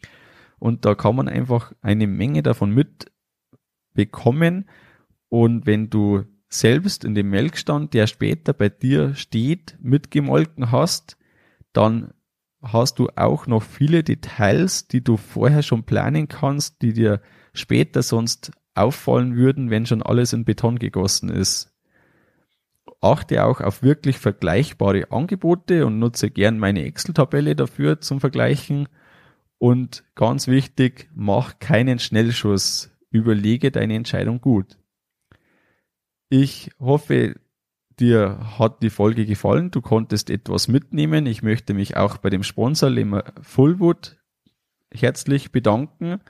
Und 0.60 0.86
da 0.86 0.94
kann 0.94 1.16
man 1.16 1.28
einfach 1.28 1.74
eine 1.82 2.06
Menge 2.06 2.44
davon 2.44 2.76
mitbekommen 3.96 4.70
und 5.32 5.66
wenn 5.66 5.90
du 5.90 6.26
selbst 6.50 7.06
in 7.06 7.16
dem 7.16 7.30
Melkstand, 7.30 7.94
der 7.94 8.06
später 8.06 8.52
bei 8.52 8.68
dir 8.68 9.16
steht, 9.16 9.78
mitgemolken 9.80 10.74
hast, 10.74 11.16
dann 11.72 12.14
hast 12.62 13.00
du 13.00 13.08
auch 13.16 13.48
noch 13.48 13.64
viele 13.64 14.04
Details, 14.04 14.90
die 14.90 15.02
du 15.02 15.16
vorher 15.16 15.64
schon 15.64 15.86
planen 15.86 16.28
kannst, 16.28 16.82
die 16.82 16.92
dir 16.92 17.22
später 17.54 18.04
sonst 18.04 18.52
auffallen 18.76 19.38
würden, 19.38 19.70
wenn 19.70 19.86
schon 19.86 20.04
alles 20.04 20.34
in 20.34 20.44
Beton 20.44 20.80
gegossen 20.80 21.30
ist. 21.30 21.74
Achte 23.00 23.46
auch 23.46 23.62
auf 23.62 23.84
wirklich 23.84 24.18
vergleichbare 24.18 25.14
Angebote 25.14 25.86
und 25.86 25.98
nutze 25.98 26.30
gern 26.30 26.60
meine 26.60 26.84
Excel-Tabelle 26.84 27.56
dafür 27.56 28.02
zum 28.02 28.20
Vergleichen. 28.20 28.90
Und 29.60 30.04
ganz 30.14 30.50
wichtig, 30.50 31.10
mach 31.16 31.60
keinen 31.60 32.00
Schnellschuss. 32.00 32.92
Überlege 33.12 33.72
deine 33.72 33.96
Entscheidung 33.96 34.42
gut. 34.42 34.78
Ich 36.34 36.72
hoffe, 36.80 37.36
dir 38.00 38.58
hat 38.58 38.82
die 38.82 38.90
Folge 38.90 39.26
gefallen. 39.26 39.70
Du 39.70 39.82
konntest 39.82 40.30
etwas 40.30 40.70
mitnehmen. 40.70 41.26
Ich 41.26 41.44
möchte 41.44 41.74
mich 41.74 41.98
auch 41.98 42.20
bei 42.20 42.30
dem 42.30 42.44
Sponsor 42.44 42.90
Lemmer 42.90 43.26
Fullwood 43.42 44.18
herzlich 44.94 45.52
bedanken. 45.52 46.22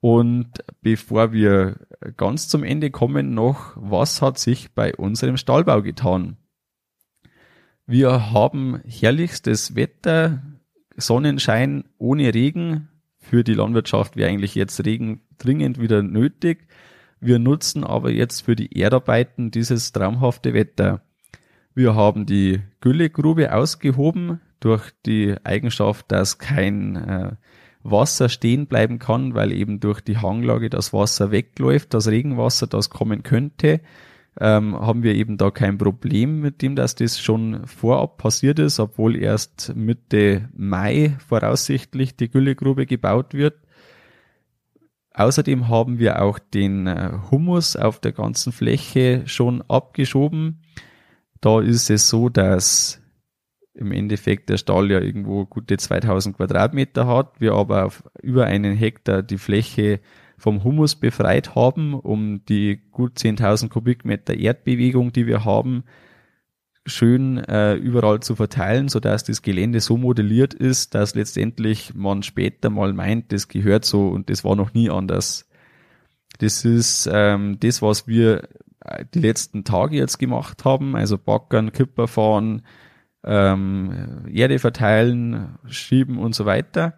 Und 0.00 0.64
bevor 0.80 1.30
wir 1.32 1.76
ganz 2.16 2.48
zum 2.48 2.64
Ende 2.64 2.90
kommen, 2.90 3.34
noch, 3.34 3.72
was 3.76 4.22
hat 4.22 4.38
sich 4.38 4.72
bei 4.72 4.96
unserem 4.96 5.36
Stallbau 5.36 5.82
getan? 5.82 6.38
Wir 7.84 8.30
haben 8.30 8.80
herrlichstes 8.86 9.76
Wetter, 9.76 10.42
Sonnenschein 10.96 11.84
ohne 11.98 12.32
Regen. 12.32 12.88
Für 13.18 13.44
die 13.44 13.52
Landwirtschaft 13.52 14.16
wäre 14.16 14.30
eigentlich 14.30 14.54
jetzt 14.54 14.82
Regen 14.86 15.20
dringend 15.36 15.78
wieder 15.78 16.02
nötig. 16.02 16.66
Wir 17.20 17.38
nutzen 17.38 17.84
aber 17.84 18.10
jetzt 18.10 18.42
für 18.42 18.54
die 18.54 18.78
Erdarbeiten 18.78 19.50
dieses 19.50 19.92
traumhafte 19.92 20.54
Wetter. 20.54 21.02
Wir 21.74 21.94
haben 21.94 22.26
die 22.26 22.60
Güllegrube 22.80 23.52
ausgehoben 23.54 24.40
durch 24.60 24.90
die 25.06 25.34
Eigenschaft, 25.44 26.10
dass 26.10 26.38
kein 26.38 26.96
äh, 26.96 27.32
Wasser 27.82 28.28
stehen 28.28 28.66
bleiben 28.66 28.98
kann, 28.98 29.34
weil 29.34 29.52
eben 29.52 29.80
durch 29.80 30.00
die 30.00 30.18
Hanglage 30.18 30.70
das 30.70 30.92
Wasser 30.92 31.30
wegläuft, 31.30 31.94
das 31.94 32.08
Regenwasser, 32.08 32.66
das 32.66 32.90
kommen 32.90 33.22
könnte, 33.22 33.80
ähm, 34.40 34.78
haben 34.78 35.02
wir 35.02 35.14
eben 35.14 35.36
da 35.36 35.50
kein 35.50 35.78
Problem 35.78 36.40
mit 36.40 36.62
dem, 36.62 36.76
dass 36.76 36.94
das 36.94 37.20
schon 37.20 37.66
vorab 37.66 38.18
passiert 38.18 38.58
ist, 38.58 38.78
obwohl 38.78 39.16
erst 39.16 39.74
Mitte 39.74 40.48
Mai 40.56 41.16
voraussichtlich 41.26 42.16
die 42.16 42.28
Güllegrube 42.28 42.86
gebaut 42.86 43.34
wird. 43.34 43.54
Außerdem 45.18 45.68
haben 45.68 45.98
wir 45.98 46.22
auch 46.22 46.38
den 46.38 46.86
äh, 46.86 47.10
Humus 47.32 47.74
auf 47.74 47.98
der 47.98 48.12
ganzen 48.12 48.52
Fläche 48.52 49.22
schon 49.26 49.62
abgeschoben. 49.62 50.62
Da 51.40 51.60
ist 51.60 51.90
es 51.90 52.08
so, 52.08 52.28
dass 52.28 53.02
im 53.74 53.90
Endeffekt 53.90 54.48
der 54.48 54.58
Stall 54.58 54.92
ja 54.92 55.00
irgendwo 55.00 55.44
gute 55.44 55.76
2000 55.76 56.36
Quadratmeter 56.36 57.08
hat, 57.08 57.40
wir 57.40 57.54
aber 57.54 57.86
auf 57.86 58.04
über 58.22 58.44
einen 58.44 58.76
Hektar 58.76 59.24
die 59.24 59.38
Fläche 59.38 59.98
vom 60.36 60.62
Humus 60.62 60.94
befreit 60.94 61.56
haben, 61.56 61.94
um 61.94 62.44
die 62.44 62.80
gut 62.92 63.18
10.000 63.18 63.70
Kubikmeter 63.70 64.34
Erdbewegung, 64.34 65.12
die 65.12 65.26
wir 65.26 65.44
haben, 65.44 65.82
schön 66.86 67.38
äh, 67.38 67.74
überall 67.74 68.20
zu 68.20 68.36
verteilen, 68.36 68.88
so 68.88 69.00
dass 69.00 69.24
das 69.24 69.42
Gelände 69.42 69.80
so 69.80 69.96
modelliert 69.96 70.54
ist, 70.54 70.94
dass 70.94 71.14
letztendlich 71.14 71.94
man 71.94 72.22
später 72.22 72.70
mal 72.70 72.92
meint, 72.92 73.32
das 73.32 73.48
gehört 73.48 73.84
so 73.84 74.08
und 74.08 74.30
das 74.30 74.44
war 74.44 74.56
noch 74.56 74.74
nie 74.74 74.90
anders. 74.90 75.48
Das 76.38 76.64
ist 76.64 77.08
ähm, 77.12 77.58
das, 77.60 77.82
was 77.82 78.06
wir 78.06 78.48
äh, 78.84 79.04
die 79.12 79.20
letzten 79.20 79.64
Tage 79.64 79.96
jetzt 79.96 80.18
gemacht 80.18 80.64
haben, 80.64 80.96
also 80.96 81.18
Backern, 81.18 81.72
Kipper 81.72 82.08
fahren, 82.08 82.62
ähm, 83.24 84.26
Erde 84.32 84.58
verteilen, 84.58 85.58
schieben 85.66 86.18
und 86.18 86.34
so 86.34 86.46
weiter. 86.46 86.94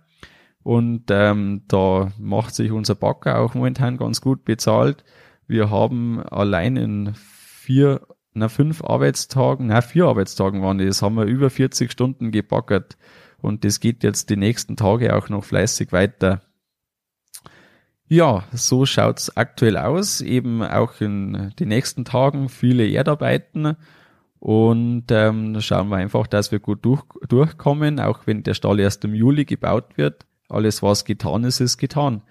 Und 0.63 1.05
ähm, 1.11 1.63
da 1.69 2.13
macht 2.19 2.55
sich 2.55 2.71
unser 2.71 2.95
Backer 2.95 3.39
auch 3.39 3.55
momentan 3.55 3.97
ganz 3.97 4.21
gut 4.21 4.45
bezahlt. 4.45 5.05
Wir 5.47 5.71
haben 5.71 6.23
allein 6.23 6.77
in 6.77 7.15
vier 7.15 8.03
na, 8.33 8.49
fünf 8.49 8.83
Arbeitstagen, 8.85 9.67
na, 9.67 9.81
vier 9.81 10.07
Arbeitstagen 10.07 10.63
waren 10.63 10.79
das, 10.79 11.03
haben 11.03 11.17
wir 11.17 11.25
über 11.25 11.51
40 11.51 11.91
Stunden 11.91 12.31
gebackert. 12.31 12.97
Und 13.43 13.65
das 13.65 13.81
geht 13.81 14.03
jetzt 14.05 14.31
die 14.31 14.37
nächsten 14.37 14.77
Tage 14.77 15.17
auch 15.17 15.29
noch 15.29 15.45
fleißig 15.45 15.93
weiter. 15.93 16.43
Ja, 18.07 18.45
so 18.53 18.87
schaut's 18.87 19.37
aktuell 19.37 19.77
aus. 19.77 20.21
Eben 20.21 20.63
auch 20.63 21.01
in 21.01 21.53
den 21.59 21.69
nächsten 21.69 22.05
Tagen 22.05 22.49
viele 22.49 22.87
Erdarbeiten. 22.87 23.77
Und 24.41 25.05
ähm, 25.11 25.61
schauen 25.61 25.89
wir 25.91 25.97
einfach, 25.97 26.27
dass 26.27 26.51
wir 26.51 26.59
gut 26.59 26.85
durch, 26.85 27.03
durchkommen, 27.29 28.01
auch 28.01 28.27
wenn 28.27 28.43
der 28.43 28.55
Stall 28.55 28.81
erst 28.81 29.05
im 29.05 29.15
Juli 29.15 29.45
gebaut 29.45 29.97
wird. 29.97 30.27
Alles, 30.49 30.83
was 30.83 31.05
getan 31.05 31.45
ist, 31.45 31.61
ist 31.61 31.79
getan. 31.79 32.23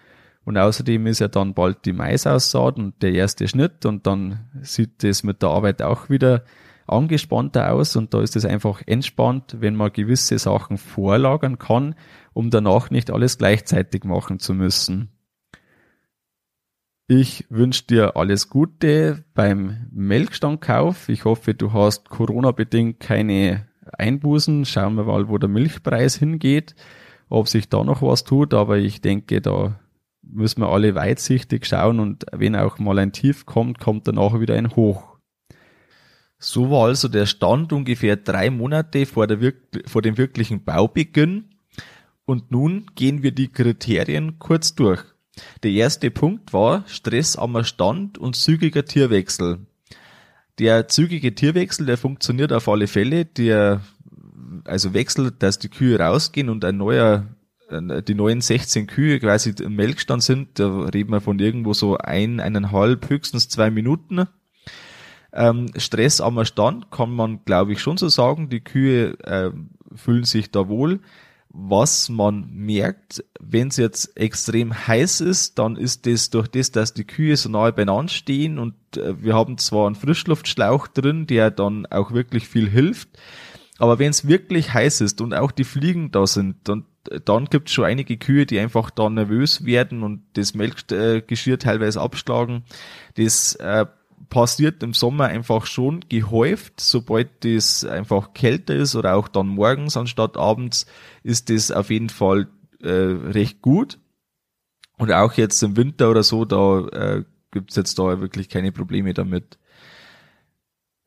Und 0.45 0.57
außerdem 0.57 1.05
ist 1.07 1.19
ja 1.19 1.27
dann 1.27 1.53
bald 1.53 1.85
die 1.85 1.93
Maisaussaat 1.93 2.77
und 2.77 3.01
der 3.01 3.13
erste 3.13 3.47
Schnitt 3.47 3.85
und 3.85 4.07
dann 4.07 4.49
sieht 4.61 5.03
es 5.03 5.23
mit 5.23 5.41
der 5.41 5.49
Arbeit 5.49 5.81
auch 5.81 6.09
wieder 6.09 6.43
angespannter 6.87 7.71
aus 7.71 7.95
und 7.95 8.13
da 8.13 8.21
ist 8.21 8.35
es 8.35 8.45
einfach 8.45 8.81
entspannt, 8.85 9.57
wenn 9.59 9.75
man 9.75 9.93
gewisse 9.93 10.39
Sachen 10.39 10.77
vorlagern 10.77 11.59
kann, 11.59 11.95
um 12.33 12.49
danach 12.49 12.89
nicht 12.89 13.11
alles 13.11 13.37
gleichzeitig 13.37 14.03
machen 14.03 14.39
zu 14.39 14.53
müssen. 14.53 15.11
Ich 17.07 17.45
wünsche 17.49 17.85
dir 17.85 18.17
alles 18.17 18.49
Gute 18.49 19.23
beim 19.33 19.87
Melkstandkauf. 19.91 21.09
Ich 21.09 21.25
hoffe, 21.25 21.55
du 21.55 21.73
hast 21.73 22.07
Corona-bedingt 22.09 22.99
keine 22.99 23.67
Einbußen. 23.97 24.63
Schauen 24.65 24.93
wir 24.93 25.05
mal, 25.05 25.27
wo 25.27 25.39
der 25.39 25.49
Milchpreis 25.49 26.15
hingeht, 26.15 26.75
ob 27.27 27.47
sich 27.47 27.67
da 27.67 27.83
noch 27.83 28.03
was 28.03 28.25
tut, 28.25 28.53
aber 28.53 28.77
ich 28.77 29.01
denke, 29.01 29.41
da 29.41 29.79
müssen 30.31 30.61
wir 30.61 30.69
alle 30.69 30.95
weitsichtig 30.95 31.65
schauen 31.65 31.99
und 31.99 32.25
wenn 32.31 32.55
auch 32.55 32.79
mal 32.79 32.99
ein 32.99 33.11
Tief 33.11 33.45
kommt, 33.45 33.79
kommt 33.79 34.07
danach 34.07 34.39
wieder 34.39 34.55
ein 34.55 34.75
Hoch. 34.75 35.17
So 36.37 36.71
war 36.71 36.87
also 36.87 37.09
der 37.09 37.25
Stand 37.25 37.73
ungefähr 37.73 38.15
drei 38.15 38.49
Monate 38.49 39.05
vor, 39.05 39.27
der 39.27 39.53
vor 39.85 40.01
dem 40.01 40.17
wirklichen 40.17 40.63
Baubeginn. 40.63 41.45
Und 42.25 42.51
nun 42.51 42.85
gehen 42.95 43.23
wir 43.23 43.31
die 43.31 43.49
Kriterien 43.49 44.39
kurz 44.39 44.73
durch. 44.75 45.03
Der 45.63 45.71
erste 45.71 46.11
Punkt 46.11 46.53
war 46.53 46.83
Stress 46.87 47.35
am 47.35 47.61
Stand 47.63 48.17
und 48.17 48.35
zügiger 48.35 48.85
Tierwechsel. 48.85 49.59
Der 50.59 50.87
zügige 50.87 51.35
Tierwechsel, 51.35 51.85
der 51.85 51.97
funktioniert 51.97 52.53
auf 52.53 52.69
alle 52.69 52.87
Fälle. 52.87 53.25
Der 53.25 53.81
also 54.65 54.93
wechselt, 54.93 55.41
dass 55.41 55.59
die 55.59 55.69
Kühe 55.69 55.99
rausgehen 55.99 56.49
und 56.49 56.63
ein 56.65 56.77
neuer 56.77 57.25
die 57.71 58.15
neuen 58.15 58.41
16 58.41 58.87
Kühe 58.87 59.19
quasi 59.19 59.53
im 59.61 59.75
Melkstand 59.75 60.23
sind, 60.23 60.59
da 60.59 60.81
reden 60.81 61.11
wir 61.11 61.21
von 61.21 61.39
irgendwo 61.39 61.73
so 61.73 61.97
ein, 61.97 62.39
eineinhalb, 62.39 63.09
höchstens 63.09 63.49
zwei 63.49 63.69
Minuten. 63.69 64.27
Ähm, 65.31 65.67
Stress 65.75 66.21
am 66.21 66.43
Stand 66.43 66.89
kann 66.91 67.11
man, 67.11 67.45
glaube 67.45 67.73
ich, 67.73 67.81
schon 67.81 67.97
so 67.97 68.09
sagen. 68.09 68.49
Die 68.49 68.61
Kühe 68.61 69.19
äh, 69.23 69.51
fühlen 69.95 70.23
sich 70.23 70.51
da 70.51 70.67
wohl. 70.67 70.99
Was 71.51 72.09
man 72.09 72.47
merkt, 72.51 73.23
wenn 73.39 73.69
es 73.69 73.77
jetzt 73.77 74.15
extrem 74.15 74.87
heiß 74.87 75.21
ist, 75.21 75.57
dann 75.57 75.77
ist 75.77 76.05
das 76.05 76.29
durch 76.29 76.47
das, 76.47 76.71
dass 76.71 76.93
die 76.93 77.05
Kühe 77.05 77.35
so 77.37 77.49
nahe 77.49 77.73
beieinander 77.73 78.11
stehen 78.11 78.59
und 78.59 78.75
äh, 78.97 79.21
wir 79.21 79.33
haben 79.33 79.57
zwar 79.57 79.87
einen 79.87 79.95
Frischluftschlauch 79.95 80.87
drin, 80.87 81.25
der 81.25 81.49
dann 81.49 81.87
auch 81.87 82.11
wirklich 82.11 82.47
viel 82.47 82.69
hilft, 82.69 83.09
aber 83.79 83.97
wenn 83.97 84.11
es 84.11 84.27
wirklich 84.27 84.75
heiß 84.75 85.01
ist 85.01 85.21
und 85.21 85.33
auch 85.33 85.51
die 85.51 85.63
Fliegen 85.63 86.11
da 86.11 86.27
sind, 86.27 86.57
dann 86.65 86.85
dann 87.25 87.45
gibt 87.45 87.69
es 87.69 87.73
schon 87.73 87.85
einige 87.85 88.17
Kühe, 88.17 88.45
die 88.45 88.59
einfach 88.59 88.89
da 88.89 89.09
nervös 89.09 89.65
werden 89.65 90.03
und 90.03 90.23
das 90.33 90.53
Melkgeschirr 90.53 91.59
teilweise 91.59 92.01
abschlagen. 92.01 92.63
Das 93.15 93.55
äh, 93.55 93.85
passiert 94.29 94.83
im 94.83 94.93
Sommer 94.93 95.25
einfach 95.25 95.65
schon 95.65 96.01
gehäuft. 96.09 96.79
Sobald 96.79 97.43
das 97.43 97.85
einfach 97.85 98.33
kälter 98.33 98.75
ist 98.75 98.95
oder 98.95 99.15
auch 99.15 99.27
dann 99.27 99.47
morgens 99.47 99.97
anstatt 99.97 100.37
abends, 100.37 100.85
ist 101.23 101.49
das 101.49 101.71
auf 101.71 101.89
jeden 101.89 102.09
Fall 102.09 102.47
äh, 102.81 102.89
recht 102.89 103.61
gut. 103.61 103.99
Und 104.97 105.11
auch 105.11 105.33
jetzt 105.33 105.61
im 105.63 105.77
Winter 105.77 106.11
oder 106.11 106.23
so, 106.23 106.45
da 106.45 106.87
äh, 106.87 107.23
gibt 107.51 107.75
jetzt 107.75 107.97
da 107.97 108.19
wirklich 108.19 108.49
keine 108.49 108.71
Probleme 108.71 109.13
damit. 109.13 109.57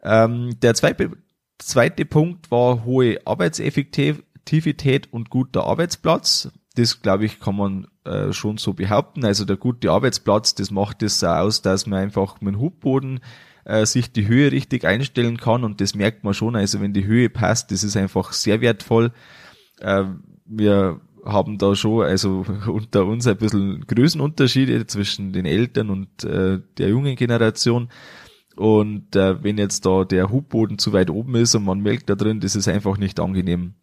Ähm, 0.02 0.58
der 0.60 0.74
zweite, 0.74 1.10
zweite 1.58 2.04
Punkt 2.06 2.50
war 2.50 2.84
hohe 2.84 3.20
Arbeitseffektivität 3.24 4.24
Attraktivität 4.42 5.12
und 5.12 5.30
guter 5.30 5.64
Arbeitsplatz. 5.64 6.50
Das, 6.74 7.02
glaube 7.02 7.24
ich, 7.24 7.38
kann 7.38 7.56
man 7.56 7.86
äh, 8.04 8.32
schon 8.32 8.56
so 8.56 8.72
behaupten. 8.72 9.24
Also 9.24 9.44
der 9.44 9.56
gute 9.56 9.90
Arbeitsplatz, 9.90 10.54
das 10.54 10.70
macht 10.70 11.02
es 11.02 11.22
aus, 11.22 11.62
dass 11.62 11.86
man 11.86 12.00
einfach 12.00 12.40
mit 12.40 12.54
dem 12.54 12.60
Hubboden 12.60 13.20
äh, 13.64 13.86
sich 13.86 14.12
die 14.12 14.26
Höhe 14.26 14.50
richtig 14.50 14.84
einstellen 14.84 15.36
kann 15.36 15.64
und 15.64 15.80
das 15.80 15.94
merkt 15.94 16.24
man 16.24 16.34
schon. 16.34 16.56
Also 16.56 16.80
wenn 16.80 16.92
die 16.92 17.04
Höhe 17.04 17.28
passt, 17.28 17.70
das 17.70 17.84
ist 17.84 17.96
einfach 17.96 18.32
sehr 18.32 18.60
wertvoll. 18.60 19.12
Äh, 19.80 20.04
wir 20.46 21.00
haben 21.24 21.58
da 21.58 21.76
schon 21.76 22.04
also 22.04 22.44
unter 22.66 23.06
uns 23.06 23.26
ein 23.26 23.36
bisschen 23.36 23.86
Größenunterschiede 23.86 24.86
zwischen 24.86 25.32
den 25.32 25.46
Eltern 25.46 25.90
und 25.90 26.24
äh, 26.24 26.60
der 26.78 26.88
jungen 26.88 27.16
Generation. 27.16 27.90
Und 28.56 29.14
äh, 29.14 29.42
wenn 29.42 29.58
jetzt 29.58 29.86
da 29.86 30.04
der 30.04 30.30
Hubboden 30.30 30.78
zu 30.78 30.92
weit 30.92 31.10
oben 31.10 31.36
ist 31.36 31.54
und 31.54 31.64
man 31.64 31.80
melkt 31.80 32.10
da 32.10 32.14
drin, 32.14 32.40
das 32.40 32.56
ist 32.56 32.68
einfach 32.68 32.98
nicht 32.98 33.20
angenehm. 33.20 33.74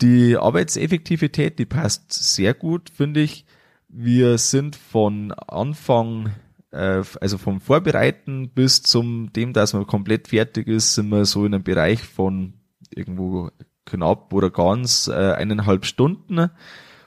Die 0.00 0.36
Arbeitseffektivität, 0.36 1.58
die 1.58 1.66
passt 1.66 2.12
sehr 2.12 2.54
gut, 2.54 2.90
finde 2.90 3.20
ich. 3.20 3.44
Wir 3.88 4.38
sind 4.38 4.76
von 4.76 5.32
Anfang, 5.32 6.32
äh, 6.70 7.02
also 7.20 7.36
vom 7.36 7.60
Vorbereiten 7.60 8.50
bis 8.50 8.82
zum 8.82 9.32
dem, 9.32 9.52
dass 9.52 9.74
man 9.74 9.86
komplett 9.86 10.28
fertig 10.28 10.68
ist, 10.68 10.94
sind 10.94 11.10
wir 11.10 11.26
so 11.26 11.44
in 11.44 11.54
einem 11.54 11.64
Bereich 11.64 12.00
von 12.02 12.54
irgendwo 12.94 13.50
knapp 13.84 14.32
oder 14.32 14.50
ganz 14.50 15.08
äh, 15.08 15.32
eineinhalb 15.32 15.84
Stunden. 15.84 16.50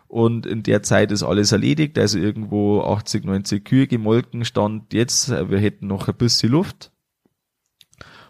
Und 0.08 0.46
in 0.46 0.62
der 0.62 0.84
Zeit 0.84 1.12
ist 1.12 1.24
alles 1.24 1.52
erledigt, 1.52 1.98
also 1.98 2.20
irgendwo 2.20 2.82
80, 2.82 3.26
90 3.26 3.66
Kühe 3.66 3.88
gemolken 3.88 4.46
stand 4.46 4.94
jetzt, 4.94 5.30
äh, 5.30 5.50
wir 5.50 5.58
hätten 5.58 5.88
noch 5.88 6.08
ein 6.08 6.16
bisschen 6.16 6.52
Luft. 6.52 6.92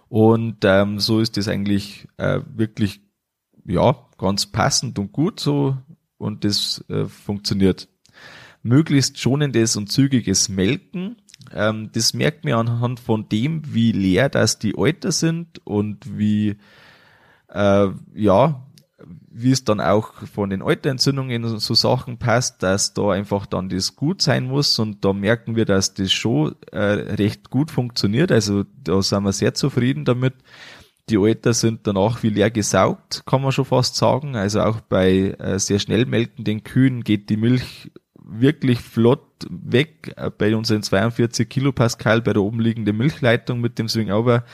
Und 0.07 0.57
ähm, 0.63 0.99
so 0.99 1.19
ist 1.19 1.35
das 1.35 1.47
eigentlich 1.47 2.07
äh, 2.17 2.39
wirklich 2.55 3.01
ja, 3.65 3.95
ganz 4.17 4.45
passend 4.45 4.99
und 4.99 5.11
gut 5.11 5.39
so 5.39 5.77
und 6.17 6.43
das 6.43 6.83
äh, 6.89 7.05
funktioniert. 7.05 7.87
Möglichst 8.61 9.19
schonendes 9.19 9.75
und 9.75 9.91
zügiges 9.91 10.49
Melken. 10.49 11.17
Ähm, 11.51 11.89
das 11.93 12.13
merkt 12.13 12.45
man 12.45 12.53
anhand 12.53 12.99
von 12.99 13.27
dem, 13.27 13.73
wie 13.73 13.91
leer 13.91 14.29
das 14.29 14.59
die 14.59 14.77
Euter 14.77 15.11
sind 15.11 15.65
und 15.65 16.17
wie 16.17 16.57
äh, 17.49 17.87
ja, 18.13 18.63
wie 19.29 19.51
es 19.51 19.63
dann 19.63 19.81
auch 19.81 20.13
von 20.27 20.49
den 20.49 20.61
Euterentzündungen 20.61 21.43
und 21.43 21.59
so 21.59 21.73
Sachen 21.73 22.17
passt, 22.17 22.63
dass 22.63 22.93
da 22.93 23.11
einfach 23.11 23.45
dann 23.45 23.69
das 23.69 23.95
gut 23.95 24.21
sein 24.21 24.45
muss 24.45 24.79
und 24.79 25.03
da 25.03 25.13
merken 25.13 25.55
wir, 25.55 25.65
dass 25.65 25.93
das 25.93 26.11
schon 26.11 26.55
äh, 26.71 26.77
recht 26.79 27.49
gut 27.49 27.71
funktioniert. 27.71 28.31
Also 28.31 28.63
da 28.83 29.01
sind 29.01 29.23
wir 29.23 29.33
sehr 29.33 29.53
zufrieden 29.53 30.05
damit. 30.05 30.35
Die 31.09 31.17
Euter 31.17 31.53
sind 31.53 31.85
danach 31.85 32.23
wie 32.23 32.29
leer 32.29 32.49
gesaugt, 32.49 33.23
kann 33.25 33.41
man 33.41 33.51
schon 33.51 33.65
fast 33.65 33.95
sagen. 33.95 34.35
Also 34.35 34.61
auch 34.61 34.79
bei 34.81 35.35
äh, 35.37 35.59
sehr 35.59 35.79
schnell 35.79 36.05
melkenden 36.05 36.63
Kühen 36.63 37.03
geht 37.03 37.29
die 37.29 37.37
Milch 37.37 37.91
wirklich 38.15 38.79
flott 38.79 39.27
weg. 39.49 40.13
Äh, 40.15 40.31
bei 40.31 40.55
unseren 40.55 40.81
42 40.81 41.49
Kilopascal 41.49 42.21
bei 42.21 42.33
der 42.33 42.41
oben 42.41 42.61
liegenden 42.61 42.95
Milchleitung 42.97 43.59
mit 43.59 43.79
dem 43.79 43.89
Swing 43.89 44.11
Over 44.11 44.45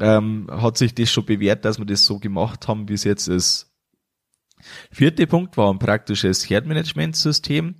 ähm, 0.00 0.48
hat 0.50 0.78
sich 0.78 0.94
das 0.94 1.10
schon 1.10 1.26
bewährt, 1.26 1.64
dass 1.64 1.78
wir 1.78 1.86
das 1.86 2.04
so 2.04 2.18
gemacht 2.18 2.66
haben, 2.66 2.88
wie 2.88 2.94
es 2.94 3.04
jetzt 3.04 3.28
ist. 3.28 3.70
Vierte 4.90 5.26
Punkt 5.26 5.56
war 5.56 5.70
ein 5.70 5.78
praktisches 5.78 6.48
Herdmanagementsystem. 6.48 7.74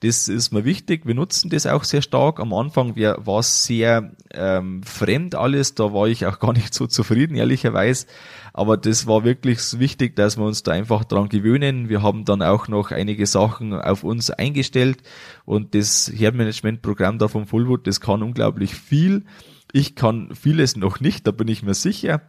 Das 0.00 0.28
ist 0.28 0.52
mir 0.52 0.64
wichtig. 0.64 1.06
Wir 1.06 1.14
nutzen 1.14 1.48
das 1.48 1.66
auch 1.66 1.84
sehr 1.84 2.02
stark. 2.02 2.38
Am 2.38 2.52
Anfang 2.52 2.96
war 2.96 3.38
es 3.38 3.64
sehr 3.64 4.12
ähm, 4.34 4.82
fremd 4.82 5.34
alles. 5.34 5.74
Da 5.74 5.92
war 5.92 6.06
ich 6.08 6.26
auch 6.26 6.38
gar 6.40 6.52
nicht 6.52 6.74
so 6.74 6.86
zufrieden, 6.86 7.36
ehrlicherweise. 7.36 8.06
Aber 8.52 8.76
das 8.76 9.06
war 9.06 9.24
wirklich 9.24 9.58
wichtig, 9.78 10.16
dass 10.16 10.36
wir 10.36 10.44
uns 10.44 10.62
da 10.62 10.72
einfach 10.72 11.04
dran 11.04 11.28
gewöhnen. 11.28 11.88
Wir 11.88 12.02
haben 12.02 12.24
dann 12.24 12.42
auch 12.42 12.68
noch 12.68 12.90
einige 12.90 13.26
Sachen 13.26 13.74
auf 13.74 14.04
uns 14.04 14.30
eingestellt 14.30 15.02
und 15.44 15.74
das 15.74 16.10
Herdmanagementprogramm 16.14 17.18
da 17.18 17.28
vom 17.28 17.46
Fullwood, 17.46 17.86
das 17.86 18.00
kann 18.00 18.22
unglaublich 18.22 18.74
viel. 18.74 19.24
Ich 19.72 19.94
kann 19.94 20.34
vieles 20.34 20.76
noch 20.76 21.00
nicht, 21.00 21.26
da 21.26 21.32
bin 21.32 21.48
ich 21.48 21.62
mir 21.62 21.74
sicher. 21.74 22.22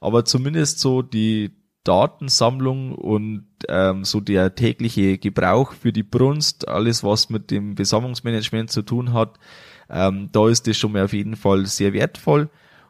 Aber 0.00 0.24
zumindest 0.24 0.80
so 0.80 1.02
die 1.02 1.50
Datensammlung 1.84 2.94
und 2.94 3.46
ähm, 3.68 4.04
so 4.04 4.20
der 4.20 4.54
tägliche 4.54 5.18
Gebrauch 5.18 5.72
für 5.72 5.92
die 5.92 6.02
Brunst, 6.02 6.66
alles 6.66 7.04
was 7.04 7.30
mit 7.30 7.50
dem 7.50 7.74
Besammlungsmanagement 7.74 8.70
zu 8.70 8.82
tun 8.82 9.12
hat, 9.12 9.38
ähm, 9.90 10.30
da 10.32 10.48
ist 10.48 10.66
das 10.66 10.76
schon 10.76 10.92
mal 10.92 11.04
auf 11.04 11.12
jeden 11.12 11.36
Fall 11.36 11.66
sehr 11.66 11.92
wertvoll 11.92 12.48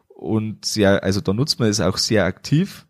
und 0.09 0.65
sehr, 0.65 1.03
also 1.03 1.21
da 1.21 1.33
nutzt 1.33 1.59
man 1.59 1.69
es 1.69 1.81
auch 1.81 1.99
sehr 1.99 2.25
aktiv 2.25 2.87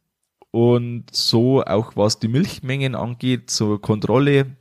und 0.50 1.06
so 1.10 1.64
auch 1.64 1.96
was 1.96 2.20
die 2.20 2.28
Milchmengen 2.28 2.94
angeht, 2.94 3.50
zur 3.50 3.80
Kontrolle, 3.80 4.56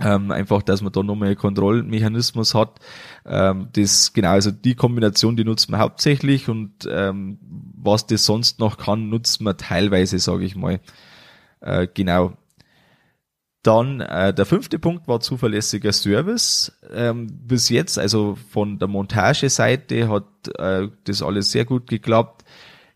ähm, 0.00 0.30
einfach, 0.30 0.62
dass 0.62 0.80
man 0.80 0.92
da 0.92 1.02
nochmal 1.02 1.28
einen 1.28 1.36
Kontrollmechanismus 1.36 2.54
hat. 2.54 2.80
Ähm, 3.26 3.68
das 3.72 4.12
genau, 4.12 4.30
also 4.30 4.50
die 4.50 4.74
Kombination, 4.74 5.36
die 5.36 5.44
nutzt 5.44 5.70
man 5.70 5.80
hauptsächlich 5.80 6.48
und 6.48 6.88
ähm, 6.90 7.38
was 7.74 8.06
das 8.06 8.24
sonst 8.24 8.58
noch 8.58 8.78
kann, 8.78 9.08
nutzt 9.08 9.40
man 9.40 9.56
teilweise, 9.56 10.18
sage 10.18 10.44
ich 10.44 10.56
mal. 10.56 10.80
Äh, 11.60 11.88
genau. 11.92 12.34
Dann 13.62 14.00
äh, 14.00 14.32
der 14.32 14.46
fünfte 14.46 14.78
Punkt 14.78 15.06
war 15.06 15.20
zuverlässiger 15.20 15.92
Service. 15.92 16.72
Ähm, 16.90 17.26
bis 17.46 17.68
jetzt, 17.68 17.98
also 17.98 18.38
von 18.50 18.78
der 18.78 18.88
Montageseite, 18.88 20.08
hat 20.08 20.24
äh, 20.58 20.88
das 21.04 21.22
alles 21.22 21.50
sehr 21.52 21.66
gut 21.66 21.86
geklappt. 21.86 22.44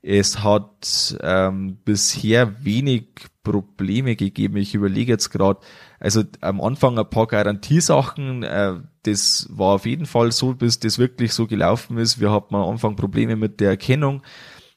Es 0.00 0.42
hat 0.42 1.16
ähm, 1.22 1.78
bisher 1.84 2.64
wenig 2.64 3.08
Probleme 3.42 4.16
gegeben. 4.16 4.56
Ich 4.56 4.74
überlege 4.74 5.12
jetzt 5.12 5.30
gerade, 5.30 5.60
also 6.00 6.24
am 6.40 6.62
Anfang 6.62 6.98
ein 6.98 7.08
paar 7.10 7.26
Garantiesachen, 7.26 8.42
äh, 8.42 8.74
das 9.04 9.48
war 9.50 9.74
auf 9.74 9.86
jeden 9.86 10.06
Fall 10.06 10.32
so, 10.32 10.54
bis 10.54 10.78
das 10.78 10.98
wirklich 10.98 11.32
so 11.32 11.46
gelaufen 11.46 11.98
ist. 11.98 12.20
Wir 12.20 12.30
hatten 12.30 12.54
am 12.54 12.68
Anfang 12.68 12.96
Probleme 12.96 13.36
mit 13.36 13.60
der 13.60 13.70
Erkennung. 13.70 14.22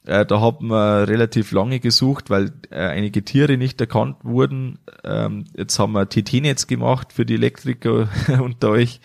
Äh, 0.06 0.26
da 0.26 0.40
haben 0.40 0.68
wir 0.68 1.08
relativ 1.08 1.52
lange 1.52 1.80
gesucht, 1.80 2.30
weil 2.30 2.54
äh, 2.70 2.76
einige 2.76 3.24
Tiere 3.24 3.58
nicht 3.58 3.82
erkannt 3.82 4.18
wurden. 4.24 4.80
Ähm, 5.04 5.46
jetzt 5.56 5.80
haben 5.80 5.94
wir 5.94 6.08
TT-Netz 6.08 6.68
gemacht 6.68 7.12
für 7.12 7.26
die 7.26 7.36
Elektriker 7.36 8.10
unter 8.42 8.70
euch. 8.70 9.02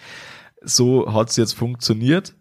So 0.62 1.12
hat's 1.12 1.36
jetzt 1.36 1.54
funktioniert 1.54 2.34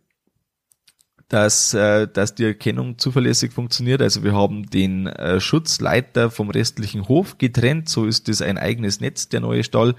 dass, 1.32 1.73
äh, 1.73 2.09
dass 2.09 2.36
die 2.36 2.43
Erkennung 2.43 2.97
zuverlässig 2.97 3.53
funktioniert. 3.53 4.01
Also 4.01 4.21
wir 4.21 4.34
haben 4.34 4.69
den 4.69 5.07
äh, 5.07 5.39
Schutzleiter 5.39 6.29
vom 6.29 6.49
restlichen 6.49 7.07
Hof 7.07 7.38
getrennt. 7.38 7.88
So 7.88 8.05
ist 8.05 8.27
das 8.27 8.41
ein 8.41 8.57
eigenes 8.57 8.99
Netz, 8.99 9.29
der 9.29 9.39
neue 9.39 9.63
Stall. 9.63 9.95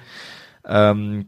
Ähm, 0.67 1.27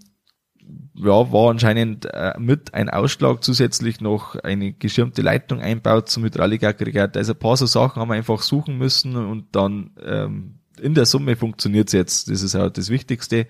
ja, 0.94 1.32
war 1.32 1.50
anscheinend 1.50 2.06
äh, 2.06 2.34
mit 2.38 2.72
ein 2.72 2.88
Ausschlag 2.88 3.42
zusätzlich 3.42 4.00
noch 4.00 4.36
eine 4.36 4.72
geschirmte 4.72 5.22
Leitung 5.22 5.60
einbaut 5.60 6.08
zum 6.08 6.24
Hydraulikaggregat. 6.24 7.16
Also 7.16 7.32
ein 7.32 7.38
paar 7.38 7.56
so 7.56 7.66
Sachen 7.66 8.00
haben 8.00 8.08
wir 8.08 8.14
einfach 8.14 8.42
suchen 8.42 8.78
müssen 8.78 9.16
und 9.16 9.46
dann 9.52 9.90
ähm, 10.04 10.54
in 10.80 10.94
der 10.94 11.06
Summe 11.06 11.36
funktioniert 11.36 11.88
es 11.88 11.92
jetzt. 11.92 12.30
Das 12.30 12.42
ist 12.42 12.54
auch 12.54 12.70
das 12.70 12.90
Wichtigste. 12.90 13.46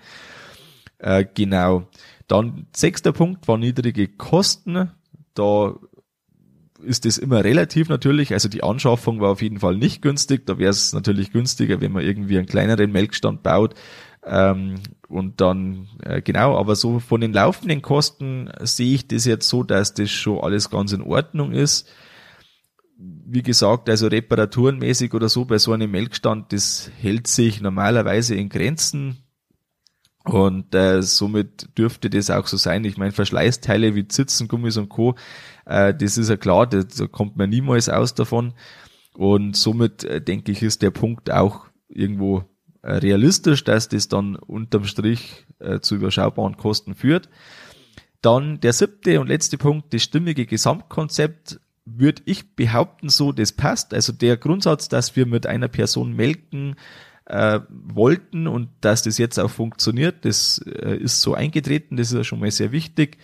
Äh, 0.97 1.25
genau. 1.33 1.87
Dann 2.27 2.67
sechster 2.75 3.13
Punkt 3.13 3.47
war 3.47 3.57
niedrige 3.57 4.07
Kosten. 4.07 4.91
Da 5.35 5.75
ist 6.83 7.05
das 7.05 7.17
immer 7.17 7.43
relativ 7.43 7.89
natürlich. 7.89 8.33
Also 8.33 8.49
die 8.49 8.63
Anschaffung 8.63 9.19
war 9.21 9.31
auf 9.31 9.41
jeden 9.41 9.59
Fall 9.59 9.75
nicht 9.77 10.01
günstig. 10.01 10.45
Da 10.45 10.57
wäre 10.57 10.71
es 10.71 10.93
natürlich 10.93 11.31
günstiger, 11.31 11.81
wenn 11.81 11.91
man 11.91 12.03
irgendwie 12.03 12.37
einen 12.37 12.47
kleineren 12.47 12.91
Melkstand 12.91 13.43
baut. 13.43 13.75
Ähm, 14.25 14.75
und 15.07 15.39
dann, 15.39 15.87
äh, 16.01 16.21
genau, 16.21 16.57
aber 16.57 16.75
so 16.75 16.99
von 16.99 17.21
den 17.21 17.31
laufenden 17.31 17.81
Kosten 17.81 18.49
sehe 18.61 18.95
ich 18.95 19.07
das 19.07 19.25
jetzt 19.25 19.47
so, 19.47 19.63
dass 19.63 19.93
das 19.93 20.09
schon 20.09 20.39
alles 20.39 20.69
ganz 20.69 20.93
in 20.93 21.01
Ordnung 21.01 21.51
ist. 21.51 21.87
Wie 22.97 23.43
gesagt, 23.43 23.89
also 23.89 24.07
reparaturenmäßig 24.07 25.13
oder 25.13 25.29
so 25.29 25.45
bei 25.45 25.59
so 25.59 25.73
einem 25.73 25.91
Melkstand, 25.91 26.53
das 26.53 26.89
hält 26.99 27.27
sich 27.27 27.61
normalerweise 27.61 28.35
in 28.35 28.49
Grenzen. 28.49 29.17
Und 30.23 30.73
äh, 30.73 31.03
somit 31.03 31.77
dürfte 31.77 32.09
das 32.09 32.31
auch 32.31 32.47
so 32.47 32.57
sein. 32.57 32.83
Ich 32.83 32.97
meine, 32.97 33.11
Verschleißteile 33.11 33.93
wie 33.93 34.07
Zitzengummis 34.07 34.77
und 34.77 34.89
Co., 34.89 35.13
äh, 35.65 35.93
das 35.93 36.17
ist 36.17 36.29
ja 36.29 36.37
klar, 36.37 36.65
da, 36.65 36.81
kommt 37.11 37.37
man 37.37 37.51
niemals 37.51 37.89
aus 37.89 38.15
davon. 38.15 38.53
Und 39.13 39.55
somit 39.55 40.03
äh, 40.03 40.21
denke 40.21 40.51
ich, 40.51 40.63
ist 40.63 40.81
der 40.81 40.89
Punkt 40.89 41.31
auch 41.31 41.67
irgendwo 41.89 42.43
realistisch, 42.91 43.63
dass 43.63 43.89
das 43.89 44.07
dann 44.07 44.35
unterm 44.35 44.85
Strich 44.85 45.45
äh, 45.59 45.79
zu 45.79 45.95
überschaubaren 45.95 46.57
Kosten 46.57 46.95
führt. 46.95 47.29
Dann 48.21 48.59
der 48.59 48.73
siebte 48.73 49.19
und 49.19 49.27
letzte 49.27 49.57
Punkt, 49.57 49.93
das 49.93 50.03
stimmige 50.03 50.45
Gesamtkonzept 50.45 51.59
würde 51.85 52.23
ich 52.25 52.55
behaupten, 52.55 53.09
so 53.09 53.31
das 53.31 53.51
passt. 53.51 53.93
Also 53.93 54.11
der 54.11 54.37
Grundsatz, 54.37 54.89
dass 54.89 55.15
wir 55.15 55.25
mit 55.25 55.45
einer 55.45 55.67
Person 55.67 56.13
melken, 56.13 56.75
äh, 57.25 57.59
wollten 57.69 58.47
und 58.47 58.69
dass 58.81 59.03
das 59.03 59.17
jetzt 59.17 59.39
auch 59.39 59.49
funktioniert, 59.49 60.25
das 60.25 60.59
äh, 60.59 60.95
ist 60.97 61.21
so 61.21 61.33
eingetreten, 61.33 61.97
das 61.97 62.11
ist 62.11 62.17
ja 62.17 62.23
schon 62.23 62.39
mal 62.39 62.51
sehr 62.51 62.71
wichtig. 62.71 63.17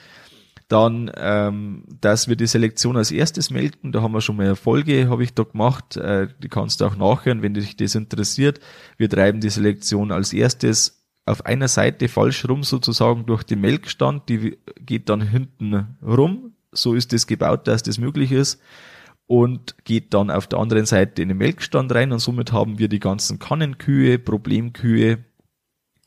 Dann, 0.72 1.12
ähm, 1.18 1.84
dass 2.00 2.30
wir 2.30 2.38
die 2.38 2.48
Selektion 2.48 2.96
als 2.96 3.12
erstes 3.12 3.50
melden, 3.50 3.92
da 3.92 4.02
haben 4.02 4.14
wir 4.14 4.22
schon 4.22 4.38
mal 4.38 4.46
eine 4.46 4.56
Folge, 4.56 5.10
habe 5.10 5.22
ich 5.22 5.34
da 5.34 5.44
gemacht, 5.44 5.98
äh, 5.98 6.30
die 6.42 6.48
kannst 6.48 6.80
du 6.80 6.86
auch 6.86 6.96
nachhören, 6.96 7.42
wenn 7.42 7.54
dich 7.54 7.76
das 7.76 7.94
interessiert. 7.96 8.62
Wir 8.96 9.10
treiben 9.10 9.42
die 9.42 9.50
Selektion 9.50 10.14
als 10.14 10.32
erstes 10.32 11.02
auf 11.26 11.46
einer 11.46 11.68
Seite 11.68 12.08
falsch 12.08 12.48
rum 12.48 12.64
sozusagen 12.64 13.26
durch 13.26 13.44
den 13.44 13.60
Melkstand, 13.60 14.30
die 14.30 14.58
geht 14.80 15.10
dann 15.10 15.22
hinten 15.22 15.98
rum, 16.02 16.54
so 16.72 16.94
ist 16.94 17.12
das 17.12 17.28
gebaut, 17.28 17.68
dass 17.68 17.84
das 17.84 17.98
möglich 17.98 18.32
ist. 18.32 18.62
Und 19.28 19.76
geht 19.84 20.14
dann 20.14 20.30
auf 20.30 20.48
der 20.48 20.60
anderen 20.60 20.86
Seite 20.86 21.22
in 21.22 21.30
den 21.30 21.38
Melkstand 21.38 21.94
rein. 21.94 22.12
Und 22.12 22.20
somit 22.20 22.52
haben 22.52 22.80
wir 22.80 22.90
die 22.90 23.00
ganzen 23.00 23.40
Kannenkühe, 23.40 24.20
Problemkühe 24.20 25.20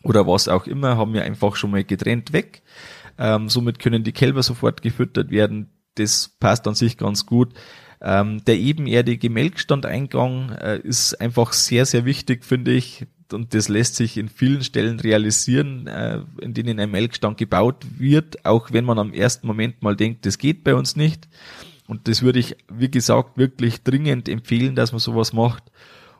oder 0.02 0.26
was 0.26 0.48
auch 0.48 0.66
immer, 0.66 0.98
haben 0.98 1.14
wir 1.14 1.24
einfach 1.24 1.56
schon 1.56 1.70
mal 1.70 1.84
getrennt 1.84 2.34
weg. 2.34 2.62
Ähm, 3.18 3.48
somit 3.48 3.78
können 3.78 4.04
die 4.04 4.12
Kälber 4.12 4.42
sofort 4.42 4.82
gefüttert 4.82 5.30
werden. 5.30 5.70
Das 5.94 6.36
passt 6.40 6.66
an 6.66 6.74
sich 6.74 6.96
ganz 6.96 7.26
gut. 7.26 7.54
Ähm, 8.00 8.44
der 8.44 8.58
ebenerdige 8.58 9.30
Melkstandeingang 9.30 10.50
äh, 10.50 10.78
ist 10.78 11.20
einfach 11.20 11.52
sehr, 11.52 11.86
sehr 11.86 12.04
wichtig, 12.04 12.44
finde 12.44 12.72
ich. 12.72 13.06
Und 13.32 13.54
das 13.54 13.68
lässt 13.68 13.96
sich 13.96 14.18
in 14.18 14.28
vielen 14.28 14.62
Stellen 14.62 15.00
realisieren, 15.00 15.86
äh, 15.86 16.20
in 16.40 16.52
denen 16.52 16.78
ein 16.78 16.90
Melkstand 16.90 17.38
gebaut 17.38 17.86
wird, 17.98 18.44
auch 18.44 18.72
wenn 18.72 18.84
man 18.84 18.98
am 18.98 19.14
ersten 19.14 19.46
Moment 19.46 19.82
mal 19.82 19.96
denkt, 19.96 20.26
das 20.26 20.38
geht 20.38 20.64
bei 20.64 20.74
uns 20.74 20.96
nicht. 20.96 21.28
Und 21.86 22.08
das 22.08 22.22
würde 22.22 22.38
ich, 22.38 22.56
wie 22.72 22.90
gesagt, 22.90 23.38
wirklich 23.38 23.82
dringend 23.82 24.28
empfehlen, 24.28 24.74
dass 24.74 24.92
man 24.92 24.98
sowas 24.98 25.32
macht. 25.32 25.64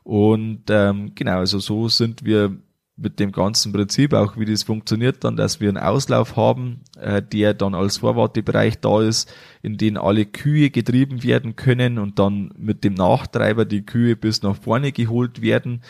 Und 0.03 0.65
ähm, 0.69 1.13
genau, 1.15 1.39
also 1.39 1.59
so 1.59 1.89
sind 1.89 2.25
wir 2.25 2.57
mit 2.97 3.19
dem 3.19 3.33
ganzen 3.33 3.73
Prinzip, 3.73 4.13
auch 4.13 4.37
wie 4.37 4.45
das 4.45 4.63
funktioniert 4.63 5.25
dann, 5.25 5.37
dass 5.37 5.61
wir 5.61 5.69
einen 5.69 5.79
Auslauf 5.79 6.37
haben, 6.37 6.81
äh, 6.97 7.21
der 7.23 7.53
dann 7.53 7.75
als 7.75 7.99
Vorwartebereich 7.99 8.79
da 8.81 9.03
ist, 9.03 9.33
in 9.63 9.77
den 9.77 9.97
alle 9.97 10.27
Kühe 10.27 10.71
getrieben 10.71 11.25
werden 11.25 11.57
können 11.57 11.99
und 11.99 12.19
dann 12.19 12.53
mit 12.57 12.85
dem 12.85 12.95
Nachtreiber 12.95 13.65
die 13.65 13.85
Kühe 13.85 14.15
bis 14.15 14.43
nach 14.43 14.57
vorne 14.57 14.93
geholt 14.93 15.43
werden. 15.43 15.83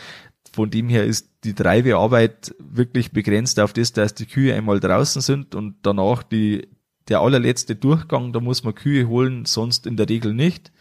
Von 0.52 0.70
dem 0.70 0.88
her 0.88 1.05
ist 1.05 1.28
die 1.44 1.52
Treibearbeit 1.52 2.55
wirklich 2.59 3.12
begrenzt 3.12 3.61
auf 3.61 3.72
das, 3.74 3.92
dass 3.92 4.14
die 4.14 4.26
Kühe 4.26 4.55
einmal 4.55 4.80
draußen 4.80 5.20
sind 5.20 5.55
und 5.55 5.76
danach 5.82 6.22
die 6.22 6.68
der 7.09 7.20
allerletzte 7.20 7.76
Durchgang, 7.76 8.32
da 8.32 8.40
muss 8.40 8.64
man 8.64 8.74
Kühe 8.74 9.09
holen, 9.09 9.44
sonst 9.44 9.86
in 9.86 9.98
der 9.98 10.09
Regel 10.09 10.32
nicht. 10.32 10.72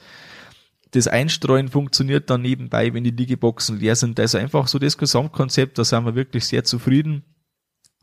Das 0.93 1.07
Einstreuen 1.07 1.69
funktioniert 1.69 2.29
dann 2.29 2.43
nebenbei, 2.43 2.93
wenn 2.93 3.03
die 3.03 3.09
Liegeboxen 3.09 3.79
leer 3.79 3.95
sind. 3.95 4.19
Also 4.19 4.37
einfach 4.37 4.67
so 4.67 4.77
das 4.77 4.97
Gesamtkonzept, 4.97 5.77
da 5.77 5.83
sind 5.83 6.05
wir 6.05 6.13
wirklich 6.13 6.45
sehr 6.45 6.63
zufrieden 6.63 7.23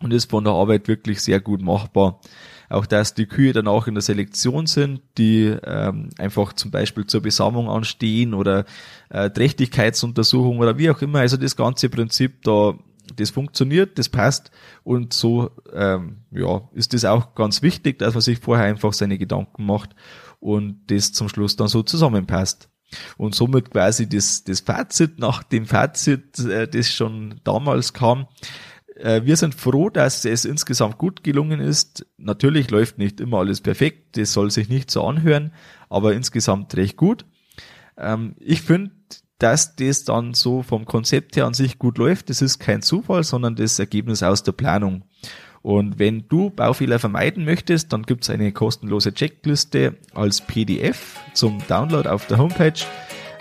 und 0.00 0.12
ist 0.12 0.28
von 0.28 0.42
der 0.42 0.54
Arbeit 0.54 0.88
wirklich 0.88 1.22
sehr 1.22 1.40
gut 1.40 1.62
machbar. 1.62 2.20
Auch 2.68 2.86
dass 2.86 3.14
die 3.14 3.26
Kühe 3.26 3.52
dann 3.52 3.68
auch 3.68 3.86
in 3.86 3.94
der 3.94 4.02
Selektion 4.02 4.66
sind, 4.66 5.02
die 5.18 5.56
ähm, 5.64 6.10
einfach 6.18 6.52
zum 6.52 6.72
Beispiel 6.72 7.06
zur 7.06 7.20
Besamung 7.20 7.68
anstehen 7.68 8.34
oder 8.34 8.64
äh, 9.08 9.30
Trächtigkeitsuntersuchung 9.30 10.58
oder 10.58 10.76
wie 10.76 10.90
auch 10.90 11.00
immer. 11.00 11.20
Also 11.20 11.36
das 11.36 11.56
ganze 11.56 11.88
Prinzip 11.88 12.42
da 12.42 12.74
das 13.16 13.30
funktioniert, 13.30 13.98
das 13.98 14.08
passt 14.08 14.50
und 14.84 15.12
so 15.12 15.50
ähm, 15.72 16.18
ja, 16.30 16.68
ist 16.74 16.94
das 16.94 17.04
auch 17.04 17.34
ganz 17.34 17.62
wichtig, 17.62 17.98
dass 17.98 18.14
man 18.14 18.20
sich 18.20 18.38
vorher 18.38 18.66
einfach 18.66 18.92
seine 18.92 19.18
Gedanken 19.18 19.66
macht 19.66 19.96
und 20.38 20.80
das 20.86 21.12
zum 21.12 21.28
Schluss 21.28 21.56
dann 21.56 21.68
so 21.68 21.82
zusammenpasst. 21.82 22.69
Und 23.16 23.34
somit 23.34 23.70
quasi 23.70 24.08
das, 24.08 24.44
das 24.44 24.60
Fazit 24.60 25.18
nach 25.18 25.42
dem 25.42 25.66
Fazit, 25.66 26.38
äh, 26.40 26.68
das 26.68 26.92
schon 26.92 27.40
damals 27.44 27.92
kam, 27.92 28.26
äh, 28.96 29.22
wir 29.24 29.36
sind 29.36 29.54
froh, 29.54 29.90
dass 29.90 30.24
es 30.24 30.44
insgesamt 30.44 30.98
gut 30.98 31.24
gelungen 31.24 31.60
ist. 31.60 32.06
Natürlich 32.18 32.70
läuft 32.70 32.98
nicht 32.98 33.20
immer 33.20 33.38
alles 33.38 33.60
perfekt, 33.60 34.16
das 34.16 34.32
soll 34.32 34.50
sich 34.50 34.68
nicht 34.68 34.90
so 34.90 35.04
anhören, 35.04 35.52
aber 35.88 36.14
insgesamt 36.14 36.76
recht 36.76 36.96
gut. 36.96 37.24
Ähm, 37.96 38.34
ich 38.38 38.62
finde, 38.62 38.92
dass 39.38 39.74
das 39.74 40.04
dann 40.04 40.34
so 40.34 40.62
vom 40.62 40.84
Konzept 40.84 41.36
her 41.36 41.46
an 41.46 41.54
sich 41.54 41.78
gut 41.78 41.96
läuft, 41.96 42.28
das 42.28 42.42
ist 42.42 42.58
kein 42.58 42.82
Zufall, 42.82 43.24
sondern 43.24 43.56
das 43.56 43.78
Ergebnis 43.78 44.22
aus 44.22 44.42
der 44.42 44.52
Planung. 44.52 45.04
Und 45.62 45.98
wenn 45.98 46.26
du 46.28 46.50
Baufehler 46.50 46.98
vermeiden 46.98 47.44
möchtest, 47.44 47.92
dann 47.92 48.04
gibt's 48.04 48.30
eine 48.30 48.52
kostenlose 48.52 49.12
Checkliste 49.12 49.96
als 50.14 50.40
PDF 50.40 51.18
zum 51.34 51.58
Download 51.68 52.08
auf 52.08 52.26
der 52.26 52.38
Homepage. 52.38 52.80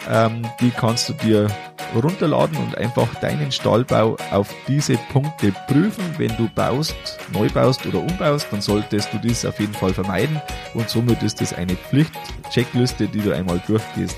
Ähm, 0.09 0.41
die 0.59 0.71
kannst 0.71 1.09
du 1.09 1.13
dir 1.13 1.47
runterladen 1.95 2.57
und 2.57 2.77
einfach 2.77 3.13
deinen 3.15 3.51
Stahlbau 3.51 4.17
auf 4.31 4.53
diese 4.67 4.97
Punkte 5.11 5.53
prüfen. 5.67 6.03
Wenn 6.17 6.35
du 6.37 6.49
baust, 6.55 6.95
neu 7.33 7.49
baust 7.49 7.85
oder 7.85 7.99
umbaust, 7.99 8.47
dann 8.51 8.61
solltest 8.61 9.13
du 9.13 9.17
dies 9.17 9.45
auf 9.45 9.59
jeden 9.59 9.73
Fall 9.73 9.93
vermeiden 9.93 10.41
und 10.73 10.89
somit 10.89 11.23
ist 11.23 11.41
es 11.41 11.53
eine 11.53 11.75
Pflicht-Checkliste, 11.75 13.07
die 13.07 13.21
du 13.21 13.33
einmal 13.33 13.61
durchgehst. 13.67 14.17